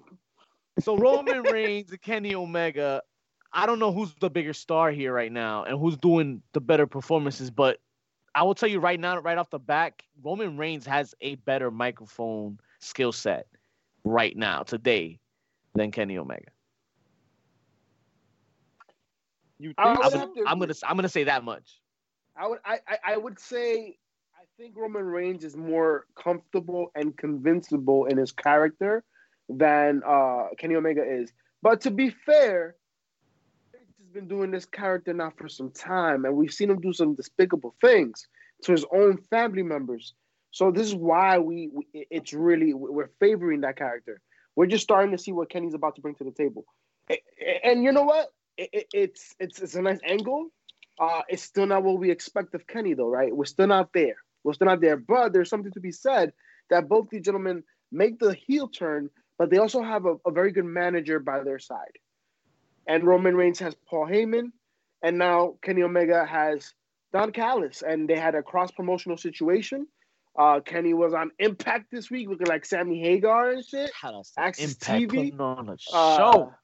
so 0.81 0.97
Roman 0.97 1.43
Reigns 1.43 1.91
and 1.91 2.01
Kenny 2.03 2.35
Omega, 2.35 3.03
I 3.53 3.67
don't 3.67 3.79
know 3.79 3.93
who's 3.93 4.15
the 4.21 4.31
bigger 4.31 4.53
star 4.53 4.91
here 4.91 5.13
right 5.13 5.33
now 5.33 5.65
and 5.65 5.79
who's 5.79 5.97
doing 5.97 6.43
the 6.53 6.61
better 6.61 6.87
performances, 6.87 7.51
but 7.51 7.81
I 8.35 8.45
will 8.45 8.55
tell 8.55 8.69
you 8.69 8.79
right 8.79 8.99
now, 8.99 9.19
right 9.19 9.37
off 9.39 9.51
the 9.51 9.59
back, 9.59 10.05
Roman 10.23 10.57
Reigns 10.57 10.87
has 10.87 11.15
a 11.21 11.35
better 11.37 11.71
microphone 11.71 12.61
skill 12.79 13.13
set 13.13 13.47
right 14.05 14.37
now, 14.37 14.63
today, 14.63 15.19
than 15.75 15.91
Kenny 15.91 16.17
Omega. 16.17 16.51
You 19.59 19.75
I 19.77 19.95
think 19.95 20.05
would 20.05 20.07
I'm 20.07 20.13
gonna, 20.13 20.51
I'm 20.51 20.59
gonna, 20.59 20.75
I'm 20.85 20.97
gonna 20.97 21.09
say 21.09 21.25
that 21.25 21.45
much. 21.45 21.81
I 22.37 22.47
would 22.47 22.61
I, 22.65 22.79
I 22.89 22.99
I 23.13 23.17
would 23.17 23.39
say 23.39 23.99
I 24.35 24.45
think 24.57 24.77
Roman 24.77 25.05
Reigns 25.05 25.45
is 25.45 25.57
more 25.57 26.07
comfortable 26.17 26.91
and 26.95 27.15
convincible 27.17 28.07
in 28.07 28.17
his 28.17 28.33
character 28.33 29.05
than 29.51 30.03
uh 30.07 30.47
Kenny 30.57 30.77
Omega 30.77 31.03
is. 31.03 31.33
But 31.61 31.83
to 31.83 31.91
be 31.91 32.09
fair, 32.09 32.31
Reigns 32.39 32.71
has 32.71 32.90
been 34.13 34.29
doing 34.29 34.51
this 34.51 34.67
character 34.67 35.13
now 35.13 35.33
for 35.37 35.49
some 35.49 35.71
time, 35.71 36.25
and 36.25 36.35
we've 36.35 36.53
seen 36.53 36.71
him 36.71 36.81
do 36.81 36.93
some 36.93 37.15
despicable 37.15 37.75
things 37.81 38.27
to 38.63 38.73
his 38.73 38.85
own 38.93 39.19
family 39.31 39.63
members. 39.63 40.15
So 40.51 40.71
this 40.71 40.87
is 40.87 40.95
why 40.95 41.39
we, 41.39 41.71
we 41.73 42.07
it's 42.11 42.33
really 42.33 42.75
we're 42.75 43.11
favoring 43.21 43.61
that 43.63 43.77
character. 43.77 44.21
We're 44.57 44.67
just 44.67 44.83
starting 44.83 45.13
to 45.13 45.19
see 45.19 45.33
what 45.33 45.51
Kenny's 45.51 45.75
about 45.75 45.95
to 45.97 46.03
bring 46.03 46.17
to 46.17 46.25
the 46.25 46.33
table, 46.33 46.65
and 47.65 47.85
you 47.85 47.93
know 47.93 48.03
what? 48.03 48.29
It, 48.57 48.87
it's 48.93 49.35
it's 49.39 49.61
it's 49.61 49.75
a 49.75 49.83
nice 49.83 50.01
angle. 50.05 50.49
Uh, 50.99 51.23
it's 51.29 51.43
still 51.43 51.67
not 51.67 51.83
what 51.83 51.99
we 51.99 52.11
expect 52.11 52.55
of 52.55 52.67
Kenny, 52.67 52.95
though, 52.95 53.09
right? 53.09 53.35
We're 53.35 53.47
still 53.47 53.69
not 53.69 53.93
there. 53.95 54.17
We're 54.45 54.53
still 54.53 54.67
not 54.67 54.83
there. 54.83 54.99
But 54.99 55.33
there's 55.33 55.49
something 55.49 55.73
to 55.73 55.81
be 55.81 55.93
said 55.93 56.33
that 56.69 56.89
both 56.89 57.09
these 57.09 57.23
gentlemen 57.23 57.63
make 57.91 58.19
the 58.19 58.35
heel 58.35 58.69
turn, 58.69 59.09
but 59.39 59.49
they 59.51 59.57
also 59.57 59.83
have 59.83 60.05
a, 60.05 60.17
a 60.27 60.31
very 60.31 60.53
good 60.53 60.67
manager 60.67 61.19
by 61.19 61.43
their 61.43 61.59
side. 61.59 61.97
And 62.87 63.05
Roman 63.05 63.37
Reigns 63.37 63.59
has 63.61 63.75
Paul 63.89 64.07
Heyman, 64.07 64.53
and 65.03 65.19
now 65.19 65.55
Kenny 65.63 65.83
Omega 65.83 66.25
has 66.25 66.73
Don 67.13 67.33
Callis, 67.33 67.83
and 67.83 68.09
they 68.09 68.17
had 68.19 68.35
a 68.35 68.43
cross 68.43 68.71
promotional 68.71 69.17
situation. 69.17 69.87
Uh, 70.39 70.61
Kenny 70.61 70.95
was 70.95 71.13
on 71.13 71.31
Impact 71.39 71.87
this 71.91 72.11
week, 72.11 72.29
looking 72.29 72.47
like 72.47 72.65
Sammy 72.65 73.01
Hagar 73.01 73.51
and 73.51 73.65
shit. 73.65 73.91
Had 74.01 74.15
us 74.15 74.33
some 74.35 74.45
Access 74.45 74.73
impact 74.73 75.13
TV, 75.13 75.41
on 75.41 75.69
a 75.69 75.73
Uh, 75.93 76.17
show. 76.17 76.55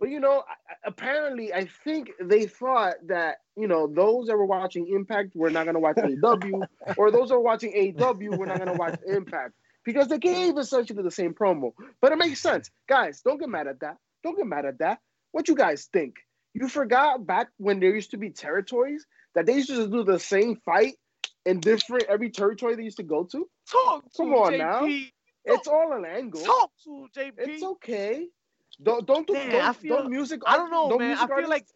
But 0.00 0.10
you 0.10 0.18
know, 0.20 0.42
apparently, 0.84 1.54
I 1.54 1.66
think 1.84 2.10
they 2.20 2.46
thought 2.46 2.94
that 3.06 3.36
you 3.56 3.68
know 3.68 3.86
those 3.86 4.26
that 4.26 4.36
were 4.36 4.44
watching 4.44 4.88
Impact 4.92 5.34
were 5.34 5.50
not 5.50 5.64
going 5.64 5.74
to 5.74 5.80
watch 5.80 5.96
AEW, 5.96 6.66
or 6.98 7.10
those 7.10 7.28
that 7.28 7.36
were 7.36 7.40
watching 7.40 7.72
AEW 7.72 8.36
were 8.36 8.46
not 8.46 8.58
going 8.58 8.72
to 8.72 8.78
watch 8.78 8.98
Impact 9.06 9.54
because 9.84 10.08
they 10.08 10.18
gave 10.18 10.58
essentially 10.58 11.02
the 11.02 11.10
same 11.10 11.32
promo. 11.32 11.72
But 12.00 12.10
it 12.12 12.18
makes 12.18 12.40
sense, 12.40 12.70
guys. 12.88 13.20
Don't 13.22 13.38
get 13.38 13.48
mad 13.48 13.68
at 13.68 13.80
that. 13.80 13.96
Don't 14.24 14.36
get 14.36 14.46
mad 14.46 14.64
at 14.66 14.78
that. 14.78 14.98
What 15.34 15.48
you 15.48 15.56
guys 15.56 15.88
think? 15.92 16.14
You 16.54 16.68
forgot 16.68 17.26
back 17.26 17.48
when 17.56 17.80
there 17.80 17.92
used 17.92 18.12
to 18.12 18.16
be 18.16 18.30
territories 18.30 19.04
that 19.34 19.46
they 19.46 19.54
used 19.54 19.68
to 19.68 19.88
do 19.88 20.04
the 20.04 20.20
same 20.20 20.54
fight 20.64 20.94
in 21.44 21.58
different 21.58 22.04
every 22.08 22.30
territory 22.30 22.76
they 22.76 22.84
used 22.84 22.98
to 22.98 23.02
go 23.02 23.24
to. 23.24 23.48
Talk 23.68 24.04
to 24.04 24.10
Come 24.18 24.32
on 24.34 24.52
JP. 24.52 24.58
now. 24.58 24.86
It's 25.46 25.66
all 25.66 25.92
an 25.92 26.04
angle. 26.04 26.40
Talk 26.40 26.70
to 26.84 27.08
JP. 27.18 27.32
It's 27.38 27.64
okay. 27.64 28.28
Don't 28.80 29.04
don't 29.06 29.26
do 29.26 29.32
Man, 29.32 29.50
don't, 29.50 29.60
I 29.64 29.72
feel- 29.72 29.96
don't 29.96 30.10
music. 30.10 30.40
I 30.46 30.56
don't 30.56 30.70
know, 30.70 30.88
don't 30.90 31.00
man. 31.00 31.16
I 31.18 31.26
feel 31.26 31.32
artists- 31.32 31.50
like 31.50 31.66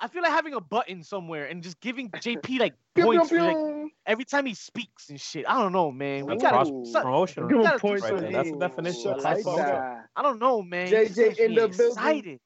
I 0.00 0.08
feel 0.08 0.22
like 0.22 0.32
having 0.32 0.54
a 0.54 0.60
button 0.60 1.04
somewhere 1.04 1.46
and 1.46 1.62
just 1.62 1.80
giving 1.80 2.10
JP 2.24 2.58
like 2.58 2.74
Pew, 2.96 3.04
pew, 3.04 3.04
points 3.04 3.28
for, 3.30 3.40
like, 3.40 3.56
every 4.04 4.24
time 4.24 4.46
he 4.46 4.54
speaks 4.54 5.08
and 5.10 5.20
shit. 5.20 5.44
I 5.48 5.58
don't 5.62 5.72
know, 5.72 5.92
man. 5.92 6.26
We 6.26 6.32
That's 6.32 6.42
gotta. 6.42 6.56
cross 6.56 6.68
Ooh. 6.70 6.84
so- 6.92 7.02
promotion. 7.02 7.46
Give 7.46 7.58
him 7.58 7.62
gotta 7.62 7.78
points 7.78 8.02
right 8.02 8.18
there. 8.18 8.32
That's 8.32 8.50
the 8.50 8.58
definition 8.58 9.02
Shut 9.04 9.18
of 9.18 9.22
like 9.24 9.36
fuck 9.36 9.44
promotion. 9.44 9.64
up. 9.64 9.72
that. 9.80 10.06
I 10.16 10.22
don't 10.22 10.40
know, 10.40 10.62
man. 10.62 10.88
JJ 10.88 10.90
This 10.90 11.14
gets 11.14 11.38
in 11.38 11.54
the 11.54 11.68
building. 11.68 11.86
excited. 11.86 12.40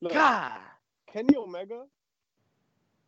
My 0.00 0.06
Look. 0.08 0.12
God. 0.14 0.52
Kenny 1.12 1.36
Omega, 1.36 1.84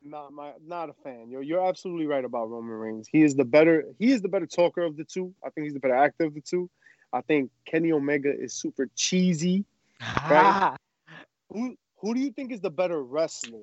not 0.03 0.33
my 0.33 0.53
not 0.67 0.89
a 0.89 0.95
fan. 1.05 1.29
Yo, 1.31 1.41
you're 1.41 1.65
absolutely 1.67 2.07
right 2.07 2.25
about 2.25 2.49
Roman 2.51 2.73
Reigns. 2.73 3.09
He 3.11 3.23
is 3.23 3.35
the 3.35 3.45
better. 3.45 3.85
He 3.99 4.13
is 4.13 4.23
the 4.23 4.29
better 4.29 4.47
talker 4.47 4.83
of 4.83 4.97
the 4.97 5.05
two. 5.05 5.35
I 5.45 5.51
think 5.51 5.67
he's 5.67 5.75
the 5.75 5.81
better 5.81 5.95
actor 5.95 6.25
of 6.25 6.35
the 6.35 6.41
two. 6.41 6.71
I 7.13 7.21
think 7.21 7.51
Kenny 7.67 7.93
Omega 7.93 8.33
is 8.33 8.55
super 8.55 8.89
cheesy. 8.97 9.65
Right. 10.01 10.31
Ah. 10.33 10.77
Who 11.53 11.77
who 11.99 12.15
do 12.15 12.21
you 12.21 12.33
think 12.33 12.53
is 12.53 12.61
the 12.61 12.71
better 12.71 13.03
wrestler? 13.03 13.61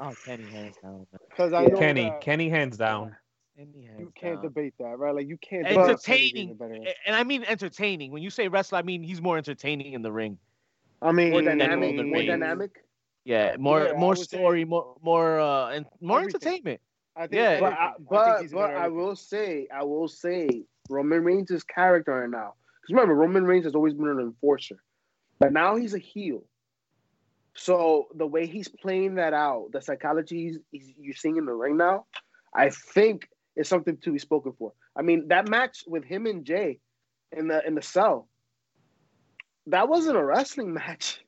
oh, 0.00 0.14
Kenny 0.24 0.44
hands 0.44 0.76
down. 0.82 1.06
Because 1.30 1.52
I 1.54 1.62
Yeah. 1.62 1.68
know 1.68 1.78
Kenny, 1.78 2.02
that 2.04 2.20
Kenny, 2.20 2.48
hands 2.50 2.76
down. 2.76 3.16
Kenny 3.56 3.86
hands 3.86 4.00
you 4.00 4.12
can't 4.14 4.36
down. 4.36 4.42
debate 4.44 4.74
that, 4.78 4.98
right? 4.98 5.14
Like 5.14 5.26
you 5.26 5.38
can't. 5.38 5.66
Entertaining. 5.66 5.88
debate 5.96 6.04
Kenny 6.04 6.32
being 6.32 6.48
the 6.50 6.54
better- 6.54 6.74
A- 6.74 7.06
And 7.08 7.16
I 7.16 7.24
mean 7.24 7.44
entertaining. 7.44 8.12
When 8.12 8.22
you 8.22 8.28
say 8.30 8.48
wrestler, 8.48 8.78
I 8.78 8.82
mean 8.82 9.02
he's 9.02 9.22
more 9.22 9.38
entertaining 9.38 9.94
in 9.94 10.02
the 10.02 10.12
ring. 10.12 10.38
I 11.02 11.12
mean, 11.12 11.30
More 11.30 11.42
More 11.42 11.50
than 11.50 11.58
dynamic, 11.58 11.90
Roman 11.90 12.06
more 12.08 12.14
Reigns. 12.18 12.28
dynamic. 12.28 12.84
Yeah, 13.24 13.56
more 13.58 13.84
Yeah, 13.84 13.92
more 13.92 14.08
would 14.10 14.18
say- 14.18 14.36
story, 14.36 14.64
more 14.64 14.96
more 15.02 15.38
uh 15.40 15.68
and 15.70 15.86
more 16.00 16.18
Everything. 16.20 16.40
entertainment. 16.48 16.80
I 17.16 17.20
think 17.22 17.32
Yeah. 17.34 17.60
But 17.60 17.72
I, 17.72 17.76
everything. 17.76 17.96
think 17.96 18.08
but 18.10 18.42
he's 18.42 18.52
but 18.52 18.70
I 18.74 18.88
will 18.88 19.16
say 19.16 19.68
I 19.72 19.84
will 19.84 20.08
say 20.08 20.64
Roman 20.88 21.22
Reigns' 21.24 21.62
character 21.64 22.12
right 22.20 22.30
now. 22.30 22.54
Because 22.80 22.94
remember, 22.94 23.14
Roman 23.14 23.44
Reigns 23.44 23.64
has 23.64 23.74
always 23.74 23.94
been 23.94 24.08
an 24.08 24.20
enforcer, 24.20 24.76
but 25.38 25.52
now 25.52 25.76
he's 25.76 25.94
a 25.94 25.98
heel. 25.98 26.42
So 27.54 28.06
the 28.14 28.26
way 28.26 28.46
he's 28.46 28.68
playing 28.68 29.16
that 29.16 29.32
out, 29.34 29.70
the 29.72 29.80
psychology 29.82 30.44
he's, 30.44 30.58
he's 30.70 30.94
you're 30.98 31.14
seeing 31.14 31.36
in 31.36 31.44
the 31.44 31.52
ring 31.52 31.76
now, 31.76 32.06
I 32.54 32.70
think 32.70 33.28
is 33.56 33.68
something 33.68 33.96
to 33.98 34.12
be 34.12 34.18
spoken 34.18 34.52
for. 34.58 34.72
I 34.96 35.02
mean, 35.02 35.28
that 35.28 35.48
match 35.48 35.84
with 35.86 36.04
him 36.04 36.26
and 36.26 36.44
Jay 36.44 36.78
in 37.36 37.48
the 37.48 37.66
in 37.66 37.74
the 37.74 37.82
cell, 37.82 38.28
that 39.70 39.88
wasn't 39.88 40.16
a 40.16 40.24
wrestling 40.24 40.72
match. 40.74 41.24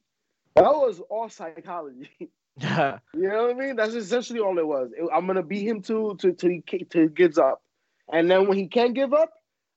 That 0.56 0.64
was 0.74 1.00
all 1.10 1.28
psychology. 1.28 2.10
Yeah. 2.58 2.98
You 3.14 3.28
know 3.28 3.46
what 3.46 3.56
I 3.56 3.58
mean? 3.58 3.76
That's 3.76 3.94
essentially 3.94 4.40
all 4.40 4.58
it 4.58 4.66
was. 4.66 4.90
It- 4.92 5.08
I'm 5.14 5.26
gonna 5.26 5.42
beat 5.42 5.66
him 5.66 5.80
to 5.82 6.14
to 6.20 6.32
to 6.32 6.48
he 6.48 6.60
to 6.90 7.00
he 7.02 7.08
gives 7.08 7.38
up, 7.38 7.62
and 8.12 8.30
then 8.30 8.48
when 8.48 8.58
he 8.58 8.66
can't 8.66 8.92
give 8.92 9.14
up, 9.14 9.30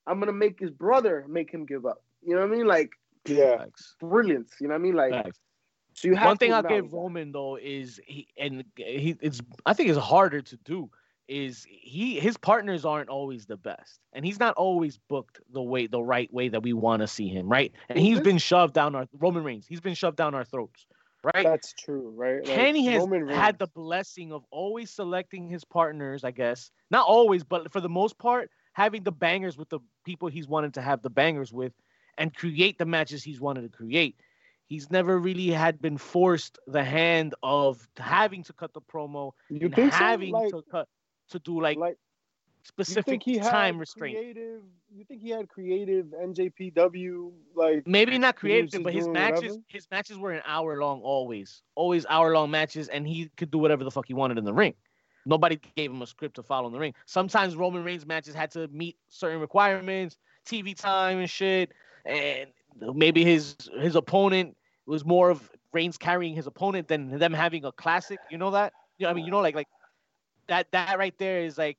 I'm 0.06 0.18
gonna 0.18 0.32
make 0.32 0.60
his 0.60 0.70
brother 0.70 1.24
make 1.28 1.50
him 1.50 1.64
give 1.64 1.86
up. 1.86 2.02
You 2.22 2.34
know 2.34 2.40
what 2.42 2.52
I 2.52 2.56
mean? 2.56 2.66
Like 2.66 2.90
Yeah. 3.26 3.58
Facts. 3.58 3.96
brilliance. 4.00 4.52
You 4.60 4.68
know 4.68 4.74
what 4.74 4.80
I 4.80 4.82
mean? 4.82 4.94
Like 4.96 5.12
Facts. 5.12 5.38
so 5.94 6.08
you 6.08 6.14
have 6.16 6.26
One 6.26 6.36
thing 6.36 6.52
I'll 6.52 6.58
acknowledge 6.60 6.82
give. 6.84 6.92
Roman 6.92 7.32
though 7.32 7.56
is 7.56 8.00
he 8.06 8.26
and 8.36 8.64
he 8.76 9.16
it's 9.20 9.40
I 9.64 9.72
think 9.72 9.88
it's 9.88 9.98
harder 9.98 10.42
to 10.42 10.56
do 10.58 10.90
is 11.28 11.66
he 11.68 12.18
his 12.20 12.36
partners 12.36 12.84
aren't 12.84 13.08
always 13.08 13.46
the 13.46 13.56
best 13.56 14.00
and 14.12 14.24
he's 14.24 14.38
not 14.38 14.54
always 14.56 14.98
booked 15.08 15.40
the 15.52 15.62
way 15.62 15.86
the 15.86 16.02
right 16.02 16.32
way 16.32 16.48
that 16.48 16.62
we 16.62 16.72
want 16.72 17.00
to 17.00 17.06
see 17.06 17.28
him 17.28 17.48
right 17.48 17.72
and 17.88 17.98
he's 17.98 18.20
mhm. 18.20 18.24
been 18.24 18.38
shoved 18.38 18.74
down 18.74 18.94
our 18.94 19.06
Roman 19.18 19.42
Reigns 19.42 19.66
he's 19.66 19.80
been 19.80 19.94
shoved 19.94 20.16
down 20.16 20.34
our 20.34 20.44
throats 20.44 20.86
right 21.24 21.44
That's 21.44 21.72
true, 21.72 22.12
right? 22.14 22.44
Like, 22.44 22.44
Kenny 22.44 22.84
has 22.86 23.00
Roman 23.00 23.28
had 23.28 23.58
the 23.58 23.66
blessing 23.66 24.32
of 24.32 24.44
always 24.50 24.90
selecting 24.90 25.48
his 25.48 25.64
partners, 25.64 26.24
I 26.24 26.30
guess. 26.30 26.70
Not 26.90 27.06
always, 27.06 27.42
but 27.44 27.72
for 27.72 27.80
the 27.80 27.88
most 27.88 28.18
part, 28.18 28.50
having 28.72 29.02
the 29.02 29.12
bangers 29.12 29.56
with 29.56 29.68
the 29.70 29.80
people 30.04 30.28
he's 30.28 30.48
wanted 30.48 30.74
to 30.74 30.82
have 30.82 31.02
the 31.02 31.10
bangers 31.10 31.52
with 31.52 31.72
and 32.18 32.34
create 32.34 32.78
the 32.78 32.86
matches 32.86 33.22
he's 33.22 33.40
wanted 33.40 33.62
to 33.62 33.68
create. 33.68 34.16
He's 34.66 34.90
never 34.90 35.18
really 35.18 35.48
had 35.48 35.80
been 35.80 35.98
forced 35.98 36.58
the 36.66 36.84
hand 36.84 37.34
of 37.42 37.86
having 37.96 38.42
to 38.44 38.52
cut 38.52 38.72
the 38.74 38.80
promo 38.82 39.32
You 39.48 39.66
and 39.66 39.74
think 39.74 39.92
so? 39.92 39.98
having 39.98 40.32
Like, 40.32 40.50
to 40.50 40.62
cut 40.70 40.88
to 41.30 41.38
do 41.38 41.60
like, 41.60 41.76
like 41.78 41.96
You 41.96 42.64
specific 42.64 43.04
think 43.04 43.22
he 43.22 43.36
had 43.38 43.50
time 43.50 43.78
restraint. 43.78 44.16
creative? 44.16 44.62
You 44.94 45.04
think 45.04 45.22
he 45.22 45.30
had 45.30 45.48
creative 45.48 46.06
NJPW 46.06 47.32
like? 47.54 47.86
Maybe 47.86 48.18
not 48.18 48.36
creative, 48.36 48.82
but 48.82 48.92
his 48.92 49.08
matches 49.08 49.42
whatever? 49.42 49.58
his 49.68 49.86
matches 49.90 50.18
were 50.18 50.32
an 50.32 50.42
hour 50.46 50.80
long 50.80 51.00
always. 51.02 51.62
Always 51.74 52.06
hour 52.06 52.32
long 52.32 52.50
matches, 52.50 52.88
and 52.88 53.06
he 53.06 53.30
could 53.36 53.50
do 53.50 53.58
whatever 53.58 53.84
the 53.84 53.90
fuck 53.90 54.06
he 54.06 54.14
wanted 54.14 54.38
in 54.38 54.44
the 54.44 54.54
ring. 54.54 54.74
Nobody 55.26 55.56
gave 55.56 55.90
him 55.90 56.02
a 56.02 56.06
script 56.06 56.36
to 56.36 56.42
follow 56.42 56.66
in 56.66 56.72
the 56.72 56.78
ring. 56.78 56.94
Sometimes 57.06 57.56
Roman 57.56 57.82
Reigns 57.84 58.06
matches 58.06 58.34
had 58.34 58.50
to 58.52 58.68
meet 58.68 58.96
certain 59.08 59.40
requirements, 59.40 60.16
TV 60.46 60.74
time 60.74 61.18
and 61.18 61.30
shit. 61.30 61.72
And 62.04 62.50
maybe 62.94 63.24
his 63.24 63.56
his 63.80 63.96
opponent 63.96 64.56
was 64.86 65.04
more 65.04 65.30
of 65.30 65.50
Reigns 65.72 65.96
carrying 65.96 66.34
his 66.34 66.46
opponent 66.46 66.88
than 66.88 67.18
them 67.18 67.32
having 67.32 67.64
a 67.64 67.72
classic. 67.72 68.20
You 68.30 68.38
know 68.38 68.50
that? 68.52 68.74
You 68.98 69.06
know, 69.06 69.10
I 69.10 69.14
mean, 69.14 69.24
you 69.24 69.30
know, 69.30 69.40
like 69.40 69.54
like 69.54 69.68
that 70.48 70.70
that 70.72 70.98
right 70.98 71.16
there 71.18 71.40
is 71.40 71.56
like 71.58 71.78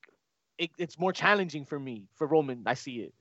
it, 0.57 0.71
it's 0.77 0.97
more 0.97 1.11
challenging 1.13 1.65
for 1.65 1.79
me 1.79 2.07
for 2.15 2.27
Roman. 2.27 2.63
I 2.65 2.73
see 2.75 2.97
it. 3.01 3.13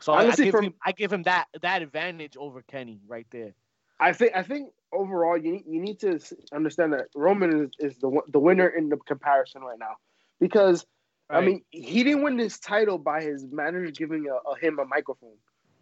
So 0.00 0.12
I- 0.12 0.24
Honestly, 0.24 0.44
I, 0.44 0.46
give 0.46 0.52
from- 0.52 0.64
him 0.64 0.74
I 0.84 0.92
give 0.92 1.12
him 1.12 1.22
that 1.24 1.46
that 1.62 1.82
advantage 1.82 2.36
over 2.36 2.62
Kenny 2.62 3.00
right 3.06 3.26
there. 3.30 3.54
I 4.00 4.12
think 4.12 4.32
I 4.34 4.42
think 4.42 4.70
overall 4.92 5.36
you 5.36 5.52
need, 5.52 5.64
you 5.68 5.80
need 5.80 5.98
to 6.00 6.18
understand 6.52 6.92
that 6.92 7.06
Roman 7.14 7.64
is, 7.64 7.70
is 7.92 7.98
the 7.98 8.20
the 8.28 8.38
winner 8.38 8.68
in 8.68 8.88
the 8.88 8.96
comparison 8.96 9.62
right 9.62 9.78
now 9.78 9.96
because 10.40 10.86
I 11.30 11.40
mean 11.42 11.62
he 11.70 12.04
didn't 12.04 12.22
win 12.22 12.36
this 12.36 12.58
title 12.58 12.96
by 12.96 13.22
his 13.22 13.44
manager 13.50 13.90
giving 13.90 14.26
a, 14.28 14.50
a, 14.50 14.58
him 14.58 14.78
a 14.78 14.84
microphone 14.84 15.36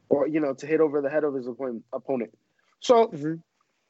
or 0.09 0.27
you 0.27 0.41
know 0.41 0.55
to 0.55 0.67
hit 0.67 0.81
over 0.81 1.01
the 1.03 1.11
head 1.11 1.25
of 1.25 1.35
his 1.35 1.47
opponent. 1.47 1.85
opponent. 1.93 2.33
So 2.81 3.09
Mhm. 3.09 3.43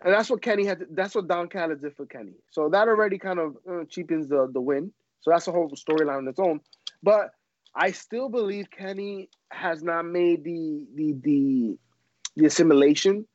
And 0.04 0.12
that's 0.14 0.28
what 0.30 0.42
Kenny 0.42 0.64
had. 0.66 0.80
To, 0.80 0.86
that's 0.90 1.14
what 1.14 1.28
Don 1.28 1.48
Callis 1.48 1.80
did 1.80 1.96
for 1.96 2.06
Kenny. 2.06 2.34
So 2.50 2.68
that 2.70 2.88
already 2.88 3.18
kind 3.18 3.38
of 3.38 3.56
uh, 3.70 3.84
cheapens 3.88 4.28
the 4.28 4.48
the 4.52 4.60
win. 4.60 4.92
So 5.20 5.30
that's 5.30 5.48
a 5.48 5.52
whole 5.52 5.70
storyline 5.70 6.18
on 6.18 6.28
its 6.28 6.38
own. 6.38 6.60
But 7.02 7.30
I 7.74 7.90
still 7.92 8.28
believe 8.28 8.70
Kenny 8.70 9.28
has 9.50 9.82
not 9.82 10.04
made 10.04 10.44
the 10.44 10.86
the 10.94 11.12
the 11.22 11.78
the 12.36 12.46
assimilation 12.46 13.26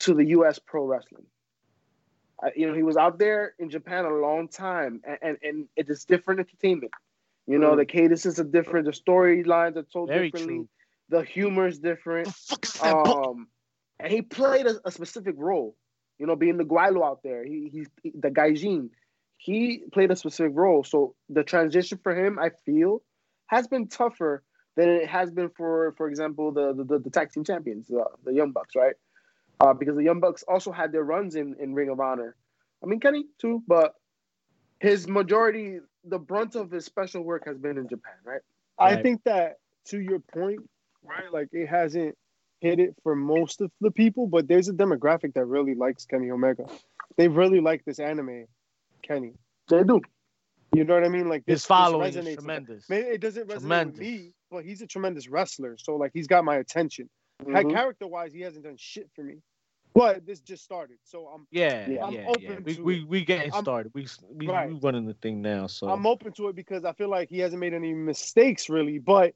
to 0.00 0.14
the 0.14 0.26
U.S. 0.26 0.58
pro 0.58 0.84
wrestling. 0.84 1.26
Uh, 2.42 2.48
you 2.56 2.66
know, 2.66 2.74
he 2.74 2.82
was 2.82 2.96
out 2.96 3.18
there 3.18 3.54
in 3.58 3.70
Japan 3.70 4.04
a 4.04 4.10
long 4.14 4.48
time, 4.48 5.00
and 5.04 5.18
and, 5.22 5.36
and 5.42 5.68
it 5.76 5.88
is 5.88 6.04
different 6.04 6.40
entertainment. 6.40 6.92
You 7.46 7.58
know, 7.58 7.72
Mm. 7.72 7.76
the 7.78 7.86
cadences 7.86 8.38
are 8.38 8.44
different, 8.44 8.86
the 8.86 8.92
storylines 8.92 9.76
are 9.76 9.82
told 9.82 10.08
Very 10.08 10.30
differently, 10.30 10.56
true. 10.58 10.68
the 11.08 11.22
humor 11.24 11.66
is 11.66 11.78
different. 11.80 12.26
The 12.28 12.32
fuck 12.32 12.64
is 12.64 12.72
that 12.74 13.04
book? 13.04 13.26
Um, 13.28 13.48
and 13.98 14.12
he 14.12 14.22
played 14.22 14.66
a, 14.66 14.76
a 14.84 14.90
specific 14.92 15.34
role. 15.36 15.76
You 16.22 16.28
know, 16.28 16.36
being 16.36 16.56
the 16.56 16.64
Guaylo 16.64 17.04
out 17.04 17.24
there, 17.24 17.44
he, 17.44 17.68
he's 17.72 17.88
he, 18.04 18.12
the 18.14 18.30
Gaijin. 18.30 18.90
He 19.38 19.82
played 19.92 20.12
a 20.12 20.14
specific 20.14 20.52
role. 20.54 20.84
So 20.84 21.16
the 21.28 21.42
transition 21.42 21.98
for 22.00 22.14
him, 22.14 22.38
I 22.38 22.50
feel, 22.64 23.02
has 23.48 23.66
been 23.66 23.88
tougher 23.88 24.44
than 24.76 24.88
it 24.88 25.08
has 25.08 25.32
been 25.32 25.50
for, 25.50 25.94
for 25.96 26.08
example, 26.08 26.52
the 26.52 26.74
the, 26.74 27.00
the 27.00 27.10
tag 27.10 27.32
team 27.32 27.42
champions, 27.42 27.88
the, 27.88 28.04
the 28.24 28.32
Young 28.32 28.52
Bucks, 28.52 28.76
right? 28.76 28.94
Uh, 29.60 29.74
because 29.74 29.96
the 29.96 30.04
Young 30.04 30.20
Bucks 30.20 30.44
also 30.46 30.70
had 30.70 30.92
their 30.92 31.02
runs 31.02 31.34
in, 31.34 31.56
in 31.58 31.74
Ring 31.74 31.90
of 31.90 31.98
Honor. 31.98 32.36
I 32.84 32.86
mean, 32.86 33.00
Kenny 33.00 33.24
too, 33.40 33.64
but 33.66 33.94
his 34.78 35.08
majority, 35.08 35.80
the 36.04 36.20
brunt 36.20 36.54
of 36.54 36.70
his 36.70 36.84
special 36.84 37.22
work 37.24 37.46
has 37.46 37.58
been 37.58 37.78
in 37.78 37.88
Japan, 37.88 38.14
right? 38.24 38.42
I 38.78 38.94
Right. 38.94 39.02
think 39.02 39.24
that 39.24 39.58
to 39.86 40.00
your 40.00 40.20
point, 40.20 40.60
right? 41.02 41.32
Like 41.32 41.48
it 41.50 41.66
hasn't 41.66 42.16
hit 42.62 42.78
it 42.78 42.94
for 43.02 43.14
most 43.16 43.60
of 43.60 43.70
the 43.80 43.90
people, 43.90 44.26
but 44.26 44.46
there's 44.48 44.68
a 44.68 44.72
demographic 44.72 45.34
that 45.34 45.44
really 45.46 45.74
likes 45.74 46.04
Kenny 46.06 46.30
Omega. 46.30 46.64
They 47.16 47.28
really 47.28 47.60
like 47.60 47.84
this 47.84 47.98
anime, 47.98 48.46
Kenny. 49.02 49.32
They 49.68 49.82
do. 49.82 50.00
You 50.74 50.84
know 50.84 50.94
what 50.94 51.04
I 51.04 51.08
mean? 51.08 51.28
Like 51.28 51.42
His 51.46 51.54
this, 51.56 51.62
this 51.62 51.66
following 51.66 52.12
resonates 52.14 52.28
is 52.28 52.34
tremendous. 52.36 52.84
Maybe 52.88 53.08
it 53.08 53.20
doesn't 53.20 53.48
resonate 53.48 53.58
Tremendous. 53.60 53.98
with 53.98 54.08
me, 54.08 54.30
but 54.50 54.64
he's 54.64 54.80
a 54.80 54.86
tremendous 54.86 55.28
wrestler. 55.28 55.76
So 55.78 55.96
like 55.96 56.12
he's 56.14 56.26
got 56.28 56.44
my 56.44 56.56
attention. 56.56 57.10
Mhm. 57.44 57.72
Character 57.72 58.06
wise, 58.06 58.32
he 58.32 58.40
hasn't 58.40 58.64
done 58.64 58.76
shit 58.78 59.10
for 59.14 59.22
me. 59.24 59.36
But 59.94 60.24
this 60.24 60.40
just 60.40 60.64
started, 60.64 60.96
so 61.04 61.26
I'm 61.26 61.46
Yeah, 61.50 61.86
Yeah. 61.86 61.94
yeah, 61.96 62.06
I'm 62.06 62.12
yeah. 62.14 62.26
open 62.28 62.62
We, 62.64 62.74
to 62.76 62.82
we 62.82 62.96
it. 63.02 63.08
we 63.08 63.24
getting 63.26 63.52
I'm- 63.52 63.62
started. 63.62 63.92
We 63.94 64.06
we 64.32 64.46
Right. 64.48 64.70
we 64.70 64.78
running 64.78 65.04
the 65.04 65.12
thing 65.14 65.42
now. 65.42 65.66
So 65.66 65.88
I'm 65.90 66.06
open 66.06 66.32
to 66.34 66.48
it 66.48 66.56
because 66.56 66.86
I 66.86 66.92
feel 66.94 67.10
like 67.10 67.28
he 67.28 67.40
hasn't 67.40 67.60
made 67.60 67.74
any 67.74 67.92
mistakes 67.92 68.70
really. 68.70 68.98
But 68.98 69.34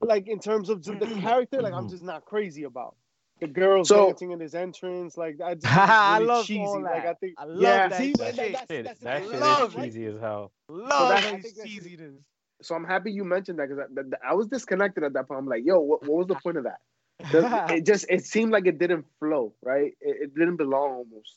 like 0.00 0.28
in 0.28 0.38
terms 0.40 0.68
of 0.70 0.82
the 0.84 0.94
character, 1.20 1.60
like 1.62 1.72
I'm 1.74 1.88
just 1.88 2.02
not 2.02 2.24
crazy 2.24 2.64
about 2.64 2.96
the 3.40 3.46
girls 3.46 3.88
So- 3.88 4.06
dancing 4.08 4.32
in 4.32 4.40
his 4.40 4.54
entrance. 4.54 5.16
Like 5.16 5.36
I 5.44 5.54
just 5.54 5.66
think 5.66 5.76
I 5.78 6.16
really 6.16 6.26
love 6.28 6.46
cheesy. 6.46 6.60
all 6.60 6.82
that. 6.82 6.92
Like 6.94 7.06
I 7.06 7.14
think 7.14 7.34
I 7.38 7.44
love 7.44 7.60
Yeah, 7.62 7.88
that 7.88 7.98
see, 7.98 8.08
shit. 8.08 8.18
but 8.18 8.36
that- 8.36 8.36
that's- 8.36 8.66
Shit, 8.70 8.84
that's- 8.84 8.98
that 9.00 9.16
I 9.16 9.20
shit 9.22 9.40
love 9.40 9.68
is 9.70 9.74
it. 9.76 9.84
cheesy 9.84 10.06
as 10.06 10.20
hell. 10.20 10.52
Love 10.68 10.88
that- 10.88 11.08
that 11.08 11.16
I 11.34 11.40
think 11.40 11.54
that's- 11.56 11.66
cheesiness. 11.68 12.16
So 12.62 12.74
I'm 12.74 12.84
happy 12.84 13.10
you 13.10 13.24
mentioned 13.24 13.58
that 13.58 13.68
because 13.70 14.12
I, 14.22 14.30
I 14.32 14.34
was 14.34 14.46
disconnected 14.48 15.02
at 15.02 15.14
that 15.14 15.26
point. 15.26 15.38
I'm 15.40 15.46
like, 15.46 15.62
yo, 15.64 15.80
what, 15.80 16.02
what 16.06 16.18
was 16.18 16.26
the 16.26 16.34
point 16.34 16.58
of 16.58 16.64
that? 16.64 16.80
it 17.74 17.86
just 17.86 18.04
it 18.10 18.24
seemed 18.24 18.52
like 18.52 18.66
it 18.66 18.78
didn't 18.78 19.06
flow, 19.18 19.54
right? 19.62 19.92
It, 20.00 20.16
it 20.22 20.34
didn't 20.34 20.56
belong 20.56 20.90
almost. 21.06 21.36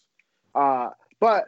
Uh, 0.54 0.90
but 1.22 1.46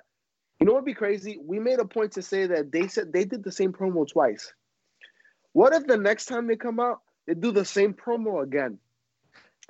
you 0.60 0.66
know 0.66 0.72
what'd 0.74 0.86
be 0.86 0.94
crazy? 0.94 1.38
We 1.44 1.60
made 1.60 1.80
a 1.80 1.86
point 1.86 2.14
to 2.14 2.22
say 2.22 2.48
that 2.48 2.72
they 2.72 2.88
said 2.88 3.12
they 3.12 3.26
did 3.26 3.44
the 3.44 3.52
same 3.52 3.74
promo 3.74 4.08
twice. 4.10 4.54
What 5.56 5.72
if 5.74 5.88
the 5.88 5.96
next 5.96 6.26
time 6.26 6.48
they 6.48 6.58
come 6.58 6.82
out, 6.82 7.00
they 7.26 7.34
do 7.34 7.54
the 7.54 7.64
same 7.64 7.94
promo 7.94 8.44
again, 8.44 8.78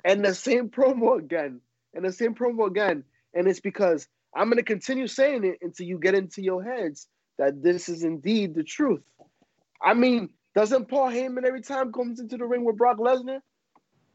and 0.04 0.24
the 0.24 0.34
same 0.34 0.68
promo 0.76 1.16
again, 1.16 1.60
and 1.94 2.04
the 2.04 2.10
same 2.10 2.34
promo 2.34 2.66
again, 2.66 3.04
and 3.34 3.46
it's 3.46 3.60
because 3.60 4.08
I'm 4.34 4.48
gonna 4.48 4.64
continue 4.64 5.06
saying 5.06 5.44
it 5.44 5.58
until 5.62 5.86
you 5.86 5.98
get 6.00 6.16
into 6.16 6.42
your 6.42 6.60
heads 6.64 7.06
that 7.38 7.62
this 7.62 7.88
is 7.88 8.02
indeed 8.02 8.56
the 8.56 8.64
truth. 8.64 9.00
I 9.80 9.94
mean, 9.94 10.30
doesn't 10.56 10.88
Paul 10.88 11.08
Heyman 11.08 11.44
every 11.44 11.60
time 11.62 11.92
comes 11.92 12.18
into 12.18 12.36
the 12.36 12.46
ring 12.46 12.64
with 12.64 12.76
Brock 12.76 12.98
Lesnar? 12.98 13.38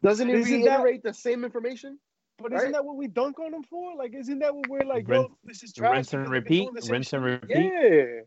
Doesn't 0.04 0.28
he 0.28 0.34
Isn't 0.34 0.64
that- 0.64 0.80
reiterate 0.84 1.04
the 1.04 1.14
same 1.14 1.46
information? 1.46 1.98
But 2.38 2.52
isn't 2.52 2.72
that 2.74 2.84
what 2.84 2.98
we 2.98 3.08
dunk 3.08 3.40
on 3.40 3.54
him 3.54 3.64
for? 3.64 3.96
Like, 3.96 4.14
isn't 4.14 4.40
that 4.40 4.54
what 4.54 4.68
we're 4.68 4.84
like? 4.84 5.08
Rinse- 5.08 5.30
Yo, 5.30 5.38
this 5.46 5.64
is 5.64 5.72
trash. 5.72 5.94
Rinse 5.96 6.14
and 6.14 6.24
because 6.26 6.34
they've 6.34 6.44
been 6.44 6.44
repeat. 6.44 6.64
doing 6.64 6.74
the 6.74 6.82
same 6.82 6.92
Rinse 6.92 7.14
and 7.14 7.24
repeat. 7.24 7.50
Yeah, 7.56 8.22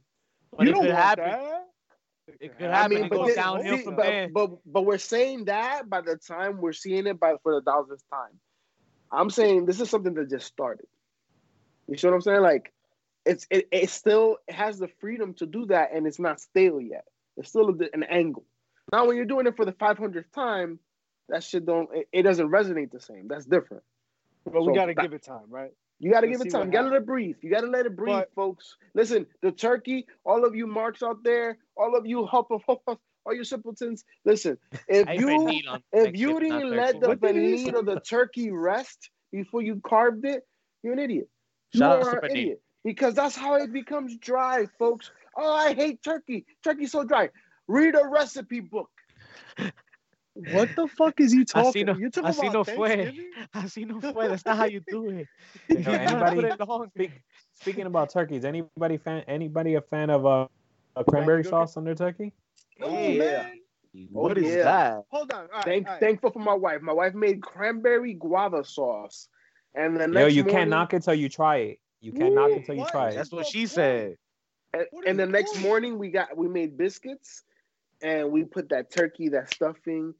But 0.57 0.63
you 0.67 0.71
it 0.71 0.73
don't 0.73 0.83
could 0.85 0.93
want 0.95 1.05
happen. 1.05 1.25
that. 1.25 1.67
It 2.41 2.57
could 2.59 2.67
I 2.67 2.77
happen. 2.79 2.97
mean, 2.97 3.05
It 3.05 3.11
but, 3.11 3.63
see, 3.63 3.83
from 3.85 3.97
but, 3.97 4.33
but 4.33 4.51
but 4.67 4.87
we're 4.87 4.99
saying 4.99 5.47
that 5.47 5.89
by 5.89 6.01
the 6.01 6.17
time 6.17 6.59
we're 6.61 6.73
seeing 6.73 7.07
it 7.07 7.21
by 7.21 7.35
for 7.43 7.55
the 7.55 7.63
thousandth 7.63 8.03
time. 8.11 8.41
I'm 9.13 9.31
saying 9.31 9.67
this 9.67 9.81
is 9.81 9.91
something 9.91 10.15
that 10.15 10.31
just 10.31 10.47
started. 10.47 10.87
You 11.87 11.97
see 11.97 12.07
what 12.07 12.15
I'm 12.15 12.21
saying? 12.23 12.43
Like 12.43 12.73
it's 13.27 13.47
it, 13.51 13.69
it 13.71 13.91
still 13.91 14.39
has 14.49 14.79
the 14.79 14.89
freedom 15.01 15.35
to 15.35 15.47
do 15.47 15.67
that 15.67 15.91
and 15.95 16.07
it's 16.07 16.19
not 16.19 16.41
stale 16.41 16.81
yet. 16.81 17.05
It's 17.37 17.49
still 17.49 17.69
an 17.69 18.05
angle. 18.05 18.45
Now 18.93 19.07
when 19.07 19.17
you're 19.17 19.25
doing 19.25 19.47
it 19.47 19.57
for 19.57 19.65
the 19.65 19.73
500th 19.73 20.31
time, 20.35 20.79
that 21.29 21.43
shit 21.43 21.67
don't 21.67 21.89
it, 21.95 22.09
it 22.13 22.23
doesn't 22.23 22.49
resonate 22.49 22.91
the 22.91 23.01
same. 23.01 23.29
That's 23.29 23.47
different. 23.47 23.83
But 24.45 24.63
we 24.63 24.75
got 24.75 24.87
to 24.87 24.95
give 24.95 25.13
it 25.13 25.23
time, 25.23 25.47
right? 25.49 25.73
You 26.05 26.12
got 26.12 26.21
to 26.21 26.29
give 26.29 26.43
it 26.43 26.51
time. 26.51 26.67
You 26.67 26.73
got 26.73 26.83
to 26.83 26.88
let 26.88 26.97
it 26.99 27.07
breathe. 27.07 27.37
You 27.40 27.51
got 27.51 27.62
to 27.62 27.67
let 27.67 27.87
it 27.87 27.97
breathe, 27.97 28.14
But- 28.14 28.35
folks. 28.35 28.77
Listen, 28.95 29.27
the 29.40 29.51
turkey, 29.51 30.07
all 30.27 30.45
of 30.45 30.55
you 30.55 30.67
marks 30.67 31.03
out 31.03 31.25
there, 31.25 31.57
all 31.79 31.97
of 31.97 32.07
you 32.07 32.27
huff 32.27 32.47
of 32.51 32.61
all 33.25 33.35
you 33.35 33.43
simpletons. 33.43 34.05
Listen, 34.27 34.59
if 34.88 35.09
you 35.19 35.31
even 35.31 35.47
need 35.47 35.67
on 35.67 35.83
if 35.95 36.14
you 36.14 36.38
didn't 36.40 36.77
let 36.77 37.01
the 37.01 37.09
What 37.09 37.23
did 37.23 37.37
he 37.37 37.64
meat 37.64 37.75
of 37.75 37.87
the 37.87 38.01
turkey 38.01 38.51
rest 38.51 39.09
before 39.33 39.62
you 39.62 39.81
carved 39.83 40.27
it, 40.27 40.43
you're 40.83 40.93
an 40.93 40.99
idiot. 40.99 41.31
Shout 41.75 42.03
you 42.03 42.07
are 42.07 42.19
an 42.19 42.31
idiot 42.31 42.61
because 42.85 43.14
that's 43.14 43.35
how 43.35 43.55
it 43.55 43.73
becomes 43.73 44.14
dry, 44.19 44.67
folks. 44.79 45.11
Oh, 45.38 45.55
I 45.55 45.73
hate 45.73 46.03
turkey. 46.03 46.45
Turkey's 46.62 46.93
so 46.93 47.05
dry. 47.05 47.31
Read 47.67 47.95
a 47.95 48.07
recipe 48.07 48.61
book. 48.61 48.90
What 50.35 50.68
the 50.75 50.88
fuck 50.88 51.20
is 51.20 51.33
he 51.33 51.44
talking? 51.44 51.87
Así 51.87 51.87
no- 51.87 51.97
you 51.99 52.11
talking 52.11 52.31
así 52.31 52.49
about 52.49 52.53
no 52.53 52.64
fue. 52.64 52.88
Thanksgiving? 52.88 53.31
Así 53.55 53.87
no 53.87 54.01
fue. 54.01 54.29
That's 54.29 54.44
not 54.44 54.57
how 54.57 54.64
you 54.64 54.81
do 54.87 55.09
it. 55.11 55.29
You 55.68 55.79
You 55.79 55.83
know, 55.85 55.92
anybody- 55.92 56.37
put 56.37 56.44
it 56.61 56.68
long. 56.68 56.88
Speak, 56.90 57.12
speaking 57.53 57.87
about 57.87 58.11
turkeys, 58.11 58.44
anybody 58.44 58.97
fan? 58.97 59.23
Anybody 59.29 59.75
a 59.77 59.81
fan 59.81 60.11
of 60.11 60.27
uh, 60.27 60.49
a 60.97 61.05
cranberry 61.05 61.42
Cookie? 61.42 61.51
sauce 61.51 61.77
on 61.77 61.85
their 61.85 61.94
turkey? 61.94 62.33
Oh, 62.83 62.99
Yeah. 62.99 63.18
man. 63.18 63.61
What 64.11 64.37
is 64.38 64.51
yeah. 64.53 64.64
that? 64.64 65.05
Hold 65.11 65.31
on. 65.33 65.42
All 65.42 65.49
right, 65.53 65.64
Thank, 65.64 65.87
all 65.87 65.92
right. 65.92 66.01
Thankful 66.01 66.33
for 66.33 66.40
my 66.40 66.53
wife. 66.55 66.83
My 66.83 66.92
wife 66.92 67.14
made 67.14 67.40
cranberry 67.40 68.12
guava 68.14 68.64
sauce, 68.64 69.29
and 69.77 69.94
the 69.94 70.09
next 70.09 70.21
Yo, 70.21 70.27
you 70.27 70.42
morning, 70.42 70.56
can't 70.56 70.71
knock 70.71 70.94
it 70.94 71.04
till 71.04 71.15
you 71.15 71.29
try 71.29 71.56
it. 71.59 71.81
You 72.00 72.11
can't 72.13 72.35
knock 72.35 72.50
it 72.50 72.67
till 72.67 72.75
you 72.75 72.85
try 72.90 73.11
it. 73.11 73.15
That's 73.15 73.31
what 73.31 73.46
she 73.46 73.67
said. 73.67 74.17
And, 74.73 74.87
and 75.06 75.09
is 75.11 75.17
the 75.19 75.27
next 75.31 75.61
morning 75.61 75.96
we 76.00 76.11
got 76.11 76.37
we 76.37 76.48
made 76.48 76.77
biscuits, 76.77 77.44
and 78.02 78.33
we 78.33 78.42
put 78.42 78.71
that 78.71 78.90
turkey, 78.90 79.29
that 79.29 79.54
stuffing, 79.54 80.13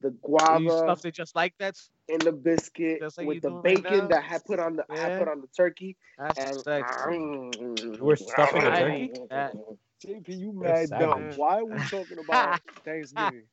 the 0.00 0.10
You 0.10 0.18
guava 0.22 0.70
stuffed 0.70 1.04
it 1.06 1.14
just 1.14 1.34
like 1.36 1.56
that. 1.58 1.76
in 2.08 2.24
the 2.24 2.32
biscuit 2.32 3.00
like 3.18 3.26
with 3.26 3.42
the 3.42 3.50
doing 3.50 3.62
right 3.62 3.84
bacon 3.84 4.08
that 4.08 4.24
I 4.30 4.38
put 4.38 4.58
on 4.60 4.76
the 4.76 4.84
I 4.90 5.18
put 5.18 5.28
on 5.28 5.40
the 5.42 5.48
turkey. 5.48 5.96
That's 6.18 6.38
And 6.38 6.56
sexy. 6.56 6.94
Mm. 7.10 7.98
We're 8.00 8.16
stuffing 8.16 8.62
a 8.62 8.70
turkey? 8.76 9.12
That- 9.30 9.54
JP, 10.04 10.28
you 10.28 10.52
That's 10.62 10.90
mad 10.90 11.00
dumb. 11.00 11.30
Why 11.36 11.58
are 11.60 11.64
we 11.64 11.78
talking 11.90 12.18
about 12.18 12.60
Thanksgiving? 12.84 13.44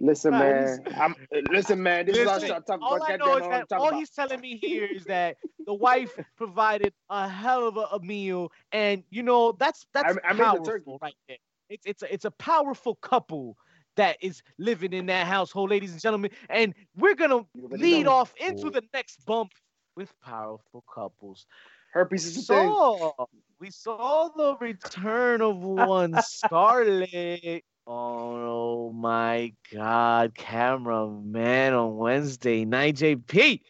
Listen, 0.00 0.32
man. 0.32 0.78
I'm, 0.96 1.14
listen, 1.50 1.82
man. 1.82 2.06
This 2.06 2.16
is 2.16 2.26
Listen, 2.26 2.42
our 2.50 2.56
shot. 2.56 2.66
Talk 2.66 2.80
all 2.82 2.96
about 2.96 3.10
I 3.10 3.16
know 3.16 3.36
is 3.36 3.48
that 3.48 3.72
all 3.72 3.88
about. 3.88 3.94
he's 3.94 4.10
telling 4.10 4.40
me 4.40 4.56
here 4.58 4.86
is 4.86 5.04
that 5.06 5.38
the 5.66 5.74
wife 5.74 6.18
provided 6.36 6.94
a 7.10 7.28
hell 7.28 7.68
of 7.68 7.76
a, 7.76 7.82
a 7.92 8.00
meal, 8.00 8.52
and 8.72 9.04
you 9.10 9.22
know 9.22 9.52
that's 9.52 9.86
that's 9.92 10.16
I 10.24 10.32
made 10.34 10.52
the 10.54 10.60
powerful 10.60 10.64
turkey. 10.64 10.98
right 11.02 11.14
there. 11.28 11.38
it's 11.68 11.86
it's 11.86 12.02
a, 12.02 12.12
it's 12.14 12.24
a 12.24 12.30
powerful 12.32 12.94
couple 12.96 13.56
that 13.98 14.16
is 14.20 14.42
living 14.58 14.92
in 14.92 15.06
that 15.06 15.26
household, 15.26 15.70
ladies 15.70 15.92
and 15.92 16.00
gentlemen. 16.00 16.30
And 16.48 16.74
we're 16.96 17.14
gonna 17.14 17.44
lead 17.70 18.06
know. 18.06 18.12
off 18.12 18.32
into 18.40 18.70
the 18.70 18.82
next 18.94 19.24
bump 19.26 19.52
with 19.96 20.12
powerful 20.24 20.84
couples. 20.92 21.46
Herpes 21.92 22.24
is 22.26 22.46
saw 22.46 23.12
we 23.60 23.70
saw 23.70 24.30
the 24.36 24.56
return 24.60 25.42
of 25.42 25.58
one 25.58 26.18
Scarlet. 26.18 27.64
Oh 27.90 28.92
my 28.92 29.54
God, 29.72 30.34
cameraman 30.34 31.72
on 31.72 31.96
Wednesday 31.96 32.66
night, 32.66 32.96
JP. 32.96 33.62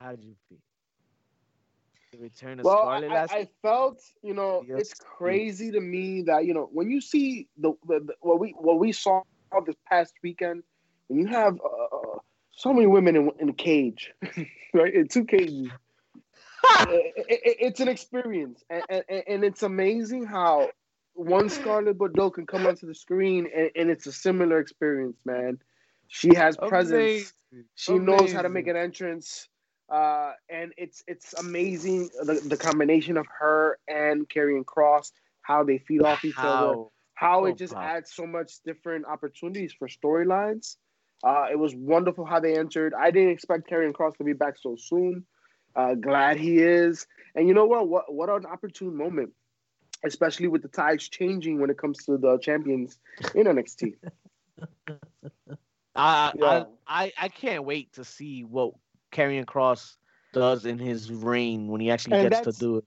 How 0.00 0.10
did 0.12 0.24
you 0.24 0.36
feel? 0.48 0.58
The 2.16 2.22
return 2.22 2.60
of 2.60 2.64
Well, 2.64 2.78
I, 2.78 2.96
Scarlet 2.96 3.10
I, 3.10 3.14
last 3.14 3.32
I 3.32 3.48
felt, 3.62 4.02
you 4.22 4.32
know, 4.34 4.64
Yes. 4.66 4.80
it's 4.80 4.94
crazy 4.94 5.70
to 5.72 5.80
me 5.80 6.22
that 6.22 6.46
you 6.46 6.54
know 6.54 6.68
when 6.72 6.90
you 6.90 7.00
see 7.00 7.48
the, 7.58 7.72
the, 7.86 8.00
the 8.00 8.14
what 8.20 8.40
we 8.40 8.54
what 8.58 8.78
we 8.78 8.92
saw 8.92 9.22
this 9.66 9.76
past 9.88 10.14
weekend, 10.22 10.62
when 11.08 11.20
you 11.20 11.26
have 11.26 11.58
uh, 11.60 11.96
uh, 11.96 12.18
so 12.52 12.72
many 12.72 12.86
women 12.86 13.16
in, 13.16 13.30
in 13.38 13.48
a 13.50 13.52
cage, 13.52 14.12
right, 14.74 14.94
in 14.94 15.08
two 15.08 15.24
cages, 15.24 15.68
it, 16.80 17.14
it- 17.28 17.56
it's 17.60 17.80
an 17.80 17.88
experience, 17.88 18.62
and, 18.70 18.82
and, 18.88 19.04
and 19.28 19.44
it's 19.44 19.62
amazing 19.62 20.24
how 20.24 20.70
one 21.14 21.48
Scarlet 21.48 21.98
Bordeaux 21.98 22.30
can 22.30 22.46
come 22.46 22.66
onto 22.66 22.86
the 22.86 22.94
screen, 22.94 23.48
and, 23.54 23.70
and 23.76 23.90
it's 23.90 24.06
a 24.06 24.12
similar 24.12 24.58
experience, 24.58 25.18
man. 25.26 25.58
She 26.08 26.34
has 26.34 26.56
presence. 26.56 27.32
Amazing. 27.52 27.68
She 27.74 27.98
knows 27.98 28.32
how 28.32 28.42
to 28.42 28.48
make 28.48 28.68
an 28.68 28.76
entrance. 28.76 29.48
Uh, 29.90 30.32
and 30.48 30.72
it's 30.76 31.02
it's 31.06 31.32
amazing 31.34 32.10
the, 32.22 32.40
the 32.46 32.56
combination 32.56 33.16
of 33.16 33.26
her 33.38 33.78
and 33.88 34.28
Karrion 34.28 34.64
Kross, 34.64 35.12
how 35.42 35.64
they 35.64 35.78
feed 35.78 36.02
off 36.02 36.24
each 36.24 36.44
other, 36.44 36.76
How? 36.76 36.90
how 37.14 37.44
Oh, 37.44 37.46
it 37.46 37.56
just 37.56 37.74
wow. 37.74 37.80
adds 37.80 38.12
so 38.12 38.26
much 38.26 38.62
different 38.64 39.06
opportunities 39.06 39.72
for 39.72 39.88
storylines. 39.88 40.76
Uh, 41.24 41.46
it 41.50 41.58
was 41.58 41.74
wonderful 41.74 42.24
how 42.24 42.40
they 42.40 42.56
entered. 42.58 42.94
I 42.94 43.10
didn't 43.10 43.30
expect 43.30 43.68
Karrion 43.70 43.92
Kross 43.92 44.16
to 44.18 44.24
be 44.24 44.32
back 44.32 44.56
so 44.58 44.76
soon. 44.76 45.24
Uh, 45.74 45.94
glad 45.94 46.36
he 46.38 46.58
is. 46.58 47.06
And 47.34 47.48
you 47.48 47.54
know 47.54 47.66
what? 47.66 47.88
What 47.88 48.12
what 48.12 48.28
an 48.28 48.46
opportune 48.46 48.96
moment, 48.96 49.32
especially 50.04 50.48
with 50.48 50.62
the 50.62 50.68
tides 50.68 51.08
changing 51.08 51.60
when 51.60 51.70
it 51.70 51.78
comes 51.78 52.04
to 52.06 52.16
the 52.18 52.38
champions 52.38 52.98
in 53.34 53.46
NXT. 53.46 53.94
I, 55.96 56.32
Yeah. 56.32 56.64
I, 56.86 57.04
I 57.04 57.12
I 57.18 57.28
can't 57.28 57.64
wait 57.64 57.92
to 57.94 58.04
see 58.04 58.44
what 58.44 58.74
Karrion 59.12 59.44
Kross 59.44 59.96
does 60.32 60.64
in 60.66 60.78
his 60.78 61.10
reign 61.12 61.68
when 61.68 61.80
he 61.80 61.90
actually 61.90 62.18
And 62.18 62.30
gets 62.30 62.42
to 62.44 62.52
do 62.60 62.76
it. 62.78 62.84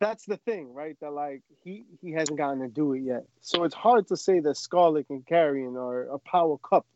That's 0.00 0.24
the 0.26 0.36
thing, 0.38 0.74
right? 0.74 0.96
That 1.00 1.12
like 1.12 1.42
he 1.62 1.84
he 2.02 2.12
hasn't 2.12 2.36
gotten 2.38 2.60
to 2.60 2.68
do 2.68 2.92
it 2.94 3.00
yet. 3.02 3.24
So 3.40 3.64
it's 3.64 3.74
hard 3.74 4.08
to 4.08 4.16
say 4.16 4.40
that 4.40 4.56
Scarlet 4.56 5.06
and 5.08 5.24
Karrion 5.24 5.76
are 5.76 6.02
a 6.12 6.18
power 6.18 6.58
couple. 6.58 6.86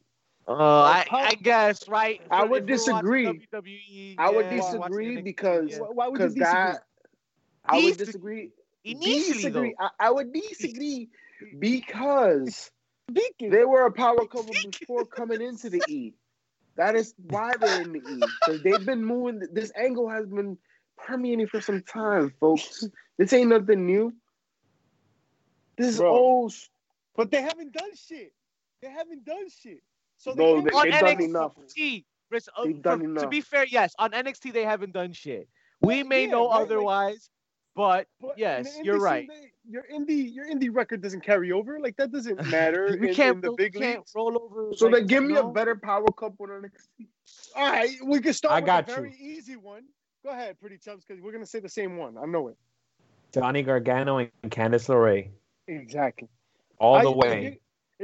Uh, 0.46 0.52
I, 0.54 1.04
how- 1.08 1.18
I 1.18 1.34
guess 1.34 1.88
right. 1.88 2.20
I 2.30 2.44
would 2.44 2.68
if 2.70 2.86
we're 2.86 2.92
watching 2.94 3.34
disagree. 3.34 3.46
WWE, 3.52 4.14
I 4.18 4.30
would 4.30 4.46
yeah, 4.46 4.56
disagree 4.56 5.20
because- 5.22 5.70
yeah. 5.72 5.78
Why, 5.78 5.88
why 5.92 6.08
would 6.08 6.20
you 6.20 6.26
disagree? 6.28 6.42
that 6.44 6.82
I 7.66 7.74
would 7.84 7.96
Disagree. 7.98 8.04
disagree. 8.04 8.50
initially 8.84 9.32
disagree. 9.34 9.74
though, 9.78 9.86
I, 10.00 10.06
I 10.06 10.10
would 10.10 10.32
disagree 10.32 11.08
because 11.58 12.70
they 13.40 13.64
were 13.64 13.86
a 13.86 13.92
power 13.92 14.26
couple 14.26 14.44
before 14.70 15.04
coming 15.04 15.40
into 15.42 15.70
the 15.70 15.82
E. 15.88 16.14
That 16.78 16.94
is 16.94 17.12
why 17.28 17.52
they're 17.60 17.82
in 17.82 17.92
the 17.92 17.98
E. 17.98 18.20
Because 18.40 18.62
they've 18.62 18.86
been 18.86 19.04
moving. 19.04 19.42
This 19.52 19.70
angle 19.76 20.08
has 20.08 20.26
been 20.26 20.56
permeating 20.96 21.48
for 21.48 21.60
some 21.60 21.82
time, 21.82 22.32
folks. 22.40 22.84
This 23.18 23.32
ain't 23.32 23.50
nothing 23.50 23.84
new. 23.84 24.12
This 25.76 25.88
is 25.94 25.98
Bro. 25.98 26.10
old. 26.16 26.54
but 27.16 27.30
they 27.32 27.42
haven't 27.42 27.72
done 27.72 27.90
shit. 27.96 28.32
They 28.80 28.88
haven't 28.90 29.24
done 29.24 29.46
shit. 29.50 29.82
So 30.18 30.32
No, 30.34 30.54
can't 30.62 30.64
they- 30.64 30.70
be 30.70 30.76
on 30.76 30.84
they've 30.84 30.94
a 30.94 31.00
done 31.00 31.22
enough. 31.22 31.52
NXT, 31.58 32.04
Chris, 32.28 32.48
uh, 32.56 32.64
They've 32.64 32.80
done 32.82 33.14
for- 33.14 33.20
to 33.22 33.28
be 33.28 33.40
fair, 33.40 33.64
yes, 33.64 33.92
on 33.98 34.12
NXT 34.12 34.52
they 34.52 34.64
haven't 34.64 34.92
done 34.92 35.12
shit. 35.12 35.48
We 35.80 35.98
Well, 35.98 36.06
may 36.06 36.24
yeah, 36.26 36.30
know 36.30 36.48
right, 36.48 36.54
like- 36.54 36.62
otherwise, 36.62 37.30
but 37.74 38.08
But 38.20 38.38
yes, 38.38 38.78
you're 38.84 39.00
right. 39.00 39.28
they- 39.28 39.52
Your 39.70 39.84
indie, 39.92 40.34
your 40.34 40.46
indie 40.46 40.74
record 40.74 41.02
doesn't 41.02 41.20
carry 41.22 41.52
over. 41.52 41.78
Like 41.78 41.96
that 41.96 42.10
doesn't 42.10 42.46
matter 42.50 42.96
we 43.00 43.10
in, 43.10 43.14
can't, 43.14 43.34
in 43.36 43.40
the 43.42 43.52
big 43.52 43.74
can't 43.74 43.98
leagues. 43.98 44.12
roll 44.14 44.40
over. 44.42 44.70
So 44.74 44.86
like, 44.86 45.00
then 45.00 45.06
give 45.06 45.24
me 45.24 45.36
a 45.36 45.44
better 45.44 45.76
power 45.76 46.06
couple 46.06 46.46
than 46.46 46.62
NXT. 46.62 47.06
All 47.54 47.70
right, 47.70 47.90
we 48.04 48.20
can 48.20 48.32
start 48.32 48.54
I 48.54 48.60
with 48.60 48.66
got 48.66 48.88
a 48.88 48.90
you. 48.92 48.96
very 48.96 49.16
easy 49.20 49.56
one. 49.56 49.82
Go 50.24 50.30
ahead, 50.30 50.58
pretty 50.60 50.78
chubs, 50.78 51.04
because 51.04 51.22
we're 51.22 51.32
gonna 51.32 51.46
say 51.46 51.60
the 51.60 51.68
same 51.68 51.96
one. 51.98 52.16
I 52.16 52.24
know 52.26 52.48
it 52.48 52.56
Johnny 53.32 53.62
Gargano 53.62 54.18
and 54.18 54.30
Candice 54.48 54.88
LeRae 54.88 55.28
exactly. 55.66 56.28
all 56.78 56.96
I- 56.96 57.02
the 57.04 57.10
if 57.10 57.16
way. 57.16 57.42
you- 57.44 57.56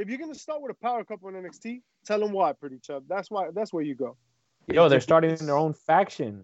If 0.03 0.09
you're 0.09 0.19
gonna 0.19 0.35
start 0.35 0.61
with 0.61 0.71
a 0.71 0.75
power 0.75 1.03
couple 1.03 1.29
in 1.29 1.35
NXT, 1.35 1.81
tell 2.05 2.19
them 2.19 2.31
why, 2.31 2.53
pretty 2.53 2.77
chub. 2.79 3.05
That's 3.07 3.31
why. 3.31 3.49
That's 3.51 3.73
where 3.73 3.83
you 3.83 3.95
go. 3.95 4.17
Yo, 4.67 4.87
they're 4.89 4.99
starting 4.99 5.33
their 5.37 5.57
own 5.57 5.73
faction. 5.73 6.43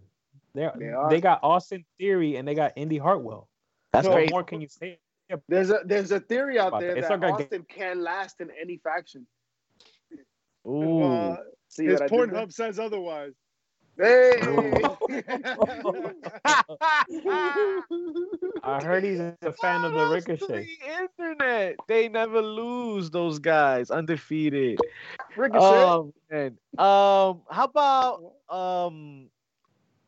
They're, 0.54 0.74
They 0.78 0.94
they 1.10 1.22
got 1.22 1.40
Austin 1.44 1.86
Theory 2.00 2.38
and 2.38 2.48
they 2.48 2.56
got 2.56 2.74
Indy 2.76 2.98
Hartwell. 2.98 3.48
That's 3.94 4.08
No, 4.08 4.14
What 4.14 4.30
more 4.32 4.44
can 4.44 4.62
you 4.62 4.68
say? 4.68 5.00
There's 5.48 5.70
a 5.70 5.80
there's 5.86 6.12
a 6.12 6.20
theory 6.20 6.60
out 6.60 6.80
there 6.80 6.96
it's 6.96 7.08
that 7.08 7.20
not 7.20 7.30
gonna 7.30 7.44
Austin 7.44 7.66
can 7.70 8.02
last 8.02 8.42
in 8.42 8.50
any 8.60 8.78
faction. 8.78 9.26
Ooh. 10.68 11.04
Uh, 11.04 11.38
See 11.70 11.86
his 11.86 12.02
what 12.02 12.04
I 12.04 12.08
did 12.08 12.30
there? 12.30 12.42
Pornhub 12.42 12.54
says 12.54 12.80
otherwise. 12.80 13.34
Hey. 13.98 14.40
I 18.64 18.82
heard 18.84 19.04
he's 19.04 19.20
a 19.20 19.36
fan 19.62 19.86
of 19.86 19.94
the 19.94 20.00
Shout 20.00 20.16
outs 20.16 20.26
to 20.26 20.32
Ricochet. 20.32 20.66
The 20.66 20.78
internet. 21.04 21.76
They 21.88 22.10
never 22.10 22.42
lose. 22.42 23.10
Those 23.10 23.40
guys 23.40 23.90
undefeated. 23.92 24.80
Ricochet. 25.36 25.84
Um, 25.84 26.14
man. 26.30 26.58
um, 26.78 27.42
how 27.50 27.66
about 27.66 28.34
um 28.50 29.30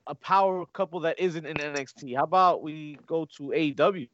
a 0.08 0.16
power 0.16 0.66
couple 0.74 1.02
that 1.02 1.20
isn't 1.20 1.46
in 1.46 1.56
NXT? 1.56 2.16
How 2.16 2.24
about 2.24 2.62
we 2.62 2.98
go 3.06 3.26
to 3.38 3.44
AEW? 3.44 4.10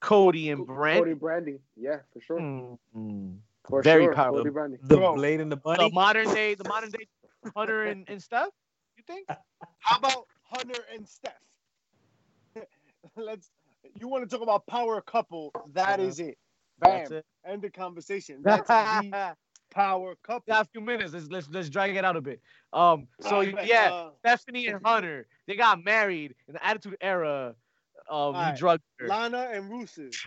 Cody 0.00 0.50
and 0.50 0.66
Brent. 0.66 0.98
Cody 1.00 1.14
Brandi. 1.14 1.58
Yeah, 1.76 1.98
for 2.12 2.20
sure. 2.20 2.40
Mm, 2.40 3.38
For 3.68 3.82
Very 3.82 4.04
sure. 4.04 4.14
powerful. 4.14 4.38
Cody 4.44 4.50
Brandi. 4.50 4.78
The 4.82 4.96
Bro, 4.96 5.14
Blade 5.14 5.40
and 5.40 5.50
the 5.50 5.56
bunny. 5.56 5.88
the 5.88 5.94
modern 5.94 6.32
day, 6.32 6.54
the 6.54 6.64
modern 6.64 6.90
day 6.90 7.06
Hunter 7.54 7.84
and, 7.84 8.04
and 8.08 8.22
stuff. 8.22 8.48
You 8.96 9.04
think? 9.06 9.26
How 9.80 9.98
about 9.98 10.26
Hunter 10.44 10.80
and 10.92 11.06
Steph? 11.08 11.32
Let's. 13.16 13.50
You 14.00 14.08
want 14.08 14.28
to 14.28 14.34
talk 14.34 14.42
about 14.42 14.66
power 14.66 15.00
couple? 15.00 15.52
That 15.72 16.00
Uh-huh. 16.00 16.08
is 16.08 16.20
it. 16.20 16.36
That's 16.80 17.10
Bam. 17.10 17.18
it. 17.18 17.26
End 17.46 17.62
the 17.62 17.70
conversation. 17.70 18.40
That's 18.44 18.68
the 18.68 19.34
power 19.70 20.14
couple. 20.22 20.52
got 20.52 20.66
a 20.66 20.68
few 20.70 20.80
minutes. 20.80 21.12
Let's 21.14 21.28
let's 21.28 21.48
let's 21.50 21.68
drag 21.70 21.96
it 21.96 22.04
out 22.04 22.16
a 22.16 22.20
bit. 22.20 22.40
Um, 22.72 23.06
so 23.20 23.40
yeah, 23.40 23.90
uh, 23.92 24.10
Stephanie 24.18 24.66
and 24.66 24.84
Hunter, 24.84 25.26
they 25.46 25.54
got 25.56 25.82
married 25.84 26.34
in 26.48 26.54
the 26.54 26.64
Attitude 26.66 26.96
Era. 27.00 27.54
Um, 28.10 28.16
Alright, 28.18 28.54
he 28.54 28.58
drugged 28.58 28.82
her. 28.98 29.08
Lana 29.08 29.48
and 29.52 29.70
Rusev. 29.70 30.14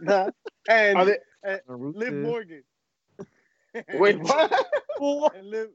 Nah. 0.00 0.30
and 0.68 0.96
Are 0.96 1.04
they, 1.04 1.18
Liv 1.68 2.14
Morgan. 2.14 2.62
wait, 3.94 4.18
what? 4.20 4.66
What? 4.98 5.34
And 5.36 5.50
Liv, 5.50 5.68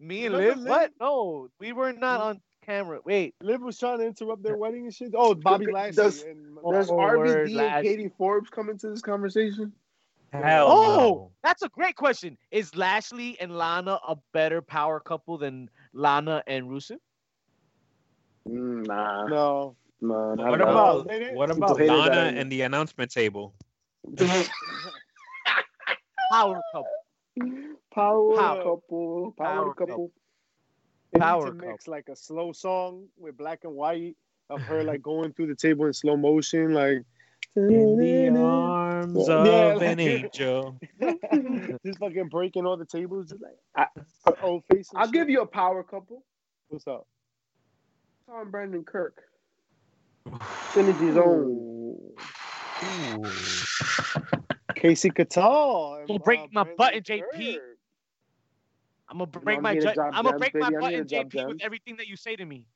Me 0.00 0.26
and 0.26 0.34
Remember 0.34 0.56
Liv? 0.56 0.58
Liv? 0.64 0.68
What? 0.68 0.90
No, 1.00 1.48
we 1.60 1.72
were 1.72 1.92
not 1.92 2.20
on 2.20 2.40
camera. 2.66 3.00
Wait. 3.04 3.34
Liv 3.40 3.60
was 3.62 3.78
trying 3.78 3.98
to 3.98 4.06
interrupt 4.06 4.42
their 4.42 4.56
wedding 4.62 4.84
and 4.84 4.94
shit. 4.94 5.12
Oh, 5.16 5.34
Bobby 5.34 5.66
Does- 5.66 5.74
Lashley. 5.74 6.02
does- 6.04 6.22
and, 6.22 6.56
Does 6.70 6.90
Oh, 6.90 6.96
word, 6.96 7.48
RVD 7.48 7.54
lad. 7.54 7.78
and 7.78 7.86
Katie 7.86 8.10
Forbes 8.18 8.50
come 8.50 8.68
into 8.68 8.90
this 8.90 9.00
conversation? 9.00 9.72
Hell 10.32 10.66
Oh, 10.68 11.30
that's 11.42 11.62
a 11.62 11.68
great 11.70 11.96
question. 11.96 12.36
Is 12.50 12.74
Lashley 12.76 13.40
and 13.40 13.56
Lana 13.56 13.98
a 14.06 14.16
better 14.34 14.60
power 14.60 15.00
couple 15.00 15.38
than 15.38 15.70
Lana 15.94 16.42
and 16.46 16.66
Rusev? 16.68 16.98
Mm, 18.48 18.86
Nah, 18.86 19.26
no. 19.26 19.76
no, 20.00 20.34
no. 20.34 20.44
not 20.44 20.50
What 20.50 20.60
about 20.60 21.06
what 21.34 21.50
about 21.50 21.78
hated 21.78 21.90
that 21.90 21.96
Lana 22.14 22.38
and 22.40 22.50
the 22.52 22.62
announcement 22.62 23.10
table? 23.10 23.54
Power 26.30 26.60
couple. 26.72 26.86
Power, 27.94 28.36
Power. 28.36 28.62
couple, 28.62 29.34
power, 29.38 29.54
Power 29.64 29.74
couple. 29.74 30.12
They 31.12 31.18
need 31.18 31.22
Power 31.24 31.46
to 31.46 31.52
mix 31.52 31.88
like 31.88 32.08
a 32.08 32.16
slow 32.16 32.52
song 32.52 33.06
with 33.16 33.36
black 33.36 33.60
and 33.64 33.74
white 33.74 34.16
of 34.50 34.60
her 34.62 34.84
like 34.84 35.00
going 35.12 35.32
through 35.32 35.46
the 35.48 35.54
table 35.54 35.86
in 35.86 35.92
slow 35.92 36.16
motion, 36.16 36.74
like 36.74 37.02
In 37.56 37.96
the 38.34 38.40
arms 38.40 39.26
Yeah, 39.26 39.34
of 39.34 39.78
like- 39.78 39.88
an 39.88 40.00
angel. 40.14 40.78
just 41.84 41.98
fucking 41.98 42.28
breaking 42.28 42.66
all 42.66 42.76
the 42.76 42.84
tables, 42.84 43.30
just 43.30 43.42
like 43.42 43.56
I- 43.74 44.32
old 44.42 44.64
face. 44.70 44.90
I'll 44.94 45.06
shit. 45.06 45.14
give 45.14 45.30
you 45.30 45.40
a 45.42 45.46
power 45.46 45.82
couple. 45.82 46.24
What's 46.68 46.86
up? 46.86 47.06
Tom 48.28 48.50
Brandon 48.50 48.84
Kirk. 48.84 49.16
Synergy 50.74 51.14
Zone. 51.14 51.96
Casey 54.74 55.10
Catal. 55.10 55.94
and, 56.00 56.08
Don't 56.08 56.24
break 56.24 56.40
uh, 56.40 56.46
my 56.52 56.62
Brandon 56.64 56.76
button, 56.76 57.02
JP. 57.02 57.54
Kirk. 57.54 57.62
I'm 59.10 59.18
gonna 59.18 59.30
know, 59.32 59.40
break 59.40 59.56
I'm 59.56 59.62
my 59.62 59.74
getting 59.74 59.88
ju- 59.94 60.00
I'm 60.02 60.24
gonna 60.24 60.38
break 60.38 60.54
my 60.54 60.60
baby. 60.68 60.74
Button, 60.80 61.06
getting 61.06 61.08
job 61.08 61.30
JP, 61.30 61.48
with 61.48 61.62
everything 61.62 61.96
that 61.96 62.06
you 62.08 62.16
say 62.16 62.36
to 62.36 62.44
me. 62.44 62.66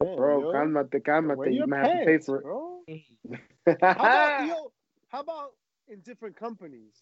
Damn, 0.00 0.16
Bro, 0.16 0.40
yo. 0.42 0.52
calmate, 0.52 0.92
Wear 0.92 1.00
calmate. 1.00 1.38
your 1.52 1.52
You 1.52 1.66
might 1.66 1.78
have 1.80 1.90
to 2.00 2.06
pay 2.06 2.18
for 2.18 2.36
it. 2.38 2.42
bro. 2.44 2.80
How 3.82 3.90
about 3.92 4.46
yo? 4.48 4.72
how 5.08 5.20
about 5.20 5.50
in 5.88 6.00
different 6.00 6.36
companies? 6.36 6.94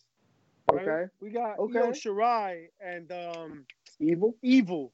right? 0.72 0.82
Okay. 0.88 1.04
We 1.20 1.30
got 1.30 1.58
Okay. 1.58 1.78
Io 1.78 1.90
Shirai 1.92 2.68
and 2.80 3.12
um, 3.12 3.64
Evil. 4.00 4.34
Evil. 4.42 4.92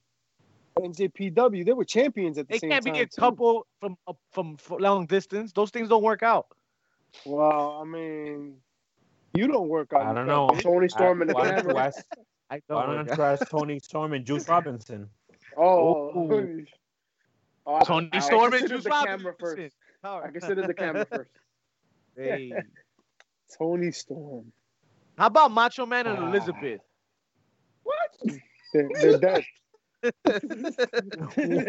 NJPW. 0.79 1.65
They 1.65 1.73
were 1.73 1.85
champions 1.85 2.39
at 2.39 2.49
the 2.49 2.55
They 2.55 2.59
same 2.59 2.71
can't 2.71 2.85
be 2.85 2.99
a 3.01 3.07
couple 3.07 3.67
from 3.81 3.97
uh, 4.07 4.13
from 4.33 4.57
long 4.71 5.07
distance. 5.07 5.53
Those 5.53 5.71
things 5.71 5.89
don't 5.89 6.03
work 6.03 6.23
out. 6.23 6.47
Well, 7.25 7.81
I 7.83 7.85
mean, 7.85 8.57
you 9.35 9.47
don't 9.49 9.69
work 9.69 9.93
out. 9.93 10.03
I 10.03 10.13
don't 10.15 10.27
know. 10.27 10.49
Toni 10.61 10.89
Storm 10.89 11.21
and 11.23 11.31
the 11.31 11.35
Why 11.35 11.51
don't 11.51 11.65
you 11.65 11.77
I 12.51 12.61
don't. 12.69 12.87
don't 12.87 12.97
work 13.07 13.07
you 13.07 13.13
out. 13.13 13.21
ask 13.21 13.49
Toni 13.51 13.79
Storm 13.81 14.13
and 14.13 14.25
Juice 14.25 14.49
Robinson? 14.49 15.09
Oh, 15.57 16.11
Ooh. 16.17 16.65
oh 17.67 17.75
I- 17.77 17.85
Tony 17.85 18.09
I 18.13 18.19
Storm 18.21 18.53
and 18.53 18.69
Juice 18.69 18.85
the 18.85 18.91
Robinson. 18.91 19.19
camera 19.19 19.35
first. 19.41 19.75
I 20.05 20.19
right. 20.21 20.33
consider 20.33 20.67
the 20.67 20.75
camera 20.75 21.05
first. 21.07 21.31
Hey. 22.17 22.53
Toni 23.57 23.91
Storm. 23.91 24.53
How 25.17 25.27
about 25.27 25.51
Macho 25.51 25.87
Man 25.87 26.07
and. 26.07 26.19
Elizabeth? 26.29 26.81
What? 27.83 28.39
They're, 28.73 28.89
they're 29.01 29.19
dead. 29.19 29.45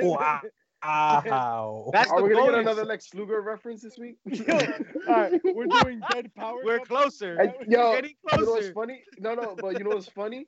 Wow. 0.02 0.42
Wow. 0.84 1.90
That's 1.92 2.12
Are 2.12 2.22
the 2.22 2.28
we 2.28 2.34
gonna 2.34 2.52
get 2.52 2.60
another 2.62 2.86
Lex 2.86 3.14
Luger 3.14 3.42
reference 3.42 3.82
this 3.82 3.98
week? 3.98 4.18
Yo, 4.26 4.54
all 4.54 4.62
right, 5.08 5.42
we're 5.44 5.66
doing 5.84 6.02
dead 6.12 6.34
power. 6.36 6.60
We're 6.64 6.80
closer. 6.80 7.38
Hey, 7.38 7.54
yo, 7.68 7.90
We're 7.90 7.96
getting 7.96 8.16
You 8.38 8.46
know 8.46 8.52
what's 8.52 8.70
funny? 8.70 9.04
No, 9.20 9.34
no, 9.36 9.56
but 9.60 9.78
you 9.78 9.84
know 9.84 9.92
what's 9.92 10.10
funny? 10.10 10.48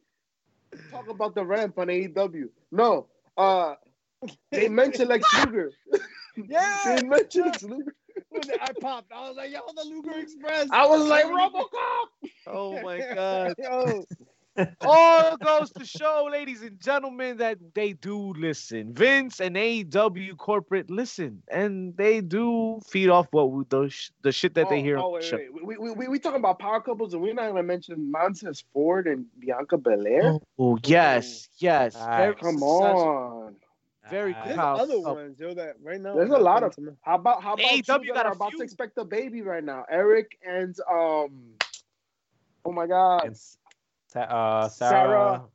Talk 0.92 1.10
about 1.10 1.36
the 1.36 1.46
ramp 1.46 1.78
on 1.78 1.88
AEW. 1.88 2.46
No, 2.72 3.08
uh, 3.38 3.76
they 4.52 4.70
mentioned 4.70 5.10
Lex 5.10 5.26
Luger. 5.46 5.72
Yeah. 6.38 6.82
They 6.86 7.04
mentioned 7.08 7.46
Lex 7.48 7.64
Luger. 7.64 7.96
When 8.30 8.42
I 8.62 8.72
popped. 8.80 9.12
I 9.12 9.28
was 9.28 9.36
like, 9.36 9.52
yo, 9.52 9.60
the 9.76 9.84
Luger 9.84 10.18
Express. 10.18 10.70
I 10.72 10.88
was 10.88 11.06
like, 11.08 11.26
RoboCop. 11.26 12.30
Oh 12.48 12.82
my 12.82 13.00
god. 13.14 13.56
Yo, 13.58 14.06
All 14.82 15.38
goes 15.38 15.72
to 15.72 15.86
show, 15.86 16.28
ladies 16.32 16.62
and 16.62 16.80
gentlemen, 16.80 17.38
that 17.38 17.58
they 17.74 17.94
do 17.94 18.34
listen. 18.34 18.94
Vince 18.94 19.40
and 19.40 19.56
AEW 19.56 20.38
corporate 20.38 20.90
listen, 20.90 21.42
and 21.50 21.96
they 21.96 22.20
do 22.22 22.80
feed 22.88 23.10
off 23.10 23.28
what 23.32 23.52
we, 23.52 23.64
the 23.70 23.88
sh- 23.90 24.12
the 24.24 24.32
shit 24.32 24.54
that 24.56 24.70
they 24.70 24.80
Oh, 24.80 24.84
hear 24.84 24.98
Oh, 24.98 25.06
on 25.06 25.14
wait, 25.14 25.32
wait. 25.34 25.54
We, 25.66 25.78
we, 25.78 25.92
we, 25.92 26.08
we 26.10 26.20
talking 26.20 26.40
about 26.40 26.60
power 26.60 26.82
couples, 26.82 27.14
and 27.14 27.22
we're 27.24 27.34
not 27.34 27.48
gonna 27.48 27.64
mention 27.64 28.12
Montez 28.12 28.64
Ford 28.74 29.08
and 29.08 29.26
Bianca 29.40 29.78
Belair. 29.78 30.38
Oh 30.60 30.78
yes, 30.86 31.48
yes. 31.58 31.96
Very 31.96 32.36
Come 32.36 32.62
on. 32.62 33.56
Very 34.10 34.34
Ah, 34.36 34.44
there's 34.46 34.60
other 34.60 35.00
ones, 35.00 35.40
yo. 35.40 35.54
That 35.54 35.76
right 35.82 36.02
now. 36.02 36.16
There's 36.16 36.30
a 36.32 36.36
I'm 36.36 36.44
not 36.44 36.44
lot 36.44 36.64
of- 36.64 36.76
them. 36.76 36.98
How 37.04 37.16
about 37.16 37.42
how 37.42 37.54
about 37.54 37.66
AEW 37.66 37.86
two 37.86 38.08
that 38.08 38.14
got 38.14 38.26
a 38.26 38.30
are 38.30 38.34
about 38.34 38.50
few. 38.50 38.58
to 38.58 38.64
expect 38.66 38.98
a 38.98 39.06
baby 39.06 39.42
right 39.44 39.64
now? 39.64 39.86
Eric 39.90 40.38
and 40.46 40.76
um, 40.92 41.54
oh 42.66 42.72
my 42.74 42.88
God, 42.88 43.26
And 43.26 43.38
Sa- 43.38 43.58
Sarah 44.12 44.70
Sarah, 44.72 45.46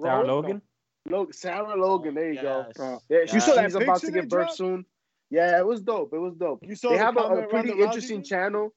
Sarah 0.00 0.16
Rowan? 0.16 0.26
Logan. 0.26 0.62
No, 1.06 1.28
Sarah 1.30 1.76
Logan. 1.76 2.14
There 2.14 2.32
you 2.32 2.40
go. 2.40 2.66
Yes. 2.68 2.80
Uh, 2.80 2.98
yeah, 3.08 3.18
You 3.32 3.40
saw 3.40 3.54
that 3.54 3.64
she's 3.66 3.74
about 3.74 4.00
to 4.00 4.06
they 4.06 4.12
give 4.12 4.28
birth 4.28 4.46
dropped? 4.46 4.56
soon. 4.56 4.84
Yeah, 5.30 5.58
it 5.58 5.66
was 5.66 5.80
dope. 5.82 6.12
It 6.12 6.18
was 6.18 6.34
dope. 6.36 6.60
You 6.62 6.74
saw 6.74 6.90
they 6.90 6.98
the 6.98 7.04
have 7.04 7.16
a, 7.16 7.20
a 7.20 7.46
pretty 7.48 7.70
Ronda 7.70 7.72
Rousey 7.72 7.86
interesting 7.86 8.22
channel. 8.22 8.74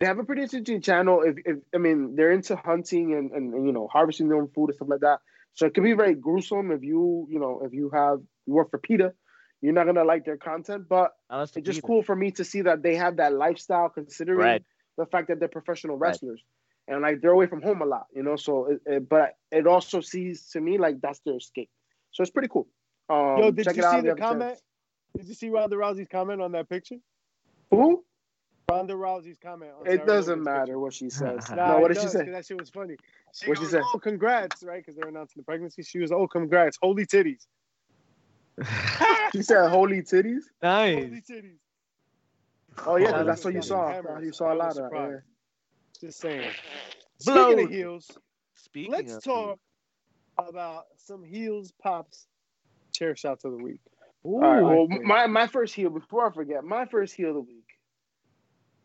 They 0.00 0.06
have 0.06 0.18
a 0.18 0.24
pretty 0.24 0.42
interesting 0.42 0.80
channel. 0.80 1.22
If, 1.22 1.36
if 1.44 1.56
I 1.74 1.78
mean, 1.78 2.14
they're 2.14 2.30
into 2.30 2.56
hunting 2.56 3.14
and, 3.14 3.32
and, 3.32 3.52
and, 3.52 3.66
you 3.66 3.72
know 3.72 3.88
harvesting 3.92 4.28
their 4.28 4.38
own 4.38 4.48
food 4.48 4.70
and 4.70 4.76
stuff 4.76 4.88
like 4.88 5.00
that. 5.00 5.20
So 5.54 5.66
it 5.66 5.74
can 5.74 5.82
be 5.82 5.92
very 5.94 6.14
gruesome 6.14 6.70
if 6.70 6.82
you 6.84 7.26
you 7.30 7.38
know 7.40 7.62
if 7.64 7.72
you 7.72 7.90
have 7.90 8.20
you 8.46 8.54
work 8.54 8.70
for 8.70 8.78
PETA, 8.78 9.12
you're 9.60 9.72
not 9.72 9.86
gonna 9.86 10.04
like 10.04 10.24
their 10.24 10.36
content. 10.36 10.88
But 10.88 11.12
it's 11.32 11.52
just 11.52 11.80
Vegeta. 11.80 11.84
cool 11.84 12.02
for 12.02 12.14
me 12.14 12.30
to 12.32 12.44
see 12.44 12.62
that 12.62 12.82
they 12.82 12.94
have 12.94 13.16
that 13.16 13.32
lifestyle, 13.34 13.88
considering 13.88 14.38
Right. 14.38 14.64
the 14.96 15.06
fact 15.06 15.28
that 15.28 15.40
they're 15.40 15.48
professional 15.48 15.96
Right. 15.96 16.18
Wrestlers 16.88 16.94
and 16.94 17.02
like 17.02 17.20
they're 17.20 17.32
away 17.32 17.46
from 17.46 17.62
home 17.62 17.82
a 17.82 17.86
lot, 17.86 18.06
you 18.14 18.22
know. 18.22 18.36
So, 18.36 18.66
it, 18.66 18.80
it, 18.86 19.08
but 19.08 19.36
it 19.50 19.66
also 19.66 20.00
sees 20.00 20.48
to 20.50 20.60
me 20.60 20.78
like 20.78 21.00
that's 21.00 21.20
their 21.20 21.36
escape. 21.36 21.70
So 22.12 22.22
it's 22.22 22.30
pretty 22.30 22.48
cool. 22.48 22.68
Um, 23.10 23.38
Yo, 23.38 23.50
did 23.50 23.64
check 23.64 23.76
you 23.76 23.82
it 23.82 23.86
out 23.86 24.02
see 24.02 24.08
if 24.08 24.16
the 24.16 24.20
comment? 24.20 24.50
chance. 24.50 24.62
Did 25.16 25.26
you 25.28 25.34
see 25.34 25.48
Ronda 25.50 25.76
Rousey's 25.76 26.08
comment 26.08 26.40
on 26.40 26.52
that 26.52 26.68
picture? 26.68 26.96
Who? 27.70 28.04
Ronda 28.70 28.94
Rousey's 28.94 29.38
comment. 29.42 29.72
On 29.80 29.86
It 29.86 30.06
doesn't 30.06 30.38
Logan's 30.40 30.44
matter 30.44 30.60
picture. 30.66 30.78
what 30.78 30.92
she 30.94 31.10
says. 31.10 31.50
Nah, 31.50 31.68
no, 31.74 31.78
what 31.80 31.88
did 31.88 31.96
she 31.96 32.02
does, 32.04 32.12
say? 32.12 32.24
'cause 32.24 32.32
That 32.34 32.46
shit 32.46 32.58
was 32.58 32.70
funny. 32.70 32.96
She 33.32 33.46
What'd 33.48 33.58
she 33.64 33.72
goes, 33.72 33.82
say? 33.82 33.90
Oh, 33.94 33.98
congrats, 33.98 34.62
right? 34.62 34.84
Because 34.84 34.96
they're 34.96 35.08
announcing 35.08 35.40
the 35.40 35.44
pregnancy. 35.44 35.82
She 35.82 35.98
was, 35.98 36.12
oh, 36.12 36.26
congrats, 36.28 36.78
holy 36.82 37.06
titties, 37.06 37.46
She 39.32 39.42
said 39.42 39.68
holy 39.70 40.02
titties. 40.02 40.42
nice. 40.62 40.94
holy 40.96 41.22
titties. 41.22 41.58
Oh 42.86 42.96
yeah, 42.96 43.10
That 43.12 43.26
that's 43.26 43.44
what 43.44 43.54
you 43.54 43.62
saw. 43.62 43.92
Cameras. 43.92 44.24
You 44.24 44.32
saw 44.32 44.52
a 44.52 44.56
lot 44.56 44.76
of 44.76 44.90
that. 44.90 45.22
Surprised. 45.98 46.00
Just 46.00 46.20
saying. 46.20 46.50
Blow. 47.24 47.50
Speaking 47.50 47.64
of 47.64 47.70
heels, 47.70 48.10
Speaking 48.54 48.92
let's 48.92 49.14
of 49.14 49.24
talk 49.24 49.58
about 50.38 50.84
some 50.96 51.24
heels 51.24 51.72
pops. 51.82 52.26
Chair 52.92 53.16
shots 53.16 53.44
of 53.44 53.52
the 53.52 53.62
week. 53.62 53.80
Ooh, 54.26 54.34
All 54.34 54.40
right. 54.40 54.62
Well, 54.62 54.88
my 55.02 55.26
my 55.26 55.46
first 55.46 55.74
heel 55.74 55.90
before 55.90 56.28
I 56.28 56.32
forget, 56.32 56.64
my 56.64 56.86
first 56.86 57.14
heel 57.14 57.30
of 57.30 57.34
the 57.34 57.40
week 57.40 57.64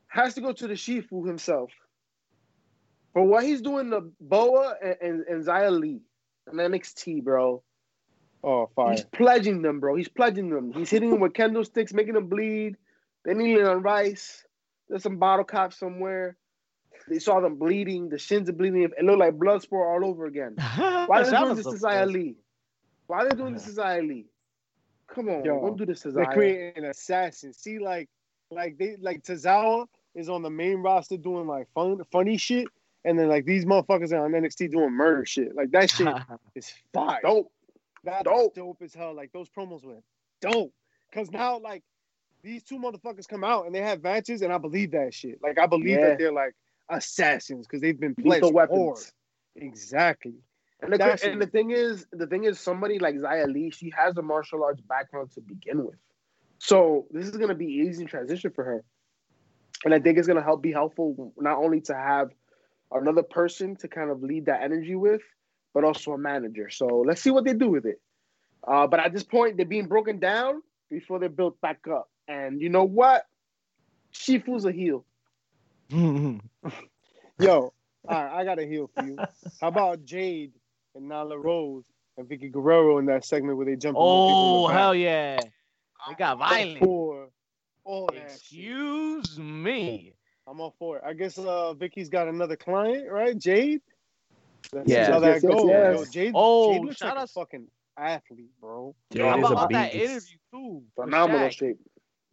has 0.08 0.36
to 0.36 0.42
go 0.42 0.52
to 0.52 0.68
the 0.68 0.74
Shifu 0.74 1.26
himself 1.26 1.72
for 3.14 3.24
what 3.24 3.44
he's 3.44 3.62
doing 3.62 3.90
to 3.92 4.12
Boa 4.20 4.76
and 4.82 4.96
and, 5.02 5.26
and 5.28 5.44
Xia 5.46 5.80
Li 5.80 6.02
and 6.48 6.60
NXT, 6.60 7.24
bro. 7.24 7.64
Oh, 8.44 8.70
fire! 8.76 8.92
He's 8.92 9.06
pledging 9.06 9.62
them, 9.62 9.80
bro. 9.80 9.96
He's 9.96 10.10
pledging 10.10 10.50
them. 10.50 10.74
He's 10.74 10.90
hitting 10.90 11.12
them 11.12 11.20
with 11.20 11.34
candlesticks, 11.34 11.94
making 11.94 12.16
them 12.16 12.28
bleed. 12.28 12.78
They 13.26 13.34
kneeling 13.34 13.66
on 13.66 13.82
rice. 13.82 14.44
There's 14.90 15.04
some 15.04 15.18
bottle 15.18 15.46
caps 15.46 15.80
somewhere. 15.80 16.36
They 17.10 17.20
saw 17.20 17.40
them 17.42 17.56
bleeding. 17.56 18.10
The 18.10 18.18
shins 18.18 18.50
are 18.50 18.54
bleeding. 18.54 18.84
It 18.84 19.04
looked 19.04 19.20
like 19.20 19.38
blood 19.38 19.62
sport 19.62 19.88
all 20.04 20.10
over 20.10 20.26
again. 20.26 20.56
Why 20.78 21.06
are 21.22 21.26
they 21.26 21.32
doing 21.32 21.56
this 21.56 21.66
to 21.66 21.72
Xia 21.72 22.12
Li? 22.12 22.36
Why 23.08 23.20
are 23.20 23.30
they 23.30 23.36
doing 23.36 23.54
this 23.54 23.66
to 23.66 23.72
Xia 23.72 24.08
Li? 24.08 24.26
Come 25.08 25.30
on, 25.30 25.44
Yo, 25.44 25.60
don't 25.62 25.78
do 25.78 25.86
this 25.86 26.02
to 26.02 26.12
They're 26.12 26.26
creating 26.26 26.86
assassins. 26.86 27.58
See, 27.58 27.78
like, 27.78 28.10
like 28.50 28.78
they 28.78 28.96
like 29.00 29.22
Tozawa 29.24 29.86
is 30.16 30.30
on 30.30 30.42
the 30.42 30.50
main 30.50 30.78
roster 30.78 31.18
doing 31.18 31.46
like 31.46 31.68
fun, 31.76 32.02
funny 32.12 32.38
shit, 32.38 32.68
and 33.04 33.20
then 33.20 33.28
like 33.28 33.46
these 33.46 33.66
motherfuckers 33.66 34.12
are 34.12 34.26
on 34.26 34.32
NXT 34.32 34.72
doing 34.72 34.92
murder 34.92 35.26
shit. 35.26 35.56
Like 35.56 35.72
that 35.72 35.92
shit 35.92 36.08
is 36.56 36.74
fire. 36.94 37.20
Dope. 37.22 37.52
That's 38.04 38.24
Dope. 38.24 38.56
dope. 38.56 38.82
as 38.82 38.94
hell. 38.94 39.14
Like 39.14 39.32
those 39.34 39.50
promos 39.50 39.84
were 39.84 40.00
dope. 40.42 40.74
Cause 41.14 41.30
now 41.32 41.60
like 41.60 41.84
these 42.42 42.64
two 42.64 42.78
motherfuckers 42.80 43.28
come 43.28 43.44
out 43.44 43.66
and 43.66 43.76
they 43.76 43.82
have 43.82 44.02
matches, 44.02 44.42
and 44.42 44.52
I 44.54 44.58
believe 44.58 44.92
that 44.92 45.14
shit. 45.14 45.40
Like 45.44 45.60
I 45.60 45.68
believe 45.68 46.00
Yeah. 46.00 46.10
that 46.10 46.18
they're 46.18 46.32
like 46.32 46.56
assassins 46.90 47.68
because 47.68 47.82
they've 47.82 48.00
been 48.00 48.16
Lethal 48.24 48.52
weapons. 48.52 49.12
hard. 49.56 49.66
Exactly. 49.66 50.34
And 50.82 50.92
the, 50.92 51.20
and 51.24 51.42
the 51.42 51.48
thing 51.48 51.72
is, 51.72 52.06
the 52.12 52.28
thing 52.28 52.44
is, 52.44 52.60
somebody 52.60 53.00
like 53.00 53.16
Xia 53.16 53.52
Li, 53.52 53.72
she 53.72 53.92
has 53.96 54.18
a 54.18 54.22
martial 54.22 54.64
arts 54.64 54.82
background 54.82 55.32
to 55.32 55.42
begin 55.42 55.86
with, 55.86 55.96
so 56.60 57.08
this 57.12 57.26
is 57.26 57.38
gonna 57.38 57.56
be 57.56 57.66
easy 57.66 58.06
transition 58.06 58.52
for 58.52 58.64
her. 58.66 58.84
And 59.86 59.94
I 59.94 60.00
think 60.00 60.18
it's 60.18 60.28
gonna 60.28 60.44
help 60.44 60.62
be 60.62 60.72
helpful 60.74 61.34
not 61.38 61.58
only 61.58 61.80
to 61.82 61.96
have 61.96 62.32
another 62.92 63.24
person 63.24 63.76
to 63.78 63.88
kind 63.88 64.10
of 64.10 64.22
lead 64.22 64.48
that 64.48 64.62
energy 64.62 64.96
with, 64.96 65.22
but 65.74 65.84
also 65.84 66.12
a 66.12 66.18
manager. 66.18 66.70
So 66.70 67.04
let's 67.08 67.22
see 67.22 67.32
what 67.32 67.46
they 67.46 67.54
do 67.54 67.70
with 67.70 67.86
it. 67.86 68.02
Uh, 68.66 68.88
but 68.88 69.00
at 69.00 69.14
this 69.14 69.24
point, 69.24 69.58
they're 69.58 69.66
being 69.66 69.88
broken 69.88 70.20
down 70.20 70.62
before 70.90 71.20
they're 71.20 71.30
built 71.30 71.60
back 71.62 71.80
up. 71.92 72.10
And 72.28 72.62
you 72.62 72.70
know 72.70 72.84
what? 72.84 73.26
Shifu's 74.14 74.66
a 74.66 74.72
heel. 74.72 75.06
Yo, 77.40 77.50
all 77.50 77.74
right, 78.08 78.32
I 78.40 78.44
got 78.46 78.58
a 78.60 78.66
heel 78.66 78.90
for 78.96 79.06
you. 79.06 79.18
How 79.62 79.68
about 79.68 80.04
Jade 80.06 80.52
and 80.96 81.10
Nyla 81.10 81.42
Rose 81.42 81.86
and 82.18 82.28
Vickie 82.28 82.52
Guerrero 82.52 82.98
in 82.98 83.06
that 83.08 83.26
segment 83.26 83.58
where 83.58 83.66
they 83.68 83.76
jump? 83.76 83.98
oh 84.00 84.68
hell 84.68 84.96
yeah! 84.96 85.38
They 86.08 86.16
got 86.16 86.40
violent. 86.40 86.80
For 86.80 87.30
all 87.86 88.08
that 88.08 88.16
shit. 88.16 88.32
Excuse 88.32 89.38
me. 89.38 90.14
I'm 90.48 90.60
all 90.60 90.74
for 90.80 90.98
it. 90.98 91.04
I 91.06 91.14
guess 91.14 91.38
uh 91.38 91.74
Vickie's 91.76 92.10
got 92.10 92.28
another 92.28 92.56
client, 92.56 93.10
right? 93.12 93.38
Jade. 93.38 93.82
That's 94.72 94.90
Yeah. 94.90 95.12
how 95.12 95.20
that 95.20 95.44
Yes, 95.44 95.44
yes, 95.44 95.52
goes. 95.52 95.70
yes. 95.70 95.94
Yo, 95.94 96.06
Jade, 96.06 96.32
Oh, 96.36 96.74
Jade 96.74 96.82
looks 96.86 96.98
shout 96.98 97.16
like 97.16 97.26
a 97.26 97.28
fucking 97.28 97.68
athlete, 97.98 98.50
bro. 98.60 98.96
Yeah, 99.12 99.30
How 99.30 99.38
it 99.38 99.40
is 99.42 99.52
about 99.52 99.66
a 99.66 99.74
that 99.74 99.94
beast. 99.94 100.06
interview 100.10 100.38
too? 100.52 100.84
Phenomenal 100.96 101.50
Shaq? 101.50 101.58
shape. 101.58 101.78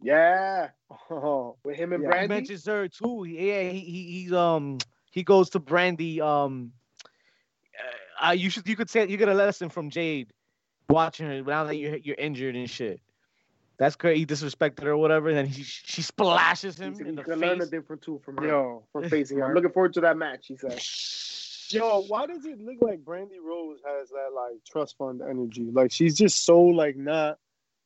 Yeah, 0.01 0.69
Oh, 1.09 1.57
with 1.63 1.77
him 1.77 1.93
and 1.93 2.03
Yeah. 2.03 2.09
He 2.21 2.25
Brandi. 2.25 2.29
mentions 2.29 2.65
her 2.65 2.87
too. 2.87 3.25
Yeah, 3.27 3.63
he, 3.69 3.79
he 3.79 4.03
he's 4.23 4.33
um 4.33 4.77
he 5.11 5.23
goes 5.23 5.49
to 5.51 5.59
Brandi. 5.59 6.19
Um, 6.19 6.71
uh, 8.21 8.27
uh, 8.27 8.31
you 8.31 8.49
should 8.49 8.67
you 8.67 8.75
could 8.75 8.89
say 8.89 9.07
you 9.07 9.17
get 9.17 9.29
a 9.29 9.33
lesson 9.33 9.69
from 9.69 9.89
Jade 9.89 10.31
watching 10.89 11.27
her 11.27 11.41
now 11.41 11.65
that 11.65 11.75
you're 11.75 11.97
you're 11.97 12.15
injured 12.17 12.55
and 12.55 12.69
shit. 12.69 12.99
That's 13.77 13.95
great. 13.95 14.17
He 14.17 14.25
disrespected 14.27 14.83
her 14.83 14.91
or 14.91 14.97
whatever, 14.97 15.29
and 15.29 15.37
then 15.37 15.45
he 15.47 15.63
she 15.63 16.01
splashes 16.01 16.79
him 16.79 16.93
He's, 16.93 16.99
in 17.07 17.15
the 17.15 17.23
gonna 17.23 17.41
learn 17.41 17.57
a 17.57 17.61
face. 17.61 17.69
different 17.69 18.01
tool 18.03 18.19
from 18.19 18.37
her. 18.37 18.47
yo, 18.47 18.83
from 18.91 19.09
facing 19.09 19.37
her. 19.39 19.45
I'm 19.45 19.53
looking 19.55 19.71
forward 19.71 19.93
to 19.93 20.01
that 20.01 20.17
match. 20.17 20.47
He 20.47 20.57
said. 20.57 20.79
yo, 21.79 22.01
why 22.07 22.27
does 22.27 22.45
it 22.45 22.59
look 22.59 22.77
like 22.81 22.99
Brandi 23.03 23.37
Rhodes 23.43 23.81
has 23.85 24.09
that 24.09 24.29
like 24.35 24.63
trust 24.69 24.97
fund 24.97 25.21
energy? 25.21 25.69
Like 25.71 25.91
she's 25.91 26.15
just 26.17 26.43
so 26.45 26.61
like 26.61 26.95
not 26.95 27.39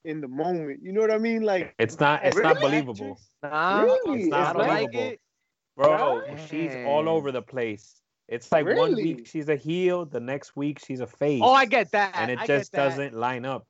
in 0.05 0.21
the 0.21 0.27
moment. 0.27 0.79
You 0.83 0.91
know 0.93 1.01
what 1.01 1.11
I 1.11 1.17
mean? 1.17 1.41
Like 1.41 1.73
It's 1.79 1.99
not. 1.99 2.23
It's 2.23 2.35
Really? 2.37 2.53
not 2.53 2.61
believable. 2.61 3.19
Nah, 3.43 3.81
Really? 3.81 4.19
it's 4.21 4.27
not 4.29 4.49
It's 4.51 4.57
not 4.57 4.65
I 4.65 4.67
like 4.67 4.91
believable. 4.91 5.13
it. 5.13 5.19
Bro, 5.77 6.37
she's 6.47 6.73
all 6.85 7.09
over 7.09 7.31
the 7.31 7.41
place. 7.41 8.01
It's 8.27 8.51
like 8.51 8.65
one 8.65 8.95
week 8.95 9.27
she's 9.27 9.49
a 9.49 9.55
heel, 9.55 10.05
the 10.05 10.19
next 10.19 10.55
week 10.55 10.79
she's 10.79 10.99
a 11.01 11.07
face. 11.07 11.41
Oh, 11.43 11.51
I 11.53 11.65
get 11.65 11.91
that. 11.91 12.13
and 12.15 12.31
it 12.31 12.39
I 12.39 12.47
just 12.47 12.71
doesn't 12.71 13.13
line 13.13 13.45
up. 13.45 13.67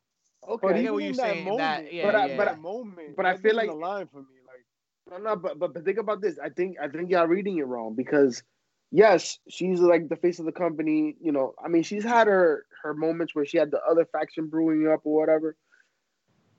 Okay. 0.48 0.68
I 0.68 0.82
get 0.84 0.94
what 0.94 1.00
you're 1.04 1.10
in 1.12 1.18
that 1.18 1.24
saying, 1.34 1.58
that- 1.58 1.92
yeah, 1.94 2.06
But 2.06 2.16
I- 2.16 2.26
yeah. 2.28 2.38
but 2.38 2.48
I- 2.48 2.52
that 2.54 2.62
moment, 2.62 3.16
but 3.18 3.26
I 3.26 3.36
feel 3.38 3.54
doesn't 3.54 3.68
like- 3.68 3.70
align 3.76 4.08
for 4.08 4.20
me. 4.20 4.36
Like 4.48 5.20
No, 5.24 5.30
no, 5.30 5.36
but, 5.36 5.58
but 5.60 5.74
but 5.74 5.84
think 5.84 5.98
about 5.98 6.22
this. 6.22 6.38
I 6.40 6.50
think 6.50 6.78
I 6.80 6.88
think 6.88 7.10
y'all 7.10 7.26
reading 7.28 7.58
it 7.58 7.66
wrong 7.66 7.96
because 7.96 8.44
yes, 8.92 9.40
she's 9.50 9.80
like 9.82 10.08
the 10.08 10.16
face 10.16 10.38
of 10.40 10.46
the 10.46 10.52
company. 10.52 11.18
You 11.20 11.32
know, 11.32 11.54
I 11.64 11.68
mean, 11.68 11.82
she's 11.84 12.04
had 12.04 12.28
her 12.28 12.66
her 12.84 12.94
moments 12.94 13.34
where 13.36 13.46
she 13.46 13.58
had 13.58 13.72
the 13.72 13.82
other 13.84 14.06
faction 14.06 14.48
brewing 14.48 14.88
up 14.88 15.02
or 15.04 15.16
whatever. 15.20 15.58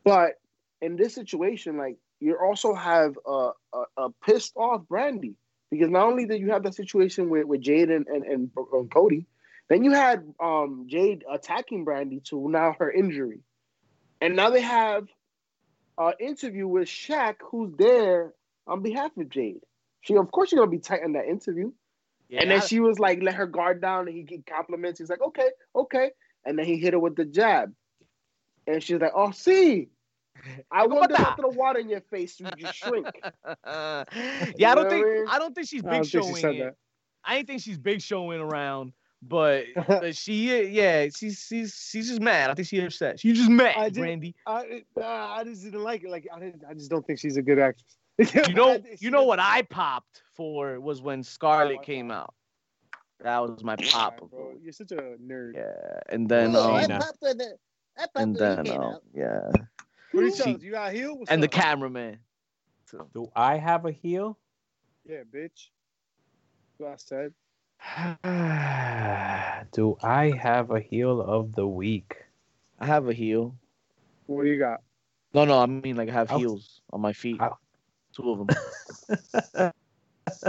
But 0.06 0.34
in 0.80 0.94
this 0.94 1.14
situation, 1.16 1.78
like 1.78 1.96
you 2.20 2.38
also 2.38 2.74
have 2.74 3.18
a 3.26 3.50
a, 3.74 3.82
a 3.96 4.10
pissed 4.24 4.56
off 4.56 4.82
Brandi 4.88 5.34
because 5.68 5.90
not 5.90 6.06
only 6.06 6.26
did 6.26 6.40
you 6.40 6.52
have 6.52 6.62
that 6.62 6.76
situation 6.76 7.28
with, 7.28 7.44
with 7.44 7.60
Jade 7.60 7.90
and, 7.90 8.06
and 8.06 8.22
and 8.22 8.50
and 8.72 8.90
Cody, 8.90 9.26
then 9.68 9.82
you 9.82 9.90
had 9.90 10.24
um 10.38 10.86
Jade 10.88 11.24
attacking 11.28 11.84
Brandi 11.84 12.22
to 12.26 12.48
now 12.48 12.76
her 12.78 12.88
injury, 12.88 13.40
and 14.20 14.36
now 14.36 14.50
they 14.50 14.60
have 14.60 15.08
uh, 15.98 16.12
interview 16.20 16.68
with 16.68 16.86
Shaq, 16.86 17.36
who's 17.50 17.72
there 17.76 18.32
on 18.68 18.82
behalf 18.82 19.10
of 19.16 19.28
Jade. 19.28 19.62
She, 20.02 20.16
of 20.16 20.30
course, 20.30 20.50
she's 20.50 20.58
gonna 20.58 20.70
be 20.70 20.78
tight 20.78 21.02
in 21.02 21.14
that 21.14 21.26
interview. 21.26 21.72
Yeah, 22.28 22.42
and 22.42 22.50
then 22.52 22.60
she 22.60 22.78
was 22.78 23.00
like, 23.00 23.22
let 23.22 23.34
her 23.34 23.46
guard 23.46 23.80
down, 23.80 24.06
and 24.06 24.16
he 24.16 24.22
get 24.22 24.46
compliments. 24.46 25.00
He's 25.00 25.10
like, 25.10 25.20
okay, 25.20 25.48
okay, 25.74 26.10
and 26.44 26.56
then 26.56 26.64
he 26.64 26.76
hit 26.78 26.92
her 26.92 27.00
with 27.00 27.16
the 27.16 27.24
jab, 27.24 27.72
and 28.66 28.82
she's 28.82 29.00
like, 29.00 29.12
oh, 29.14 29.30
see, 29.30 29.88
I 30.70 30.82
Como 30.86 30.96
wonder 31.00 31.14
tá? 31.14 31.20
after 31.30 31.42
the 31.42 31.48
water 31.48 31.78
in 31.80 31.88
your 31.88 32.00
face, 32.00 32.38
you 32.40 32.46
just 32.56 32.74
shrink. 32.76 33.06
yeah, 33.64 34.04
I 34.06 34.06
You 34.56 34.74
know 34.74 34.74
don't 34.74 34.76
what 34.76 34.86
I 34.86 34.90
think 34.90 35.06
mean? 35.06 35.24
I 35.28 35.38
don't 35.38 35.54
think 35.54 35.68
she's 35.68 35.84
I 35.84 35.90
big 35.90 36.02
don't 36.02 36.10
think 36.10 36.10
she 36.10 36.18
showing 36.18 36.36
said 36.36 36.66
that. 36.66 36.74
I 37.24 37.36
ain't 37.36 37.46
think 37.46 37.62
she's 37.62 37.78
big 37.78 38.00
showing 38.00 38.40
around, 38.40 38.92
but, 39.22 39.64
but 39.88 40.14
she 40.16 40.68
yeah, 40.68 41.08
she's 41.14 41.44
she's 41.48 41.74
she's 41.90 42.08
just 42.08 42.20
mad. 42.20 42.50
I 42.50 42.54
think 42.54 42.68
she's 42.68 42.82
upset. 42.84 43.18
She's 43.20 43.36
just 43.38 43.50
mad, 43.50 43.74
I 43.76 43.88
did- 43.88 44.02
Brandi. 44.02 44.34
I, 44.46 44.84
I 45.02 45.44
just 45.44 45.62
didn't 45.64 45.82
like 45.82 46.04
it. 46.04 46.10
Like 46.10 46.26
I 46.32 46.38
didn't. 46.38 46.62
I 46.68 46.74
just 46.74 46.90
don't 46.90 47.06
think 47.06 47.18
she's 47.18 47.36
a 47.36 47.42
good 47.42 47.58
actress. 47.58 47.96
You 48.48 48.54
know, 48.54 48.82
you 48.98 49.10
know 49.10 49.24
what 49.24 49.38
I 49.40 49.60
popped 49.62 50.22
for 50.34 50.80
was 50.80 51.02
when 51.02 51.22
Scarlet 51.22 51.82
came 51.82 52.10
out. 52.10 52.32
That 53.20 53.40
was 53.40 53.62
my 53.64 53.76
pop. 53.76 54.14
Alright, 54.22 54.30
bro, 54.30 54.54
you're 54.62 54.72
such 54.72 54.92
a 54.92 55.16
nerd. 55.22 55.52
Yeah, 55.54 56.00
and 56.08 56.28
then 56.28 56.52
Well, 56.52 56.68
um, 56.70 56.74
I 56.76 56.84
I 56.84 56.86
popped 56.86 57.16
when 57.20 57.36
the, 57.38 57.56
I 57.98 58.00
popped 58.02 58.16
and 58.16 58.34
when 58.36 58.56
then 58.56 58.64
came 58.64 58.80
um, 58.80 58.94
out. 58.94 59.02
yeah, 59.14 59.50
What 60.16 60.22
do 60.22 60.26
you 60.28 60.34
She- 60.34 60.42
tell 60.42 60.54
us? 60.56 60.62
You 60.62 60.70
got 60.70 60.92
heel? 60.92 61.18
What's 61.18 61.30
and 61.30 61.42
the 61.42 61.46
up? 61.48 61.52
cameraman. 61.52 62.18
Do 63.12 63.30
I 63.36 63.58
have 63.58 63.84
a 63.84 63.92
heel? 63.92 64.38
Yeah, 65.04 65.22
bitch. 65.30 65.68
That's 66.78 66.78
what 66.78 66.92
I 66.92 66.96
said. 66.96 67.32
Do 69.72 69.96
I 70.02 70.30
have 70.30 70.70
a 70.70 70.80
heel 70.80 71.20
of 71.20 71.54
the 71.54 71.66
week? 71.66 72.16
I 72.80 72.86
have 72.86 73.08
a 73.08 73.12
heel. 73.12 73.54
What 74.26 74.44
do 74.44 74.48
you 74.50 74.58
got? 74.58 74.80
No, 75.34 75.44
no, 75.44 75.58
I 75.60 75.66
mean 75.66 75.96
like 75.96 76.08
I 76.08 76.12
have 76.12 76.30
Ow. 76.32 76.38
heels 76.38 76.80
on 76.92 77.00
my 77.02 77.12
feet. 77.12 77.40
Ow. 77.40 77.58
Two 78.14 78.30
of 78.30 78.38
them. 78.46 78.48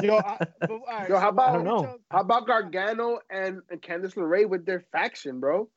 Yo, 0.02 0.18
I, 0.18 0.38
but, 0.62 0.72
all 0.72 0.80
right, 0.88 1.10
Yo, 1.10 1.20
how 1.20 1.30
about- 1.30 1.50
I 1.50 1.54
don't 1.54 1.66
know. 1.66 1.98
How 2.10 2.22
about 2.22 2.48
Gargano 2.48 3.20
and, 3.30 3.62
and 3.70 3.82
Candice 3.82 4.16
LeRae 4.16 4.48
with 4.48 4.66
their 4.66 4.80
faction, 4.92 5.40
bro? 5.40 5.70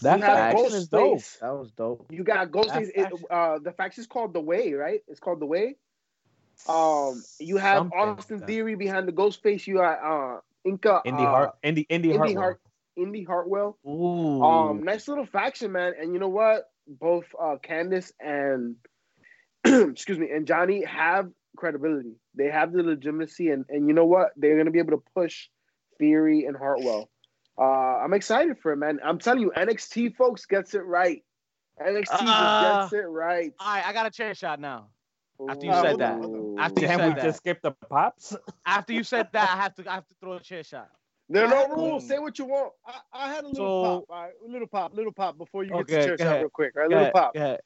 That 0.00 0.18
You 0.18 0.24
have 0.24 0.36
faction 0.36 0.74
is 0.74 0.88
dope. 0.88 1.18
Face. 1.18 1.38
That 1.40 1.50
was 1.50 1.70
dope. 1.72 2.06
You 2.10 2.24
got 2.24 2.50
Ghostface. 2.50 2.66
That 2.72 2.82
It, 2.82 3.02
faction- 3.10 3.26
uh, 3.30 3.58
the 3.62 3.72
faction's 3.72 4.06
called 4.06 4.32
the 4.32 4.40
Way, 4.40 4.72
right? 4.72 5.00
It's 5.06 5.20
called 5.20 5.40
the 5.40 5.46
Way. 5.46 5.76
Um, 6.68 7.22
you 7.38 7.56
have 7.56 7.78
Something 7.78 7.98
Austin 7.98 8.38
like. 8.38 8.46
Theory 8.46 8.74
behind 8.74 9.06
the 9.08 9.12
Ghostface. 9.12 9.66
You 9.66 9.76
got 9.76 9.98
uh, 10.02 10.40
Inca, 10.64 11.02
Indy 11.04 11.22
uh, 11.22 11.26
Hart, 11.26 11.50
Indy, 11.62 11.86
Indy, 11.88 12.10
Indy 12.10 12.18
Hartwell. 12.18 12.42
Hart- 12.42 12.60
Indy 12.96 13.24
Hartwell. 13.24 13.78
Ooh. 13.86 14.42
Um, 14.42 14.82
nice 14.84 15.08
little 15.08 15.26
faction, 15.26 15.72
man. 15.72 15.94
And 16.00 16.12
you 16.12 16.20
know 16.20 16.28
what? 16.28 16.70
Both 16.86 17.26
uh, 17.40 17.56
Candice 17.62 18.12
and 18.20 18.76
excuse 19.64 20.18
me 20.18 20.30
and 20.30 20.46
Johnny 20.46 20.84
have 20.84 21.30
credibility. 21.56 22.16
They 22.34 22.48
have 22.50 22.72
the 22.72 22.82
legitimacy, 22.82 23.50
and 23.50 23.64
and 23.68 23.86
you 23.88 23.94
know 23.94 24.06
what? 24.06 24.30
They're 24.36 24.56
gonna 24.56 24.70
be 24.70 24.78
able 24.80 24.98
to 24.98 25.02
push 25.14 25.48
Theory 25.98 26.44
and 26.44 26.56
Hartwell. 26.56 27.08
Uh, 27.58 27.62
I'm 27.98 28.14
excited 28.14 28.58
for 28.58 28.72
it, 28.72 28.76
man. 28.76 28.98
I'm 29.04 29.18
telling 29.18 29.40
you, 29.42 29.52
NXT 29.56 30.16
folks 30.16 30.46
gets 30.46 30.74
it 30.74 30.84
right. 30.84 31.22
NXT 31.80 32.04
just 32.20 32.90
gets 32.90 32.92
it 32.92 33.06
right. 33.08 33.52
All 33.60 33.74
right, 33.74 33.86
I 33.86 33.92
got 33.92 34.06
a 34.06 34.10
chair 34.10 34.34
shot 34.34 34.60
now. 34.60 34.88
After 35.48 35.66
you 35.66 35.72
Uh, 35.72 35.82
said 35.82 35.98
that. 35.98 36.12
on, 36.14 36.22
hold 36.22 36.60
After 36.60 36.80
you 36.82 36.86
Damn, 36.86 36.98
said 36.98 37.08
we 37.08 37.14
that. 37.14 37.22
just 37.24 37.36
skipped 37.38 37.62
the 37.62 37.72
pops. 37.90 38.36
After 38.64 38.92
you 38.92 39.02
said 39.02 39.28
that, 39.32 39.50
I 39.50 39.56
have 39.60 39.74
to 39.76 39.90
I 39.90 39.94
have 39.94 40.06
to 40.06 40.14
throw 40.20 40.34
a 40.34 40.40
chair 40.40 40.62
shot. 40.62 40.88
there 41.28 41.44
are 41.46 41.48
no 41.48 41.74
rules. 41.74 42.06
Say 42.06 42.18
what 42.18 42.38
you 42.38 42.44
want. 42.44 42.72
I, 42.86 43.00
I 43.12 43.28
had 43.34 43.44
a 43.44 43.48
little 43.48 43.82
So- 43.84 44.00
pop, 44.00 44.04
all 44.16 44.22
right, 44.24 44.32
a 44.46 44.50
little 44.50 44.68
pop, 44.68 44.94
little 44.94 45.12
pop 45.12 45.38
before 45.38 45.64
you 45.64 45.70
get 45.70 45.80
Okay, 45.80 45.96
to 46.02 46.06
church 46.08 46.18
go 46.18 46.24
out 46.24 46.28
ahead. 46.28 46.40
real 46.42 46.50
quick, 46.50 46.72
right? 46.76 46.84
Go 46.84 46.88
little 46.96 47.02
ahead, 47.02 47.14
pop. 47.14 47.34
go 47.34 47.40
ahead. 47.40 47.60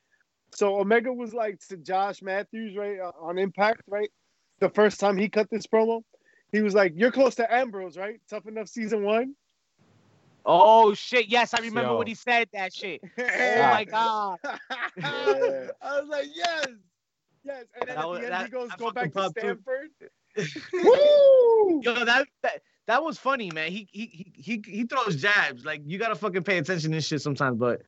So 0.55 0.81
Omega 0.81 1.13
was 1.13 1.35
like 1.35 1.59
to 1.69 1.77
Josh 1.77 2.23
Matthews, 2.23 2.77
right, 2.77 2.99
uh, 2.99 3.13
on 3.21 3.37
Impact, 3.39 3.83
right? 3.89 4.09
The 4.61 4.71
first 4.71 4.99
time 5.01 5.17
he 5.19 5.29
cut 5.29 5.51
this 5.51 5.67
promo, 5.67 6.03
he 6.53 6.63
was 6.63 6.75
like, 6.75 6.93
"You're 6.97 7.11
close 7.13 7.35
to 7.35 7.53
Ambrose, 7.53 7.99
right? 7.99 8.21
Tough 8.31 8.47
enough, 8.47 8.69
season 8.69 9.03
one." 9.03 9.35
Oh 10.49 10.95
shit! 10.95 11.27
Yes, 11.27 11.53
I 11.55 11.59
remember 11.59 11.91
Yo. 11.91 11.99
when 11.99 12.07
he 12.07 12.15
said 12.15 12.49
that 12.53 12.73
shit. 12.73 13.01
Oh 13.19 13.23
my 13.73 13.85
god! 13.85 14.39
Yeah. 14.97 15.69
I 15.83 16.01
was 16.01 16.09
like, 16.09 16.29
"Yes, 16.35 16.67
yes." 17.45 17.65
And 17.81 17.89
then 17.89 17.97
That 17.97 17.99
at 17.99 18.09
was- 18.09 18.19
the 18.21 18.25
end, 18.27 18.33
that- 18.33 18.45
he 18.47 18.51
goes, 18.53 18.71
"Go 18.79 18.91
back 18.93 19.13
to. 19.15 19.29
Stanford." 19.31 19.89
Woo! 20.85 21.81
Yo, 21.83 22.05
that, 22.05 22.27
that 22.43 22.63
that 22.87 23.03
was 23.03 23.19
funny, 23.19 23.51
man. 23.51 23.73
He 23.73 23.89
he 23.91 24.07
he 24.07 24.33
he 24.37 24.63
he 24.67 24.85
throws 24.85 25.17
jabs. 25.17 25.65
Like 25.65 25.83
you 25.85 25.99
gotta 25.99 26.15
fucking 26.15 26.45
pay 26.45 26.59
attention 26.59 26.91
to 26.91 26.97
this 26.97 27.07
shit 27.07 27.23
sometimes, 27.23 27.59
but 27.59 27.83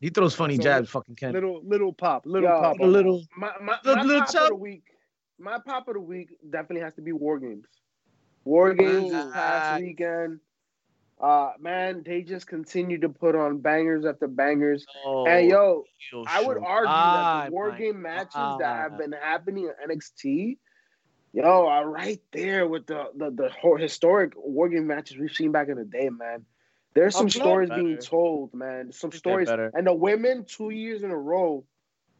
he 0.00 0.10
throws 0.10 0.34
funny 0.34 0.56
So, 0.56 0.62
jabs. 0.64 0.90
Fucking 0.90 1.14
Ken. 1.14 1.32
Little, 1.32 1.62
little 1.64 1.92
pop, 1.92 2.26
little 2.26 2.48
Yo, 2.50 2.60
pop. 2.60 2.78
A 2.80 2.84
little. 2.84 3.22
My 3.38 3.52
my, 3.62 3.78
Little- 3.84 3.96
my 3.96 4.02
little 4.02 4.22
pop 4.26 4.34
of 4.34 4.48
the 4.48 4.54
week. 4.56 4.84
My 5.38 5.58
pop 5.64 5.88
of 5.88 5.94
the 5.94 6.00
week 6.00 6.30
definitely 6.50 6.82
has 6.82 6.94
to 6.94 7.00
be 7.00 7.12
War 7.12 7.38
Games. 7.38 7.66
War 8.44 8.70
oh 8.70 8.74
Games 8.74 9.12
this 9.12 9.32
past 9.32 9.80
weekend. 9.82 10.40
Uh 11.22 11.52
man, 11.60 12.02
they 12.04 12.22
just 12.22 12.48
continue 12.48 12.98
to 13.00 13.08
put 13.08 13.36
on 13.36 13.58
bangers 13.58 14.04
after 14.04 14.26
bangers. 14.26 14.84
Oh, 15.06 15.24
and 15.26 15.48
yo, 15.48 15.84
yo, 16.12 16.24
I 16.26 16.42
would 16.42 16.56
shoot. 16.56 16.64
argue 16.66 16.88
Ah, 16.88 17.42
that 17.42 17.46
the 17.46 17.52
War 17.52 17.70
my 17.70 17.78
Game 17.78 18.02
matches 18.02 18.34
God. 18.34 18.60
that 18.60 18.76
have 18.76 18.98
been 18.98 19.12
happening 19.12 19.70
in 19.70 19.90
NXT, 19.90 20.58
yo, 21.32 21.66
are 21.68 21.88
right 21.88 22.20
there 22.32 22.66
with 22.66 22.86
the 22.86 23.04
the, 23.16 23.30
the 23.30 23.50
whole 23.50 23.76
historic 23.76 24.32
War 24.36 24.68
Game 24.68 24.88
matches 24.88 25.16
we've 25.16 25.30
seen 25.32 25.52
back 25.52 25.68
in 25.68 25.76
the 25.76 25.84
day, 25.84 26.08
man. 26.10 26.44
There's 26.94 27.14
some 27.16 27.30
stories 27.30 27.70
better. 27.70 27.82
being 27.82 27.98
told, 27.98 28.52
man. 28.52 28.92
Some 28.92 29.12
stories, 29.12 29.48
and 29.48 29.86
the 29.86 29.94
women 29.94 30.44
two 30.44 30.70
years 30.70 31.02
in 31.04 31.10
a 31.10 31.16
row 31.16 31.64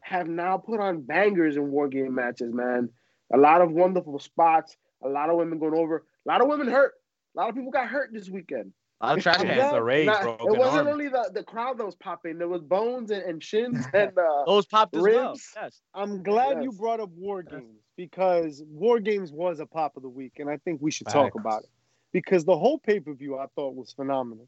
have 0.01 0.29
now 0.29 0.59
put 0.59 0.81
on 0.81 1.03
bangers 1.03 1.57
in 1.57 1.71
War 1.71 1.89
Game 1.89 2.15
matches, 2.15 2.53
man. 2.55 2.89
A 3.35 3.37
lot 3.37 3.63
of 3.63 3.73
wonderful 3.73 4.19
spots. 4.21 4.77
A 5.05 5.09
lot 5.09 5.29
of 5.29 5.37
women 5.37 5.59
going 5.59 5.75
over. 5.75 6.05
A 6.25 6.29
lot 6.29 6.41
of 6.41 6.49
women 6.49 6.69
hurt. 6.69 6.93
A 7.35 7.41
lot 7.41 7.49
of 7.49 7.55
people 7.57 7.71
got 7.73 7.89
hurt 7.89 8.11
this 8.13 8.31
weekend. 8.31 8.73
A 9.03 9.07
lot 9.07 9.19
of 9.19 9.23
trash 9.25 9.41
I'm 9.41 9.47
cans. 9.47 9.57
glad- 9.59 9.75
LeRae 9.75 10.07
Not- 10.07 10.23
broke 10.23 10.41
it 10.41 10.59
wasn't 10.59 10.79
arm. 10.79 10.87
only 10.89 11.09
the, 11.09 11.31
the 11.35 11.43
crowd 11.43 11.77
that 11.79 11.85
was 11.85 11.97
popping. 11.97 12.39
There 12.39 12.49
was 12.49 12.63
bones 12.63 13.11
and, 13.11 13.23
and 13.23 13.43
shins 13.43 13.85
and 13.95 14.17
uh, 14.17 14.45
Those 14.47 14.65
popped 14.67 14.95
as 14.97 15.03
well. 15.03 15.31
Ribs. 15.31 15.53
Yes. 15.57 15.81
I'm 15.95 16.23
glad 16.23 16.63
you 16.63 16.71
brought 16.73 17.01
up 17.01 17.11
War 17.11 17.43
Games 17.43 17.81
because 17.97 18.63
War 18.69 19.01
Games 19.01 19.33
was 19.33 19.59
a 19.61 19.67
pop 19.67 19.97
of 19.97 20.03
the 20.03 20.09
week, 20.09 20.35
and 20.39 20.49
I 20.49 20.57
think 20.59 20.81
we 20.81 20.91
should 20.93 21.09
talk 21.09 21.35
about 21.35 21.65
it 21.65 21.71
because 22.13 22.45
the 22.45 22.57
whole 22.57 22.79
pay 22.79 23.01
per 23.01 23.13
view 23.13 23.37
I 23.37 23.47
thought 23.57 23.75
was 23.75 23.93
phenomenal, 23.93 24.47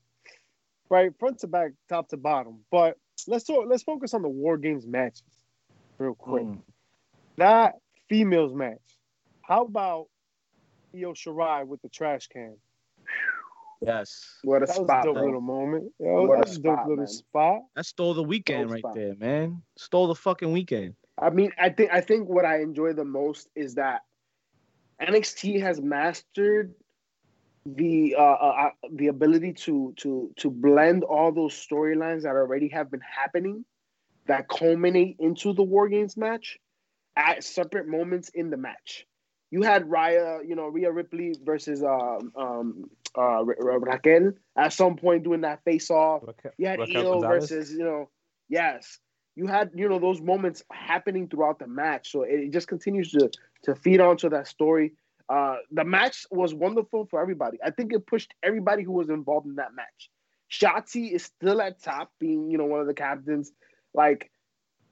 right, 0.88 1.10
front 1.18 1.40
to 1.40 1.46
back, 1.48 1.72
top 1.88 2.08
to 2.10 2.16
bottom. 2.16 2.60
But 2.70 2.96
let's 3.26 3.44
talk. 3.44 3.66
Let's 3.68 3.82
focus 3.82 4.14
on 4.14 4.22
the 4.22 4.28
War 4.28 4.56
Games 4.56 4.86
matches 4.86 5.22
real 5.98 6.14
quick. 6.14 6.44
Mm. 6.44 6.60
That 7.38 7.74
females 8.08 8.54
match. 8.54 8.78
How 9.42 9.64
about 9.64 10.06
Io 10.94 11.12
Shirai 11.12 11.66
with 11.66 11.82
the 11.82 11.88
trash 11.88 12.28
can? 12.28 12.56
Yes. 13.86 14.38
what 14.42 14.62
a 14.62 14.66
That 14.66 14.78
was 14.78 14.86
spot, 14.86 15.04
a 15.04 15.12
dope 15.12 15.16
little 15.24 15.40
moment. 15.40 15.92
Yo, 15.98 16.22
What 16.24 16.38
a 16.40 16.50
that 16.50 16.56
a 16.56 16.60
dope 16.62 16.78
little 16.86 16.96
man. 16.96 17.06
spot. 17.06 17.60
That 17.76 17.86
stole 17.86 18.14
the 18.14 18.22
weekend 18.22 18.64
Dope 18.64 18.72
right 18.72 18.78
spot. 18.80 18.94
there, 18.94 19.14
man. 19.16 19.62
Stole 19.76 20.06
the 20.08 20.14
fucking 20.14 20.52
weekend. 20.52 20.94
I 21.18 21.30
mean, 21.30 21.52
I 21.58 21.70
think 21.70 21.90
I 21.92 22.00
think 22.00 22.28
what 22.28 22.44
I 22.44 22.60
enjoy 22.60 22.92
the 22.92 23.04
most 23.04 23.48
is 23.54 23.74
that 23.76 24.02
NXT 25.00 25.60
has 25.60 25.80
mastered 25.80 26.74
the 27.66 28.14
uh, 28.18 28.22
uh, 28.22 28.66
uh, 28.66 28.70
the 28.92 29.08
ability 29.08 29.52
to 29.54 29.94
to 29.98 30.30
to 30.36 30.50
blend 30.50 31.02
all 31.04 31.32
those 31.32 31.54
storylines 31.54 32.22
that 32.22 32.30
already 32.36 32.68
have 32.68 32.90
been 32.90 33.00
happening 33.00 33.64
that 34.26 34.48
culminate 34.48 35.16
into 35.18 35.52
the 35.52 35.62
War 35.62 35.88
Games 35.88 36.16
match 36.16 36.58
at 37.16 37.44
separate 37.44 37.86
moments 37.86 38.28
in 38.30 38.50
the 38.50 38.56
match. 38.56 39.06
You 39.50 39.62
had 39.62 39.88
Rhea, 39.90 40.40
you 40.46 40.56
know, 40.56 40.66
Rhea 40.68 40.90
Ripley 40.90 41.34
versus 41.44 41.82
um, 41.82 42.32
um, 42.36 42.90
uh, 43.16 43.44
Ra- 43.44 43.54
Ra- 43.58 43.76
Raquel 43.80 44.32
at 44.56 44.72
some 44.72 44.96
point 44.96 45.24
doing 45.24 45.42
that 45.42 45.62
face 45.64 45.90
off. 45.90 46.22
Raquel- 46.26 46.52
You 46.58 46.66
had 46.66 46.80
Raquel 46.80 47.06
Io 47.14 47.20
versus, 47.20 47.72
you 47.72 47.84
know, 47.84 48.10
yes. 48.48 48.98
You 49.36 49.46
had, 49.46 49.70
you 49.74 49.88
know, 49.88 49.98
those 49.98 50.20
moments 50.20 50.62
happening 50.70 51.28
throughout 51.28 51.58
the 51.58 51.66
match. 51.66 52.12
So 52.12 52.22
it 52.22 52.50
just 52.52 52.68
continues 52.68 53.10
to 53.12 53.30
to 53.64 53.74
feed 53.74 54.00
onto 54.00 54.28
that 54.30 54.46
story. 54.46 54.92
Uh, 55.28 55.56
the 55.72 55.84
match 55.84 56.26
was 56.30 56.54
wonderful 56.54 57.06
for 57.06 57.20
everybody. 57.20 57.58
I 57.64 57.70
think 57.70 57.92
it 57.92 58.06
pushed 58.06 58.32
everybody 58.42 58.82
who 58.82 58.92
was 58.92 59.08
involved 59.08 59.46
in 59.46 59.56
that 59.56 59.74
match. 59.74 60.10
Shotzi 60.50 61.12
is 61.12 61.24
still 61.24 61.60
at 61.62 61.82
top, 61.82 62.12
being 62.20 62.50
you 62.50 62.58
know 62.58 62.66
one 62.66 62.80
of 62.80 62.86
the 62.86 62.94
captains. 62.94 63.50
Like, 63.94 64.30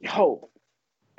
yo, 0.00 0.50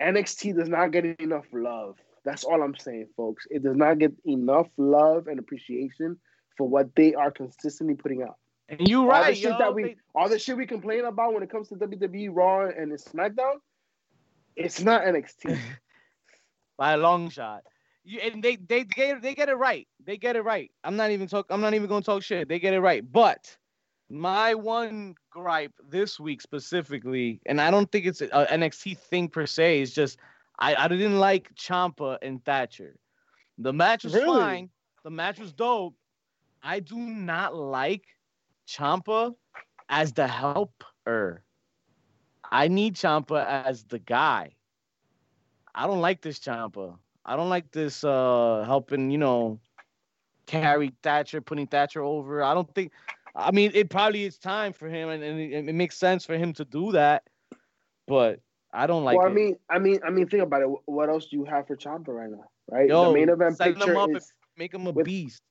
NXT 0.01 0.55
does 0.55 0.69
not 0.69 0.91
get 0.91 1.05
enough 1.19 1.45
love. 1.53 1.97
That's 2.25 2.43
all 2.43 2.61
I'm 2.61 2.75
saying, 2.75 3.07
folks. 3.15 3.45
It 3.49 3.63
does 3.63 3.75
not 3.75 3.99
get 3.99 4.13
enough 4.25 4.67
love 4.77 5.27
and 5.27 5.39
appreciation 5.39 6.17
for 6.57 6.67
what 6.67 6.95
they 6.95 7.13
are 7.13 7.31
consistently 7.31 7.95
putting 7.95 8.23
out. 8.23 8.37
And 8.69 8.87
you 8.87 9.01
all 9.01 9.07
right, 9.07 9.29
the 9.29 9.35
shit 9.35 9.51
yo, 9.51 9.57
that 9.57 9.73
we, 9.75 9.83
they- 9.83 9.95
all 10.15 10.29
the 10.29 10.39
shit 10.39 10.57
we 10.57 10.65
complain 10.65 11.05
about 11.05 11.33
when 11.33 11.43
it 11.43 11.49
comes 11.49 11.69
to 11.69 11.75
WWE 11.75 12.29
Raw 12.31 12.67
and 12.67 12.91
SmackDown, 12.93 13.55
it's 14.55 14.81
not 14.81 15.03
NXT. 15.03 15.57
by 16.77 16.93
a 16.93 16.97
long 16.97 17.29
shot. 17.29 17.63
You, 18.05 18.19
and 18.19 18.43
they 18.43 18.57
they 18.57 18.83
get 18.83 19.21
they 19.21 19.33
get 19.33 19.49
it 19.49 19.55
right. 19.55 19.87
They 20.05 20.17
get 20.17 20.35
it 20.35 20.41
right. 20.41 20.69
I'm 20.83 20.95
not 20.97 21.11
even 21.11 21.27
talk. 21.27 21.45
I'm 21.49 21.61
not 21.61 21.73
even 21.73 21.87
gonna 21.87 22.03
talk 22.03 22.21
shit. 22.23 22.49
They 22.49 22.59
get 22.59 22.73
it 22.73 22.81
right. 22.81 23.03
But 23.09 23.55
my 24.09 24.53
one 24.55 25.15
gripe 25.31 25.71
this 25.89 26.19
week 26.19 26.41
specifically, 26.41 27.39
and 27.45 27.61
I 27.61 27.71
don't 27.71 27.89
think 27.91 28.05
it's 28.05 28.21
an 28.21 28.29
NXT 28.29 28.97
thing 28.97 29.29
per 29.29 29.45
se. 29.45 29.81
Is 29.81 29.93
just 29.93 30.19
I 30.59 30.75
I 30.75 30.87
didn't 30.89 31.19
like 31.19 31.53
Ciampa 31.55 32.17
and 32.21 32.43
Thatcher. 32.43 32.97
The 33.57 33.71
match 33.71 34.03
was 34.03 34.13
Really? 34.13 34.39
fine. 34.39 34.69
The 35.05 35.09
match 35.11 35.39
was 35.39 35.53
dope. 35.53 35.95
I 36.63 36.79
do 36.79 36.97
not 36.97 37.55
like 37.55 38.05
Ciampa 38.67 39.35
as 39.89 40.13
the 40.13 40.27
helper. 40.27 41.43
I 42.49 42.67
need 42.69 42.95
Ciampa 42.95 43.45
as 43.45 43.83
the 43.83 43.99
guy. 43.99 44.55
I 45.75 45.87
don't 45.87 45.99
like 46.01 46.21
this 46.21 46.39
Ciampa. 46.39 46.97
I 47.25 47.35
don't 47.35 47.49
like 47.49 47.71
this 47.71 48.03
uh 48.03 48.63
helping, 48.65 49.11
you 49.11 49.17
know, 49.17 49.59
carry 50.45 50.93
Thatcher, 51.03 51.41
putting 51.41 51.67
Thatcher 51.67 52.01
over. 52.01 52.43
I 52.43 52.53
don't 52.53 52.73
think 52.73 52.91
I 53.35 53.51
mean 53.51 53.71
it 53.73 53.89
probably 53.89 54.23
is 54.23 54.37
time 54.37 54.71
for 54.71 54.87
him 54.87 55.09
and, 55.09 55.23
and 55.23 55.39
it, 55.39 55.67
it 55.67 55.75
makes 55.75 55.97
sense 55.97 56.25
for 56.25 56.37
him 56.37 56.53
to 56.53 56.65
do 56.65 56.93
that. 56.93 57.23
But 58.07 58.39
I 58.73 58.87
don't 58.87 59.03
like 59.03 59.17
well, 59.17 59.27
it. 59.27 59.31
I 59.31 59.33
mean, 59.33 59.55
I 59.69 59.79
mean, 59.79 59.99
I 60.05 60.09
mean, 60.09 60.27
think 60.27 60.43
about 60.43 60.61
it. 60.61 60.69
What 60.85 61.09
else 61.09 61.27
do 61.27 61.37
you 61.37 61.45
have 61.45 61.67
for 61.67 61.75
Ciampa 61.75 62.07
right 62.09 62.29
now? 62.29 62.45
Right, 62.71 62.87
Yo, 62.89 63.07
the 63.07 63.13
main 63.13 63.29
event 63.29 63.59
picture 63.59 63.97
up 63.97 64.09
is 64.15 64.33
Make 64.57 64.73
him 64.73 64.87
a 64.87 64.91
with- 64.91 65.05
beast. 65.05 65.41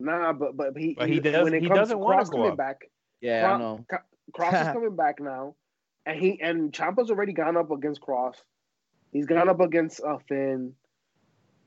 Nah, 0.00 0.32
but 0.32 0.56
but 0.56 0.76
he, 0.76 0.94
But 0.98 1.08
he 1.08 1.20
does- 1.20 1.44
when 1.44 1.54
it 1.54 1.62
he 1.62 1.68
comes 1.68 1.78
doesn't 1.80 1.98
to 1.98 2.02
wanna 2.02 2.22
Kross 2.22 2.30
go 2.30 2.36
coming 2.38 2.50
up. 2.52 2.56
back. 2.56 2.90
Yeah, 3.20 3.44
Cro- 3.46 3.54
I 3.54 3.58
know. 3.58 3.86
Kross 4.32 4.66
is 4.68 4.72
coming 4.72 4.96
back 4.96 5.20
now, 5.20 5.54
and 6.06 6.18
he 6.18 6.40
and 6.40 6.72
Ciampa's 6.72 7.10
already 7.10 7.32
gone 7.34 7.56
up 7.56 7.70
against 7.70 8.00
Kross. 8.00 8.34
He's 9.12 9.26
gone 9.26 9.48
up 9.48 9.60
against 9.60 10.00
uh, 10.02 10.18
Finn. 10.28 10.74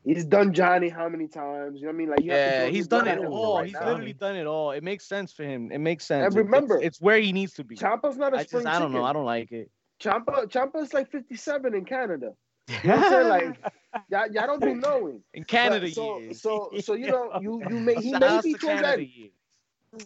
He's 0.06 0.26
done 0.26 0.54
Johnny 0.54 0.90
how 0.90 1.08
many 1.08 1.28
times? 1.30 1.80
You 1.80 1.86
know 1.86 1.92
what 1.92 1.96
I 1.96 1.98
mean? 1.98 2.10
Like 2.10 2.24
you 2.24 2.32
have 2.32 2.40
to 2.62 2.66
Yeah, 2.66 2.70
he's 2.72 2.88
done 2.88 3.08
it 3.08 3.12
at 3.12 3.18
him 3.20 3.32
all. 3.32 3.58
right 3.60 3.66
He's 3.68 3.74
now. 3.74 3.86
literally 3.88 4.12
done 4.14 4.36
it 4.36 4.46
all. 4.48 4.72
It 4.72 4.84
makes 4.84 5.06
sense 5.06 5.32
for 5.32 5.44
him. 5.44 5.72
It 5.72 5.78
makes 5.78 6.04
sense. 6.06 6.26
And 6.26 6.36
It- 6.36 6.40
it's- 6.40 6.46
remember- 6.46 6.82
it's, 6.82 7.00
where 7.00 7.20
he 7.20 7.32
needs 7.32 7.54
to 7.54 7.64
be. 7.64 7.76
Ciampa's 7.78 8.18
not 8.18 8.34
a 8.34 8.38
I 8.40 8.44
spring 8.44 8.64
just 8.64 8.76
I 8.76 8.80
don't 8.80 8.92
know. 8.92 9.04
I 9.06 9.14
don't 9.14 9.24
like 9.26 9.52
it. 9.54 9.70
Ciampa 10.02 10.48
Ciampa's 10.52 10.94
like 10.94 11.10
57 11.12 11.74
in 11.74 11.86
Canada. 11.86 12.34
You 12.68 12.90
know 12.90 12.96
what 12.98 13.06
I'm 13.06 13.12
saying? 13.12 13.30
Like, 13.30 13.74
y'all, 14.10 14.28
y'all 14.32 14.48
don't 14.48 14.62
be 14.62 14.74
knowing. 14.74 15.22
in 15.34 15.44
Canada 15.44 15.86
But 15.88 15.94
so, 15.94 16.20
years. 16.20 16.42
so, 16.42 16.72
so 16.80 16.94
you 16.94 17.08
know, 17.08 17.32
you 17.42 17.62
you 17.70 17.80
may 17.80 17.96
he 17.96 18.12
may 18.14 18.42
be 18.42 18.54
to 18.54 18.60
towards 18.60 18.82
that. 18.82 19.00
years. 19.00 19.32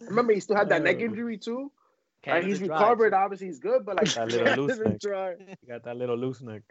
Remember, 0.01 0.33
he 0.33 0.39
still 0.39 0.55
had 0.57 0.69
that 0.69 0.83
neck 0.83 0.99
injury 0.99 1.37
too. 1.37 1.71
and 2.27 2.33
Canada 2.33 2.47
he's 2.47 2.59
dry, 2.59 2.67
recovered. 2.79 3.09
too. 3.11 3.15
Obviously, 3.15 3.47
he's 3.47 3.59
good. 3.59 3.85
But 3.85 3.97
like 3.97 4.13
That 4.13 4.31
little 4.31 4.65
loose 4.67 4.79
neck. 4.79 4.99
Try. 5.01 5.31
You 5.61 5.67
got 5.67 5.83
that 5.83 5.97
little 5.97 6.17
loose 6.17 6.41
neck. 6.41 6.61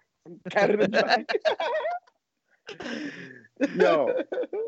Canada 0.51 0.89
dry. 0.89 1.25
Yo, 3.75 4.13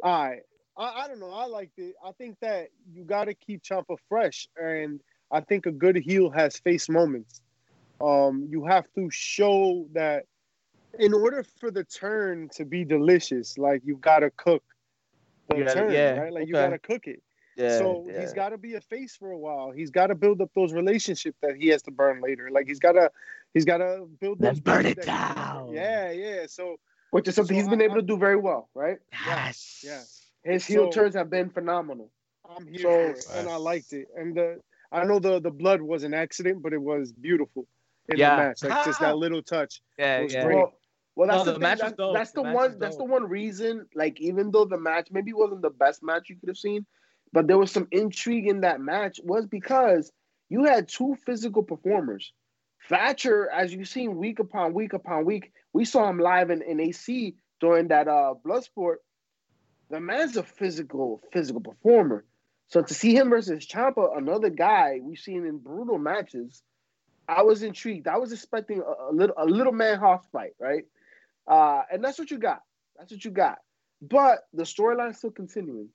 all 0.02 0.28
right. 0.28 0.40
I, 0.76 1.04
I 1.04 1.08
don't 1.08 1.20
know. 1.20 1.30
I 1.32 1.46
liked 1.46 1.78
it. 1.78 1.94
I 2.04 2.12
think 2.12 2.36
that 2.40 2.68
you 2.92 3.04
got 3.04 3.24
to 3.24 3.34
keep 3.34 3.62
Ciampa 3.62 3.96
fresh, 4.08 4.48
and 4.56 5.00
I 5.30 5.40
think 5.40 5.66
a 5.66 5.72
good 5.72 5.96
heel 5.96 6.30
has 6.30 6.56
face 6.58 6.88
moments. 6.88 7.40
Um, 8.00 8.46
you 8.48 8.64
have 8.64 8.86
to 8.94 9.08
show 9.10 9.86
that 9.92 10.24
in 10.99 11.14
order 11.14 11.42
for 11.59 11.70
the 11.70 11.84
turn 11.84 12.49
to 12.55 12.64
be 12.64 12.84
delicious, 12.84 13.59
like 13.59 13.82
you've 13.84 14.01
got 14.01 14.20
to 14.20 14.30
cook 14.30 14.62
the 15.49 15.57
gotta- 15.57 15.74
turn, 15.74 15.92
yeah, 15.92 16.18
right? 16.18 16.32
Like 16.32 16.49
you 16.49 16.55
okay. 16.57 16.66
got 16.66 16.70
to 16.70 16.78
cook 16.78 17.07
it. 17.07 17.22
Yeah, 17.57 17.78
so 17.78 18.07
yeah. 18.09 18.20
he's 18.20 18.32
got 18.32 18.51
to 18.51 18.59
be 18.59 18.74
a 18.74 18.80
face 18.80 19.16
for 19.16 19.32
a 19.32 19.38
while. 19.38 19.72
He's 19.72 19.90
got 19.90 20.09
to 20.09 20.14
build 20.14 20.40
up 20.40 20.51
those 20.55 20.72
relationships 20.72 21.38
that 21.42 21.57
he 21.57 21.68
has 21.68 21.82
to 21.82 21.90
burn 21.90 22.20
later. 22.20 22.51
Like 22.53 22.68
he's 22.68 22.78
got 22.78 22.92
to, 22.92 23.11
he's 23.53 23.64
got 23.64 23.78
to 23.78 24.07
build. 24.20 24.40
Let's 24.40 24.61
burn 24.61 24.86
it 24.86 25.03
down. 25.03 25.72
Yeah, 25.72 26.12
yeah. 26.12 26.46
So 26.46 26.76
Which 27.11 27.26
is 27.26 27.34
something 27.34 27.57
So 27.57 27.61
he's 27.61 27.68
been 27.68 27.80
I- 27.82 27.86
able 27.86 27.96
to 27.96 28.03
do 28.03 28.16
very 28.16 28.36
well, 28.36 28.68
right? 28.74 28.99
Yes. 29.26 29.82
yeah. 29.84 30.03
His 30.44 30.64
heel 30.66 30.92
So- 30.92 31.01
turns 31.01 31.14
have 31.16 31.30
been 31.30 31.51
phenomenal. 31.51 32.11
I'm 32.49 32.66
here 32.66 33.16
So- 33.16 33.32
and 33.34 33.49
I 33.49 33.57
liked 33.57 33.92
it. 33.92 34.07
And 34.16 34.36
the 34.36 34.61
I 34.92 35.05
know 35.05 35.18
the 35.18 35.40
the 35.40 35.51
blood 35.51 35.82
was 35.82 36.05
an 36.05 36.14
accident, 36.14 36.62
but 36.62 36.72
it 36.72 36.80
was 36.80 37.12
beautiful 37.12 37.66
in 38.09 38.18
Yeah. 38.18 38.36
the 38.36 38.42
match. 38.42 38.62
Like 38.62 38.84
just 38.84 39.01
that 39.01 39.16
little 39.24 39.42
touch. 39.42 39.82
Yeah, 39.99 40.18
It 40.18 40.22
was 40.24 40.32
yeah. 40.34 40.44
great. 40.44 40.57
Well, 40.57 40.78
well, 41.18 41.26
that's 41.26 41.44
No, 41.44 41.44
the, 41.46 41.52
the 41.54 41.58
match 41.58 41.80
That's, 41.80 41.96
that's 41.96 42.30
the, 42.30 42.42
The 42.42 42.44
match 42.44 42.54
one. 42.54 42.78
That's 42.78 42.96
the 42.96 43.04
one 43.04 43.24
reason. 43.24 43.86
Like, 43.92 44.20
even 44.20 44.52
though 44.52 44.64
the 44.64 44.78
match 44.78 45.08
maybe 45.10 45.32
wasn't 45.32 45.62
the 45.62 45.70
best 45.70 46.00
match 46.00 46.30
you 46.30 46.36
could 46.36 46.48
have 46.48 46.56
seen, 46.56 46.86
but 47.32 47.48
there 47.48 47.58
was 47.58 47.72
some 47.72 47.88
intrigue 47.90 48.46
in 48.46 48.60
that 48.60 48.80
match. 48.80 49.18
Was 49.24 49.44
because 49.44 50.12
you 50.48 50.62
had 50.62 50.88
two 50.88 51.16
physical 51.26 51.64
performers. 51.64 52.32
Thatcher, 52.88 53.50
as 53.50 53.74
you've 53.74 53.88
seen 53.88 54.16
week 54.16 54.38
upon 54.38 54.74
week 54.74 54.92
upon 54.92 55.24
week, 55.24 55.50
we 55.72 55.84
saw 55.84 56.08
him 56.08 56.20
live 56.20 56.50
in, 56.50 56.62
in 56.62 56.78
AC 56.78 57.34
during 57.60 57.88
that 57.88 58.06
uh 58.06 58.34
Bloodsport. 58.46 58.98
The 59.90 59.98
man's 59.98 60.36
a 60.36 60.44
physical, 60.44 61.20
physical 61.32 61.60
performer. 61.60 62.26
So 62.68 62.80
to 62.80 62.94
see 62.94 63.16
him 63.16 63.30
versus 63.30 63.66
Ciampa, 63.66 64.16
another 64.16 64.50
guy 64.50 65.00
we've 65.02 65.18
seen 65.18 65.46
in 65.46 65.58
brutal 65.58 65.98
matches, 65.98 66.62
I 67.26 67.42
was 67.42 67.64
intrigued. 67.64 68.06
I 68.06 68.18
was 68.18 68.32
expecting 68.32 68.82
a, 68.82 69.10
a 69.10 69.12
little 69.12 69.34
a 69.36 69.46
little 69.46 69.72
man 69.72 69.98
hoss 69.98 70.24
fight, 70.30 70.52
right? 70.60 70.84
Uh, 71.49 71.82
and 71.90 72.05
that's 72.05 72.18
what 72.18 72.30
you 72.30 72.38
got. 72.38 72.61
That's 72.96 73.11
what 73.11 73.24
you 73.24 73.30
got. 73.30 73.59
But 74.03 74.40
the 74.53 74.62
storyline 74.62 75.11
is 75.11 75.18
still 75.18 75.30
continuing. 75.30 75.88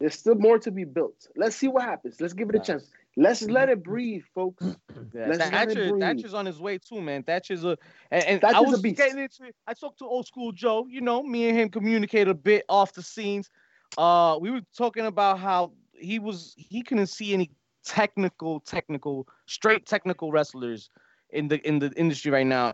There's 0.00 0.14
still 0.14 0.34
more 0.34 0.58
to 0.58 0.70
be 0.70 0.84
built. 0.84 1.28
Let's 1.36 1.54
see 1.56 1.68
what 1.68 1.84
happens. 1.84 2.20
Let's 2.20 2.32
give 2.32 2.48
it 2.48 2.56
a 2.56 2.58
chance. 2.58 2.90
Let's 3.16 3.42
let 3.42 3.68
it 3.68 3.82
breathe, 3.84 4.24
folks. 4.34 4.64
Yeah, 5.14 5.26
Let's 5.28 5.38
let 5.38 5.48
it 5.48 5.52
Thatcher, 5.52 5.90
breathe. 5.90 6.00
Thatcher's 6.00 6.34
on 6.34 6.46
his 6.46 6.58
way 6.58 6.78
too, 6.78 7.00
man. 7.00 7.22
Thatcher's 7.22 7.64
a 7.64 7.78
and, 8.10 8.24
and 8.24 8.40
Thatcher's 8.40 8.56
I 8.56 8.58
a 8.58 8.70
was 8.70 8.82
beast. 8.82 8.96
getting 8.96 9.18
into. 9.18 9.52
I 9.66 9.74
talked 9.74 9.98
to 10.00 10.06
old 10.06 10.26
school 10.26 10.50
Joe. 10.50 10.86
You 10.88 11.00
know, 11.00 11.22
me 11.22 11.48
and 11.48 11.56
him 11.56 11.68
communicate 11.68 12.26
a 12.26 12.34
bit 12.34 12.64
off 12.68 12.92
the 12.94 13.02
scenes. 13.02 13.48
Uh, 13.96 14.38
we 14.40 14.50
were 14.50 14.60
talking 14.76 15.06
about 15.06 15.38
how 15.38 15.72
he 15.92 16.18
was 16.18 16.54
he 16.56 16.82
couldn't 16.82 17.06
see 17.06 17.32
any 17.32 17.50
technical, 17.84 18.60
technical, 18.60 19.28
straight 19.46 19.86
technical 19.86 20.32
wrestlers 20.32 20.90
in 21.30 21.46
the 21.46 21.66
in 21.66 21.78
the 21.78 21.92
industry 21.96 22.32
right 22.32 22.46
now, 22.46 22.72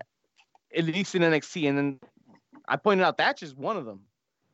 at 0.74 0.84
least 0.84 1.14
in 1.14 1.22
NXT. 1.22 1.68
And 1.68 1.76
then 1.76 2.00
I 2.70 2.76
pointed 2.76 3.04
out 3.04 3.18
that's 3.18 3.40
just 3.40 3.56
one 3.58 3.76
of 3.76 3.84
them, 3.84 4.00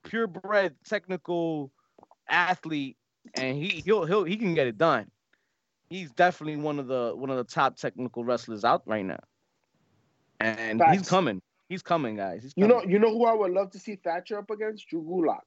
purebred 0.02 0.74
technical 0.84 1.70
athlete, 2.28 2.96
and 3.34 3.56
he 3.56 3.68
he'll 3.84 4.04
he'll 4.06 4.24
he 4.24 4.36
can 4.36 4.54
get 4.54 4.66
it 4.66 4.76
done 4.78 5.08
he's 5.88 6.10
definitely 6.12 6.56
one 6.56 6.80
of 6.80 6.88
the 6.88 7.12
one 7.14 7.30
of 7.30 7.36
the 7.36 7.44
top 7.44 7.76
technical 7.76 8.24
wrestlers 8.24 8.64
out 8.64 8.82
right 8.86 9.04
now. 9.04 9.20
And 10.40 10.82
he's 10.90 11.08
coming. 11.08 11.40
He's 11.68 11.82
coming, 11.82 12.16
guys. 12.16 12.42
He's 12.42 12.52
You 12.56 12.66
know, 12.66 12.82
you 12.82 12.98
know 12.98 13.10
who 13.10 13.24
I 13.26 13.32
would 13.32 13.52
love 13.52 13.70
to 13.70 13.78
see 13.78 13.94
Thatcher 13.96 14.38
up 14.38 14.50
against? 14.50 14.88
Drew 14.88 15.02
Gulak. 15.02 15.40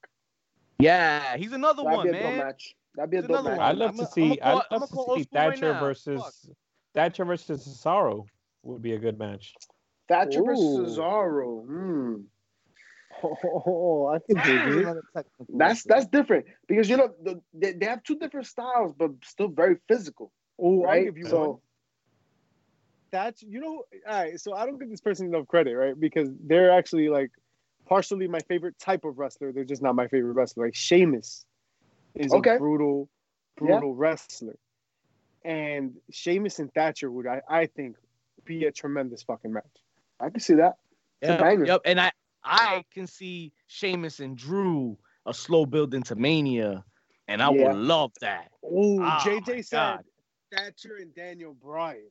yeah, 0.80 1.36
he's 1.38 1.52
another 1.52 1.84
That'd 1.84 1.98
one, 1.98 2.04
be 2.06 2.10
a 2.10 2.14
dope 2.14 2.24
man. 2.24 2.38
match. 2.38 2.76
That'd 2.96 3.12
be 3.12 3.18
a 3.18 3.20
It's 3.20 3.28
dope 3.28 3.40
another 3.40 3.50
match. 3.52 3.60
one. 3.60 3.68
I'd 3.70 3.78
love 3.78 3.90
I'ma- 3.92 4.06
see. 4.06 4.22
I'ma 4.24 4.36
call- 4.36 4.58
I'd 4.60 4.66
I'ma 4.72 4.80
love 4.82 4.90
call 4.92 5.06
to 5.16 5.20
see 5.20 5.24
school 5.24 5.40
right 5.42 5.50
Thatcher 5.52 5.74
now. 5.74 5.80
versus 5.82 6.50
Thatcher 6.96 7.26
versus 7.26 7.68
Cesaro 7.68 8.26
would 8.64 8.82
be 8.82 8.94
a 8.94 8.98
good 8.98 9.20
match. 9.20 9.54
Thatcher 10.08 10.42
versus 10.44 10.98
Cesaro. 10.98 11.66
Hmm. 11.66 12.16
Oh, 13.24 14.08
I 14.14 14.20
can 14.20 14.38
dig 14.46 14.62
it. 14.66 14.84
Another 14.84 15.04
technical 15.16 15.46
That's 15.58 15.84
that's 15.84 16.06
different 16.08 16.46
because 16.68 16.90
you 16.90 16.98
know 16.98 17.10
the, 17.24 17.42
they, 17.54 17.74
they 17.74 17.86
have 17.86 18.04
two 18.04 18.16
different 18.18 18.48
styles, 18.48 18.94
but 18.98 19.12
still 19.24 19.50
very 19.50 19.78
physical, 19.88 20.32
Oh, 20.62 20.86
I'll 20.86 21.04
give 21.04 21.18
you 21.18 21.26
one. 21.28 21.56
That's 23.12 23.42
you 23.42 23.60
know, 23.60 23.84
all 24.08 24.24
right. 24.24 24.40
So 24.40 24.54
I 24.54 24.66
don't 24.66 24.80
give 24.80 24.90
this 24.90 25.02
person 25.02 25.28
enough 25.28 25.48
credit, 25.48 25.76
right? 25.76 26.00
Because 26.00 26.30
they're 26.46 26.72
actually 26.72 27.10
like 27.10 27.32
partially 27.88 28.28
my 28.28 28.40
favorite 28.48 28.78
type 28.80 29.04
of 29.04 29.18
wrestler. 29.18 29.52
They're 29.52 29.64
just 29.64 29.82
not 29.82 29.96
my 29.96 30.08
favorite 30.08 30.34
wrestler. 30.34 30.66
Like 30.66 30.76
Sheamus 30.76 31.46
is 32.16 32.32
Okay. 32.34 32.56
a 32.56 32.60
brutal, 32.60 33.10
brutal 33.58 33.96
wrestler, 33.96 34.58
and 35.44 35.96
Sheamus 36.12 36.60
and 36.60 36.72
Thatcher 36.74 37.10
would 37.10 37.26
I, 37.26 37.42
I 37.50 37.66
think 37.66 37.96
be 38.46 38.66
a 38.66 38.72
tremendous 38.72 39.24
fucking 39.24 39.54
match. 39.54 39.64
I 40.20 40.30
can 40.30 40.40
see 40.40 40.56
that. 40.56 40.76
It's 41.22 41.30
Yep, 41.30 41.66
yep. 41.66 41.82
And 41.86 42.00
I 42.00 42.12
I 42.44 42.84
can 42.94 43.08
see 43.08 43.52
Sheamus 43.68 44.20
and 44.20 44.38
Drew 44.38 44.98
a 45.26 45.34
slow 45.34 45.66
build 45.66 45.94
into 45.94 46.16
Mania, 46.16 46.84
and 47.28 47.42
I 47.42 47.52
Yeah. 47.52 47.68
would 47.70 47.78
love 47.78 48.12
that. 48.22 48.50
Oh, 48.64 49.02
Oh, 49.02 49.20
JJ 49.24 49.62
said 49.66 49.78
God. 49.78 50.06
Thatcher 50.52 50.96
and 50.98 51.14
Daniel 51.14 51.54
Bryan. 51.54 52.10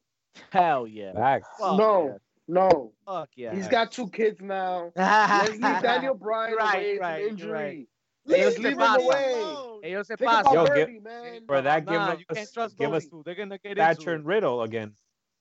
Hell 0.50 0.86
yeah. 0.86 1.12
Back. 1.12 1.42
Fuck 1.58 1.78
No. 1.78 2.18
No. 2.46 2.92
Fuck 3.06 3.30
yeah. 3.36 3.54
he's 3.54 3.68
got 3.68 3.90
two 3.92 4.08
kids 4.10 4.40
now. 4.40 4.92
Let's 4.96 5.50
leave 5.52 5.60
Daniel 5.82 6.14
Bryan 6.14 6.54
Right, 6.56 6.74
away. 6.76 6.90
It's 6.92 7.00
right, 7.00 7.22
an 7.24 7.28
injury. 7.28 7.50
right. 7.52 7.88
Ellos 8.28 8.40
Just 8.44 8.56
se 8.56 8.62
leave 8.62 8.72
him 8.72 8.78
pasan. 8.78 9.04
away. 9.04 9.92
Ellos 9.92 10.06
se 10.06 10.16
Think 10.16 10.30
about 10.30 10.52
Yo, 10.54 10.66
Birdie, 10.66 10.92
give- 10.94 11.02
man. 11.02 11.46
For 11.46 11.62
that, 11.62 11.84
give 11.86 11.94
Nah, 11.94 12.08
us 12.12 12.18
you 12.20 12.24
can't 12.34 12.52
trust 12.52 12.76
give 12.78 12.92
us 12.92 13.06
two. 13.06 13.22
They're 13.24 13.34
gonna 13.34 13.58
get 13.58 13.76
Thatcher 13.78 14.00
into 14.00 14.12
and 14.12 14.20
it. 14.24 14.26
Riddle 14.26 14.62
again. 14.62 14.92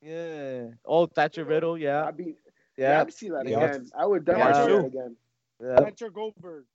Yeah. 0.01 0.67
Oh, 0.85 1.05
Thatcher 1.05 1.43
Riddle. 1.45 1.77
Yeah. 1.77 2.05
I'd 2.05 2.17
be, 2.17 2.35
Yeah. 2.77 3.01
I'd 3.01 3.13
see 3.13 3.29
that 3.29 3.47
Yeah. 3.47 3.63
again. 3.63 3.89
I 3.97 4.05
would 4.05 4.25
Yeah. 4.27 4.33
definitely 4.37 4.53
see 4.63 4.71
Yeah. 4.71 4.81
that 4.81 4.85
again. 4.87 5.17
yeah. 5.61 5.75
Thatcher 5.77 6.09
Goldberg. 6.09 6.65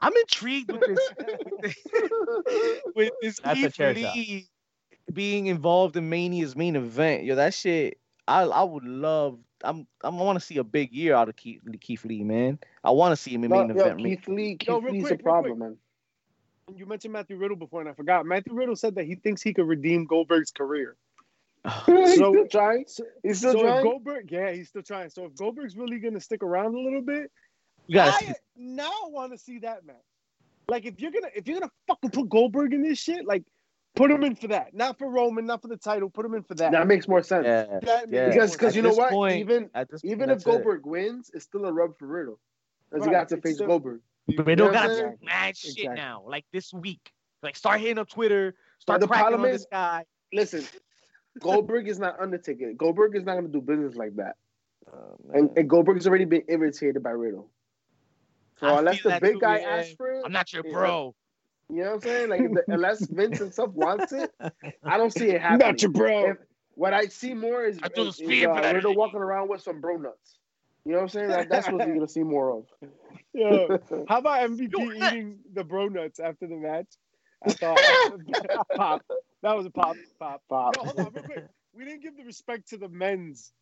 I'm 0.00 0.12
intrigued 0.16 0.72
with 0.72 0.80
this. 0.86 1.10
with 2.94 3.12
this 3.20 3.40
That's 3.40 3.60
Keith 3.60 3.74
chair 3.74 3.94
shot. 3.94 4.14
Lee 4.16 4.48
being 5.12 5.46
involved 5.46 5.96
in 5.96 6.08
Mania's 6.08 6.56
main 6.56 6.76
event. 6.76 7.24
Yo, 7.24 7.34
that 7.34 7.54
shit. 7.54 7.98
I 8.28 8.42
I 8.44 8.62
would 8.62 8.84
love. 8.84 9.38
I'm 9.62 9.86
I 10.02 10.08
want 10.08 10.38
to 10.38 10.44
see 10.44 10.56
a 10.58 10.64
big 10.64 10.92
year 10.92 11.14
out 11.14 11.28
of 11.28 11.36
Keith, 11.36 11.60
Keith 11.80 12.04
Lee, 12.04 12.22
man. 12.24 12.58
I 12.84 12.90
want 12.92 13.12
to 13.12 13.16
see 13.16 13.32
him 13.32 13.44
in 13.44 13.50
No, 13.50 13.66
main 13.66 13.76
yo, 13.76 13.84
event. 13.84 13.98
Keith 13.98 14.28
Lee, 14.28 14.56
Keith 14.56 14.68
Yo, 14.68 14.78
Lee's 14.78 15.02
quick, 15.02 15.20
a 15.20 15.22
problem, 15.22 15.58
man. 15.58 15.76
You 16.74 16.86
mentioned 16.86 17.12
Matthew 17.12 17.36
Riddle 17.36 17.56
before, 17.56 17.80
and 17.80 17.90
I 17.90 17.94
forgot. 17.94 18.24
Matthew 18.24 18.54
Riddle 18.54 18.76
said 18.76 18.94
that 18.94 19.04
he 19.04 19.16
thinks 19.16 19.42
he 19.42 19.52
could 19.52 19.66
redeem 19.66 20.06
Goldberg's 20.06 20.52
career. 20.52 20.96
He's 21.86 22.16
So- 22.18 22.32
still 22.32 22.48
trying. 22.48 22.84
He's 23.22 23.38
still 23.38 23.52
so 23.52 23.58
if 23.58 23.64
trying. 23.64 23.82
Goldberg, 23.84 24.32
yeah, 24.32 24.52
he's 24.52 24.68
still 24.68 24.82
trying. 24.82 25.10
So 25.10 25.24
if 25.26 25.34
Goldberg's 25.36 25.76
really 25.76 25.98
gonna 25.98 26.20
stick 26.20 26.42
around 26.42 26.74
a 26.74 26.78
little 26.78 27.02
bit, 27.02 27.30
You 27.86 27.94
gotta 27.96 28.28
I 28.30 28.34
now 28.56 28.90
want 29.08 29.32
to 29.32 29.38
see 29.38 29.58
that 29.60 29.84
match. 29.84 29.96
Like 30.68 30.86
if 30.86 31.00
you're 31.00 31.10
gonna 31.10 31.28
if 31.34 31.46
you're 31.46 31.58
gonna 31.60 31.72
fucking 31.86 32.10
put 32.10 32.28
Goldberg 32.28 32.72
in 32.72 32.82
this 32.82 32.98
shit, 32.98 33.26
like 33.26 33.42
put 33.96 34.10
him 34.10 34.22
in 34.24 34.36
for 34.36 34.46
that, 34.48 34.72
not 34.72 34.96
for 34.98 35.10
Roman, 35.10 35.44
not 35.44 35.60
for 35.60 35.68
the 35.68 35.76
title. 35.76 36.08
Put 36.08 36.24
him 36.24 36.34
in 36.34 36.42
for 36.44 36.54
that. 36.54 36.72
that 36.72 36.86
makes 36.86 37.08
more 37.08 37.22
sense. 37.22 37.44
yeah. 37.44 37.78
That 37.82 38.08
yeah. 38.08 38.22
makes 38.28 38.34
Because 38.34 38.52
because 38.52 38.76
you 38.76 38.82
know 38.82 38.94
what? 38.94 39.10
point- 39.10 39.36
even 39.40 39.68
At 39.74 39.90
this 39.90 40.04
even 40.04 40.30
if 40.30 40.38
that's 40.38 40.42
it. 40.44 40.50
Goldberg 40.50 40.86
wins, 40.86 41.30
it's 41.34 41.44
still 41.44 41.64
a 41.66 41.72
rub 41.72 41.98
for 41.98 42.06
Riddle. 42.06 42.38
Because 42.90 43.04
he 43.04 43.10
got 43.12 43.28
to 43.28 43.34
it's 43.36 43.42
face 43.42 43.54
still- 43.56 43.66
Goldberg. 43.66 44.00
Riddle 44.28 44.48
You 44.50 44.56
know 44.56 44.64
what 44.66 44.72
got 44.74 44.84
I'm 44.84 44.90
to 44.90 44.96
saying? 44.96 45.18
mad 45.22 45.56
shit 45.56 45.70
Exactly. 45.78 45.96
now, 45.96 46.22
like 46.26 46.44
this 46.52 46.72
week. 46.72 47.12
Like 47.42 47.56
start 47.56 47.80
hitting 47.80 47.98
up 47.98 48.08
Twitter, 48.08 48.54
start 48.78 49.00
the 49.00 49.06
cracking 49.08 49.22
problem 49.24 49.42
on 49.42 49.48
is- 49.50 49.62
this 49.62 49.66
guy. 49.70 50.04
Listen, 50.32 50.64
Goldberg 51.40 51.88
is 51.88 51.98
not 51.98 52.18
Undertaker. 52.20 52.72
Goldberg 52.74 53.16
is 53.16 53.24
not 53.24 53.32
going 53.32 53.46
to 53.46 53.52
do 53.52 53.60
business 53.60 53.96
like 53.96 54.16
that. 54.16 54.36
Oh, 54.92 55.16
And, 55.32 55.44
man. 55.46 55.50
and 55.56 55.70
Goldberg's 55.70 56.06
already 56.06 56.24
been 56.24 56.42
irritated 56.48 57.02
by 57.02 57.10
Riddle. 57.10 57.50
So 58.58 58.66
I 58.66 58.78
unless 58.78 59.02
the 59.02 59.18
big 59.20 59.34
too, 59.34 59.40
guy 59.40 59.60
yeah. 59.60 59.68
asks 59.76 59.94
for 59.94 60.10
it, 60.10 60.22
I'm 60.24 60.32
not 60.32 60.52
your 60.52 60.62
bro. 60.62 61.14
you 61.70 61.76
know 61.82 61.84
what 61.86 61.94
I'm 61.94 62.00
saying? 62.02 62.28
Like 62.28 62.40
the, 62.42 62.64
unless 62.68 63.06
Vince 63.10 63.38
himself 63.38 63.70
wants 63.72 64.12
it, 64.12 64.30
I 64.84 64.98
don't 64.98 65.12
see 65.12 65.30
it 65.30 65.40
happening. 65.40 65.66
Not 65.68 65.82
your 65.82 65.90
bro. 65.92 66.30
If- 66.32 66.36
what 66.74 66.94
I 66.94 67.06
see 67.06 67.34
more 67.34 67.64
is, 67.64 67.78
I 67.82 67.88
do 67.88 68.04
the 68.04 68.08
is, 68.10 68.20
is, 68.20 68.46
uh. 68.46 68.72
Riddle 68.74 68.94
walking 68.94 69.20
around 69.20 69.48
with 69.50 69.60
some 69.60 69.80
bro 69.80 69.96
nuts. 69.96 70.38
You 70.86 70.92
know 70.92 70.98
what 70.98 71.02
I'm 71.02 71.08
saying? 71.10 71.28
That, 71.28 71.48
that's 71.50 71.68
what 71.68 71.86
you're 71.86 71.94
gonna 71.94 72.08
see 72.08 72.22
more 72.22 72.58
of. 72.58 72.64
Yo, 73.34 73.78
how 74.08 74.18
about 74.18 74.48
MVP 74.50 74.96
eating 74.96 75.38
the 75.52 75.62
bro 75.62 75.88
nuts 75.88 76.20
after 76.20 76.46
the 76.46 76.56
match? 76.56 76.86
I 77.46 77.52
thought 77.52 77.78
pop. 78.76 79.02
That 79.42 79.56
was 79.56 79.66
a 79.66 79.70
pop, 79.70 79.96
pop. 80.18 80.42
Pop. 80.48 80.76
Yo, 80.76 80.84
hold 80.84 80.98
on, 80.98 81.12
real 81.12 81.24
quick. 81.24 81.44
We 81.72 81.84
didn't 81.84 82.02
give 82.02 82.16
the 82.16 82.24
respect 82.24 82.70
to 82.70 82.78
the 82.78 82.88
men's 82.88 83.52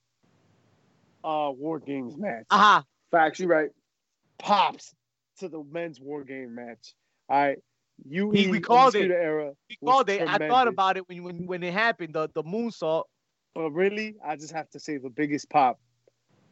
uh 1.23 1.51
war 1.55 1.79
games 1.79 2.17
match. 2.17 2.47
Aha. 2.51 2.83
Facts, 3.11 3.39
you 3.39 3.47
right. 3.47 3.69
Pops 4.39 4.95
to 5.41 5.49
the 5.51 5.63
men's 5.71 6.01
war 6.01 6.25
game 6.25 6.55
match. 6.55 6.95
All 7.29 7.39
right. 7.39 7.59
You 8.09 8.29
We- 8.29 8.49
we 8.49 8.61
called 8.61 8.95
it. 8.95 9.11
era. 9.11 9.53
We 9.69 9.77
called 9.85 10.09
it. 10.09 10.23
I 10.27 10.39
thought 10.39 10.69
about 10.69 10.97
it 10.97 11.07
when 11.07 11.23
when 11.23 11.47
when 11.47 11.63
it 11.63 11.75
happened. 11.75 12.15
The 12.15 12.31
the 12.33 12.43
moonsault. 12.43 13.05
But 13.55 13.73
really, 13.73 14.17
I 14.25 14.37
just 14.37 14.53
have 14.53 14.71
to 14.71 14.81
say 14.81 14.97
the 14.97 15.11
biggest 15.11 15.51
pop 15.51 15.79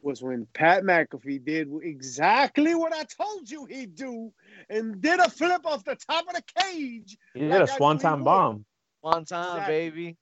was 0.03 0.21
when 0.21 0.45
Pat 0.53 0.83
McAfee 0.83 1.43
did 1.43 1.69
exactly 1.81 2.75
what 2.75 2.93
I 2.93 3.03
told 3.05 3.49
you 3.49 3.65
he'd 3.65 3.95
do 3.95 4.31
and 4.69 5.01
did 5.01 5.19
a 5.19 5.29
flip 5.29 5.65
off 5.65 5.83
the 5.85 5.95
top 5.95 6.27
of 6.27 6.35
the 6.35 6.43
cage. 6.55 7.17
He 7.33 7.39
did 7.39 7.49
Like 7.49 7.69
a 7.69 7.73
I 7.73 7.77
swanton 7.77 8.11
believe 8.11 8.25
bomb. 8.25 8.65
One 9.01 9.25
time, 9.25 9.57
Exactly. 9.57 9.75
baby. 9.75 10.17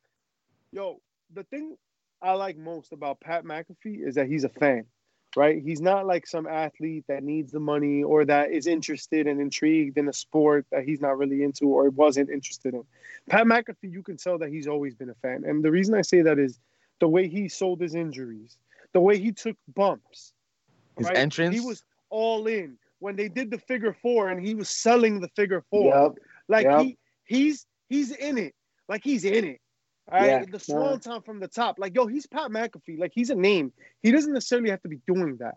Yo, 0.71 0.99
the 1.34 1.43
thing 1.43 1.78
I 2.21 2.34
like 2.34 2.57
most 2.57 2.91
about 2.91 3.19
Pat 3.19 3.43
McAfee 3.43 4.05
is 4.05 4.15
that 4.15 4.28
he's 4.28 4.43
a 4.43 4.49
fan, 4.49 4.86
right? 5.36 5.61
He's 5.61 5.82
not 5.82 6.05
like 6.05 6.28
some 6.28 6.47
athlete 6.47 7.05
that 7.07 7.23
needs 7.23 7.51
the 7.51 7.59
money 7.59 8.03
or 8.03 8.26
that 8.26 8.51
is 8.51 8.67
interested 8.67 9.28
and 9.28 9.39
intrigued 9.39 9.97
in 9.97 10.07
a 10.07 10.13
sport 10.13 10.65
that 10.71 10.84
he's 10.84 11.01
not 11.01 11.17
really 11.17 11.43
into 11.43 11.67
or 11.67 11.89
wasn't 11.89 12.30
interested 12.30 12.73
in. 12.73 12.84
Pat 13.30 13.45
McAfee, 13.45 13.91
you 13.91 14.03
can 14.03 14.17
tell 14.17 14.38
that 14.39 14.49
he's 14.49 14.67
always 14.67 14.95
been 14.95 15.09
a 15.09 15.15
fan. 15.15 15.43
And 15.45 15.63
the 15.63 15.71
reason 15.71 15.95
I 15.95 16.01
say 16.01 16.21
that 16.21 16.39
is 16.39 16.59
the 16.99 17.07
way 17.07 17.28
he 17.28 17.47
sold 17.47 17.80
his 17.82 17.95
injuries, 17.95 18.57
the 18.93 18.99
way 19.01 19.17
he 19.17 19.32
took 19.32 19.57
bumps. 19.73 20.34
His 20.97 21.07
right? 21.07 21.17
entrance. 21.17 21.53
He 21.53 21.61
was 21.61 21.84
all 22.09 22.47
in 22.47 22.78
when 22.99 23.15
they 23.15 23.28
did 23.28 23.51
the 23.51 23.57
figure 23.59 23.93
four 24.01 24.30
and 24.30 24.45
he 24.45 24.55
was 24.55 24.69
selling 24.69 25.19
the 25.19 25.28
figure 25.30 25.63
four. 25.69 25.93
Yep. 25.93 26.26
Like 26.47 26.63
Yep. 26.65 26.82
he 26.82 26.97
he's 27.26 27.65
he's 27.89 28.11
in 28.11 28.38
it. 28.38 28.55
Like 28.90 29.04
he's 29.04 29.26
in 29.26 29.44
it. 29.46 29.62
All 30.12 30.20
right. 30.20 30.28
Yeah, 30.28 30.40
The 30.46 30.52
no. 30.52 30.58
swanton 30.60 31.22
from 31.24 31.40
the 31.40 31.48
top. 31.48 31.80
Like, 31.80 31.96
yo, 31.96 32.06
he's 32.06 32.28
Pat 32.28 32.52
McAfee. 32.52 33.00
Like 33.00 33.12
he's 33.14 33.30
a 33.32 33.36
name. 33.36 33.74
He 34.04 34.12
doesn't 34.12 34.32
necessarily 34.34 34.70
have 34.70 34.82
to 34.84 34.88
be 34.90 35.00
doing 35.08 35.38
that. 35.38 35.56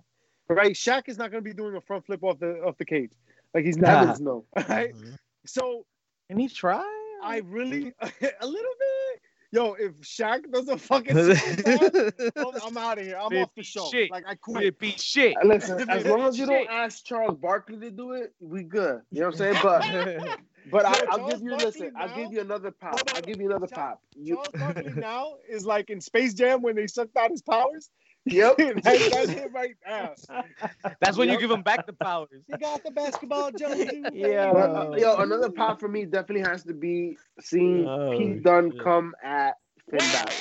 Right? 0.49 0.74
Shaq 0.74 1.03
is 1.09 1.18
not 1.18 1.31
gonna 1.31 1.43
be 1.43 1.53
doing 1.53 1.76
a 1.76 1.81
front 1.83 2.07
flip 2.07 2.22
off 2.24 2.39
the 2.39 2.62
off 2.62 2.79
the 2.79 2.87
cage. 2.87 3.12
Like 3.55 3.64
he's 3.64 3.76
not. 3.76 3.99
Heavens 3.99 4.20
no. 4.20 4.45
Right? 4.68 4.95
Mhm. 4.95 5.16
So 5.47 5.85
Can 6.31 6.39
he 6.39 6.49
try? 6.49 6.85
I 7.22 7.43
really 7.45 7.93
a 8.01 8.47
little 8.47 8.72
bit. 8.79 9.20
Yo, 9.51 9.72
if 9.74 9.93
Shaq 10.03 10.51
does 10.53 10.68
a 10.68 10.76
fucking 10.76 11.14
swanton, 11.35 12.12
I'm, 12.37 12.47
I'm 12.66 12.76
out 12.76 12.99
of 12.99 13.05
here. 13.07 13.18
I'm 13.18 13.31
Bit 13.31 13.43
off 13.45 13.55
the 13.57 13.62
show. 13.62 13.89
shit. 13.91 14.11
Like 14.11 14.24
I 14.26 14.35
Could 14.35 14.55
quit. 14.57 14.64
it 14.64 14.79
be 14.79 14.91
shit? 14.93 15.37
Listen, 15.43 15.89
as 15.91 16.05
long 16.05 16.22
as 16.22 16.39
you 16.39 16.45
don't 16.47 16.68
ask 16.70 17.05
Charles 17.05 17.39
Barkley 17.39 17.79
to 17.81 17.91
do 17.91 18.12
it, 18.12 18.35
we 18.41 18.62
good. 18.62 19.01
You 19.11 19.20
know 19.20 19.26
what 19.29 19.41
I'm 19.41 19.55
saying? 19.55 19.57
But 19.62 20.39
but 20.70 20.84
I, 20.86 20.90
Yo, 20.90 20.96
I'll 21.10 21.18
Charles 21.18 21.32
give 21.32 21.42
you 21.42 21.48
Barkley 21.50 21.66
listen. 21.66 21.92
I'll 21.96 22.16
give 22.16 22.32
you 22.32 22.40
another 22.40 22.70
pop. 22.70 22.94
On. 22.94 23.00
I'll 23.16 23.22
give 23.22 23.40
you 23.40 23.46
another 23.46 23.66
Charles- 23.66 23.96
pop. 23.98 24.02
You, 24.16 24.34
Charles 24.36 24.74
Barkley 24.74 24.92
now 25.00 25.34
is 25.48 25.66
like 25.66 25.90
in 25.90 26.00
Space 26.00 26.34
Jam 26.34 26.62
when 26.62 26.76
they 26.76 26.86
sucked 26.86 27.16
out 27.16 27.30
his 27.30 27.42
powers. 27.42 27.90
yep. 28.26 28.56
That- 28.56 28.82
that's 28.84 29.28
it 29.30 29.50
right 29.54 29.74
now. 29.86 30.12
That's 31.00 31.16
when 31.16 31.28
you 31.28 31.38
give 31.38 31.50
him 31.50 31.62
back 31.62 31.86
the 31.86 31.92
powers. 31.94 32.28
He 32.46 32.56
got 32.58 32.82
the 32.84 32.90
basketball 32.90 33.50
jersey. 33.52 34.02
Yeah. 34.12 34.52
But, 34.52 34.98
yo, 34.98 35.16
another 35.16 35.50
pop 35.50 35.80
for 35.80 35.88
me 35.88 36.04
definitely 36.04 36.48
has 36.50 36.62
to 36.64 36.74
be 36.74 37.16
seeing 37.40 37.86
Oh, 37.86 38.16
Pete 38.16 38.42
Dunne 38.42 38.72
shit. 38.72 38.82
come 38.82 39.14
at 39.22 39.54
Finn 39.90 39.98
Balor 40.00 40.32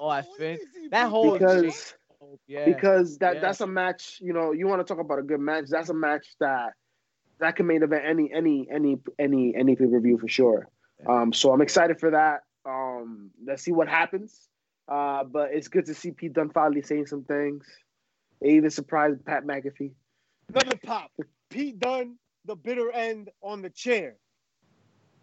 Oh, 0.00 0.08
I 0.08 0.22
Finn- 0.38 0.58
That 0.90 1.08
whole 1.08 1.32
because 1.32 1.64
shit. 1.64 1.94
Yeah. 2.46 2.64
because 2.64 3.18
that 3.18 3.36
yeah. 3.36 3.40
that's 3.40 3.60
a 3.60 3.66
match. 3.66 4.18
You 4.20 4.32
know, 4.32 4.52
you 4.52 4.68
want 4.68 4.80
to 4.80 4.84
talk 4.84 5.02
about 5.02 5.18
a 5.18 5.22
good 5.22 5.40
match. 5.40 5.64
That's 5.68 5.88
a 5.88 5.94
match 5.94 6.26
that 6.38 6.74
that 7.40 7.56
can 7.56 7.66
main 7.66 7.82
event 7.82 8.04
any 8.06 8.32
any 8.32 8.68
any 8.70 8.98
any 9.18 9.54
any 9.56 9.76
pay 9.76 9.86
per 9.86 10.00
view 10.00 10.18
for 10.18 10.28
sure. 10.28 10.68
Um, 11.06 11.32
so 11.32 11.52
I'm 11.52 11.62
excited 11.62 11.98
for 11.98 12.10
that. 12.10 12.42
Um, 12.66 13.30
let's 13.44 13.62
see 13.62 13.72
what 13.72 13.88
happens. 13.88 14.48
Uh, 14.86 15.24
but 15.24 15.50
it's 15.52 15.68
good 15.68 15.86
to 15.86 15.94
see 15.94 16.10
Pete 16.10 16.32
Dunne 16.34 16.50
finally 16.50 16.82
saying 16.82 17.06
some 17.06 17.24
things. 17.24 17.64
It 18.40 18.50
even 18.52 18.70
surprised 18.70 19.24
Pat 19.24 19.44
McAfee. 19.44 19.92
Another 20.48 20.76
pop. 20.84 21.10
Pete 21.48 21.78
Dunne, 21.78 22.16
the 22.44 22.56
bitter 22.56 22.90
end 22.92 23.30
on 23.42 23.62
the 23.62 23.70
chair. 23.70 24.16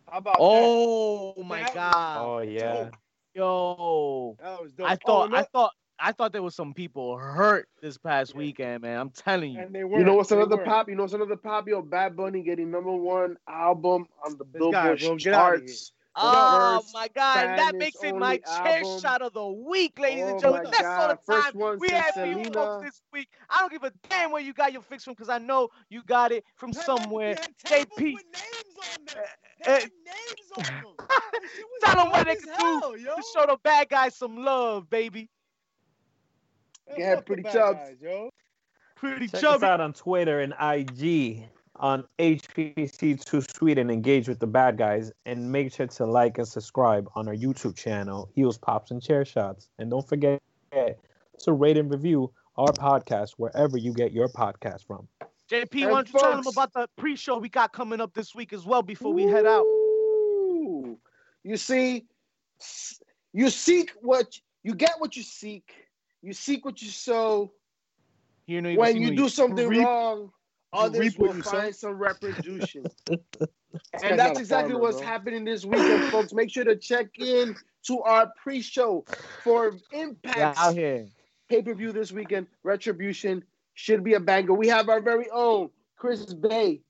How 0.09 0.19
about 0.19 0.37
Oh 0.39 1.35
my 1.43 1.63
That- 1.63 1.73
god. 1.73 2.25
Oh 2.25 2.39
yeah. 2.39 2.73
dope. 2.85 2.95
Yo. 3.35 4.35
that? 4.39 4.43
That 4.45 4.61
was 4.63 4.71
dope. 4.73 4.89
I 4.89 4.93
Oh, 4.93 4.97
thought 5.05 5.31
no- 5.31 5.37
I 5.37 5.43
thought 5.43 5.71
I 5.99 6.11
thought 6.11 6.31
there 6.31 6.43
was 6.43 6.55
some 6.55 6.73
people 6.73 7.17
hurt 7.17 7.67
this 7.81 7.97
past 7.97 8.33
Yeah. 8.33 8.39
weekend, 8.39 8.83
man. 8.83 8.99
I'm 8.99 9.09
telling 9.09 9.53
you. 9.53 9.59
and 9.61 9.73
they 9.73 9.83
were. 9.83 9.99
You 9.99 10.05
know 10.05 10.13
what's 10.15 10.29
they 10.29 10.35
another 10.35 10.57
were. 10.57 10.63
pop? 10.63 10.89
You 10.89 10.95
know 10.95 11.03
what's 11.03 11.13
another 11.13 11.35
pop? 11.37 11.67
Yo, 11.67 11.81
Bad 11.81 12.15
Bunny 12.15 12.43
getting 12.43 12.69
number 12.71 12.91
one 12.91 13.37
album 13.47 14.07
on 14.25 14.37
the 14.37 14.45
This 14.45 14.61
guy, 14.71 14.95
Billboard 14.95 14.99
bro, 14.99 15.17
charts. 15.17 15.91
Oh 16.19 16.81
first 16.81 16.93
my 16.95 17.07
god, 17.09 17.45
and 17.49 17.59
that 17.59 17.75
makes 17.77 18.03
it 18.03 18.15
my 18.15 18.37
chair 18.37 18.79
album. 18.79 18.99
shot 19.01 19.21
of 19.21 19.33
the 19.33 19.47
week, 19.47 19.99
ladies 19.99 20.23
Oh 20.23 20.29
and 20.31 20.39
gentlemen. 20.39 20.63
my 20.65 20.71
That's 20.71 20.97
all 20.97 21.07
God, 21.07 21.17
the 21.17 21.21
first 21.25 21.51
time 21.51 21.59
one 21.61 21.79
we 21.79 21.89
since 21.89 22.01
have 22.05 22.13
for 22.15 22.25
you 22.25 22.51
folks 22.53 22.83
this 22.85 23.01
week. 23.13 23.27
I 23.49 23.59
don't 23.59 23.71
give 23.71 23.83
a 23.83 23.91
damn 24.09 24.31
where 24.31 24.41
you 24.41 24.53
got 24.53 24.73
your 24.73 24.81
fix 24.81 25.03
from 25.03 25.13
because 25.13 25.29
I 25.29 25.37
know 25.37 25.69
you 25.89 26.01
got 26.03 26.31
it 26.31 26.43
from 26.55 26.71
Pat 26.71 26.85
somewhere. 26.85 27.35
McAfee 27.35 27.69
had 27.69 27.87
JP. 27.89 28.13
with 28.13 28.23
names 28.33 28.77
on 28.93 29.05
them. 29.05 29.23
They 29.59 29.71
Eh, 29.71 29.79
had 29.81 29.91
names 30.05 30.51
on 30.57 30.63
them. 30.81 30.93
This 31.41 31.51
shit 31.55 31.65
was 31.65 31.81
Tell 31.93 31.99
'em 32.05 32.09
what 32.11 32.25
they 32.25 32.35
can 32.35 32.49
hell, 32.49 32.97
yo. 32.97 33.15
To 33.15 33.21
show 33.21 33.45
the 33.45 33.57
bad 33.63 33.89
guys 33.89 34.15
some 34.15 34.37
love, 34.43 34.89
baby. 34.89 35.29
Man, 36.89 36.99
Yeah, 36.99 37.19
pretty 37.21 37.43
bad 37.43 37.53
chubs. 37.53 37.79
guys, 37.79 37.97
yo. 38.01 38.29
Pretty 38.95 39.27
Check 39.27 39.43
us 39.43 39.63
out 39.63 39.79
on 39.79 39.93
Twitter 39.93 40.39
and 40.39 40.53
IG 40.59 41.47
on 41.75 42.03
HPC2 42.17 43.55
Sweden. 43.55 43.89
Engage 43.91 44.27
with 44.27 44.39
the 44.39 44.47
bad 44.47 44.77
guys 44.77 45.11
and 45.25 45.51
make 45.51 45.71
sure 45.71 45.85
to 45.85 46.05
like 46.05 46.37
and 46.39 46.47
subscribe 46.47 47.07
on 47.15 47.27
our 47.27 47.35
YouTube 47.35 47.75
channel, 47.75 48.29
Heels, 48.33 48.57
Pops, 48.57 48.89
and 48.89 49.01
Chair 49.01 49.23
Shots. 49.23 49.69
And 49.77 49.91
don't 49.91 50.07
forget 50.07 50.41
to 50.71 51.53
rate 51.53 51.77
and 51.77 51.91
review 51.91 52.31
our 52.57 52.71
podcast 52.71 53.33
wherever 53.37 53.77
you 53.77 53.93
get 53.93 54.11
your 54.11 54.29
podcast 54.29 54.85
from. 54.87 55.07
JP, 55.49 55.83
And 55.83 55.91
why 55.91 56.03
don't 56.03 56.13
you 56.13 56.19
tell 56.19 56.31
them 56.31 56.47
about 56.47 56.73
the 56.73 56.89
pre-show 56.97 57.37
we 57.37 57.49
got 57.49 57.71
coming 57.71 58.01
up 58.01 58.13
this 58.13 58.35
week 58.35 58.51
as 58.51 58.65
well 58.65 58.81
before 58.81 59.13
we 59.13 59.23
head 59.23 59.45
out? 59.45 59.63
You 61.43 61.55
see, 61.55 62.05
you 63.31 63.49
seek 63.49 63.91
what 64.01 64.39
you 64.63 64.73
get 64.75 64.93
what 64.97 65.15
you 65.15 65.23
seek. 65.23 65.86
You 66.27 66.33
seek 66.33 66.65
what 66.65 66.81
you 66.81 66.89
sow. 66.89 67.53
You 68.47 68.61
know, 68.61 68.73
When 68.75 68.97
you 69.01 69.15
do 69.15 69.29
something 69.29 69.65
reap. 69.69 69.85
wrong, 69.85 70.29
Others 70.73 70.99
reap 70.99 71.17
will 71.19 71.33
you 71.37 71.41
sow. 71.41 71.51
find 71.51 71.73
some 71.73 71.93
retribution. 71.93 72.83
and 74.03 74.19
that's 74.19 74.37
exactly 74.37 74.73
farmer, 74.73 74.81
what's 74.83 74.97
bro. 74.97 75.05
happening 75.07 75.45
this 75.45 75.63
weekend, 75.63 76.11
folks. 76.11 76.33
Make 76.33 76.49
sure 76.49 76.65
to 76.65 76.75
check 76.75 77.17
in 77.17 77.55
to 77.83 78.01
our 78.01 78.29
pre-show 78.43 79.05
for 79.45 79.71
Yeah, 79.93 80.01
Impact 80.01 80.57
out 80.57 80.73
here. 80.75 81.07
pay-per-view 81.47 81.93
this 81.93 82.11
weekend. 82.11 82.47
Retribution 82.63 83.41
should 83.75 84.03
be 84.03 84.15
a 84.15 84.19
banger. 84.19 84.53
We 84.53 84.67
have 84.67 84.89
our 84.89 84.99
very 84.99 85.29
own 85.31 85.69
Chris 85.95 86.33
Bey 86.33 86.81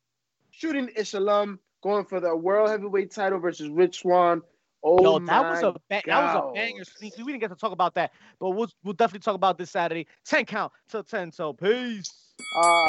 shooting 0.49 0.89
Islam 0.95 1.59
going 1.83 2.05
for 2.05 2.19
the 2.19 2.35
world 2.35 2.71
heavyweight 2.71 3.11
title 3.11 3.37
versus 3.37 3.69
Rich 3.69 3.99
Swann. 3.99 4.41
Oh 4.89 5.03
Yo, 5.03 5.19
that 5.19 5.41
was 5.41 5.63
a 5.63 5.73
ba- 5.89 6.01
that 6.05 6.07
was 6.07 6.49
a 6.49 6.53
banger 6.53 6.85
sneaky. 6.85 7.21
We 7.21 7.33
didn't 7.33 7.41
get 7.41 7.49
to 7.49 7.57
talk 7.57 7.73
about 7.73 7.93
that, 7.95 8.13
but 8.39 8.51
we'll 8.51 8.69
we'll 8.85 8.93
definitely 8.93 9.19
talk 9.19 9.35
about 9.35 9.57
this 9.57 9.71
Saturday. 9.71 10.07
Ten 10.23 10.45
count 10.45 10.71
till 10.89 11.03
ten. 11.03 11.29
So 11.33 11.51
peace. 11.51 12.13
Oh. 12.55 12.87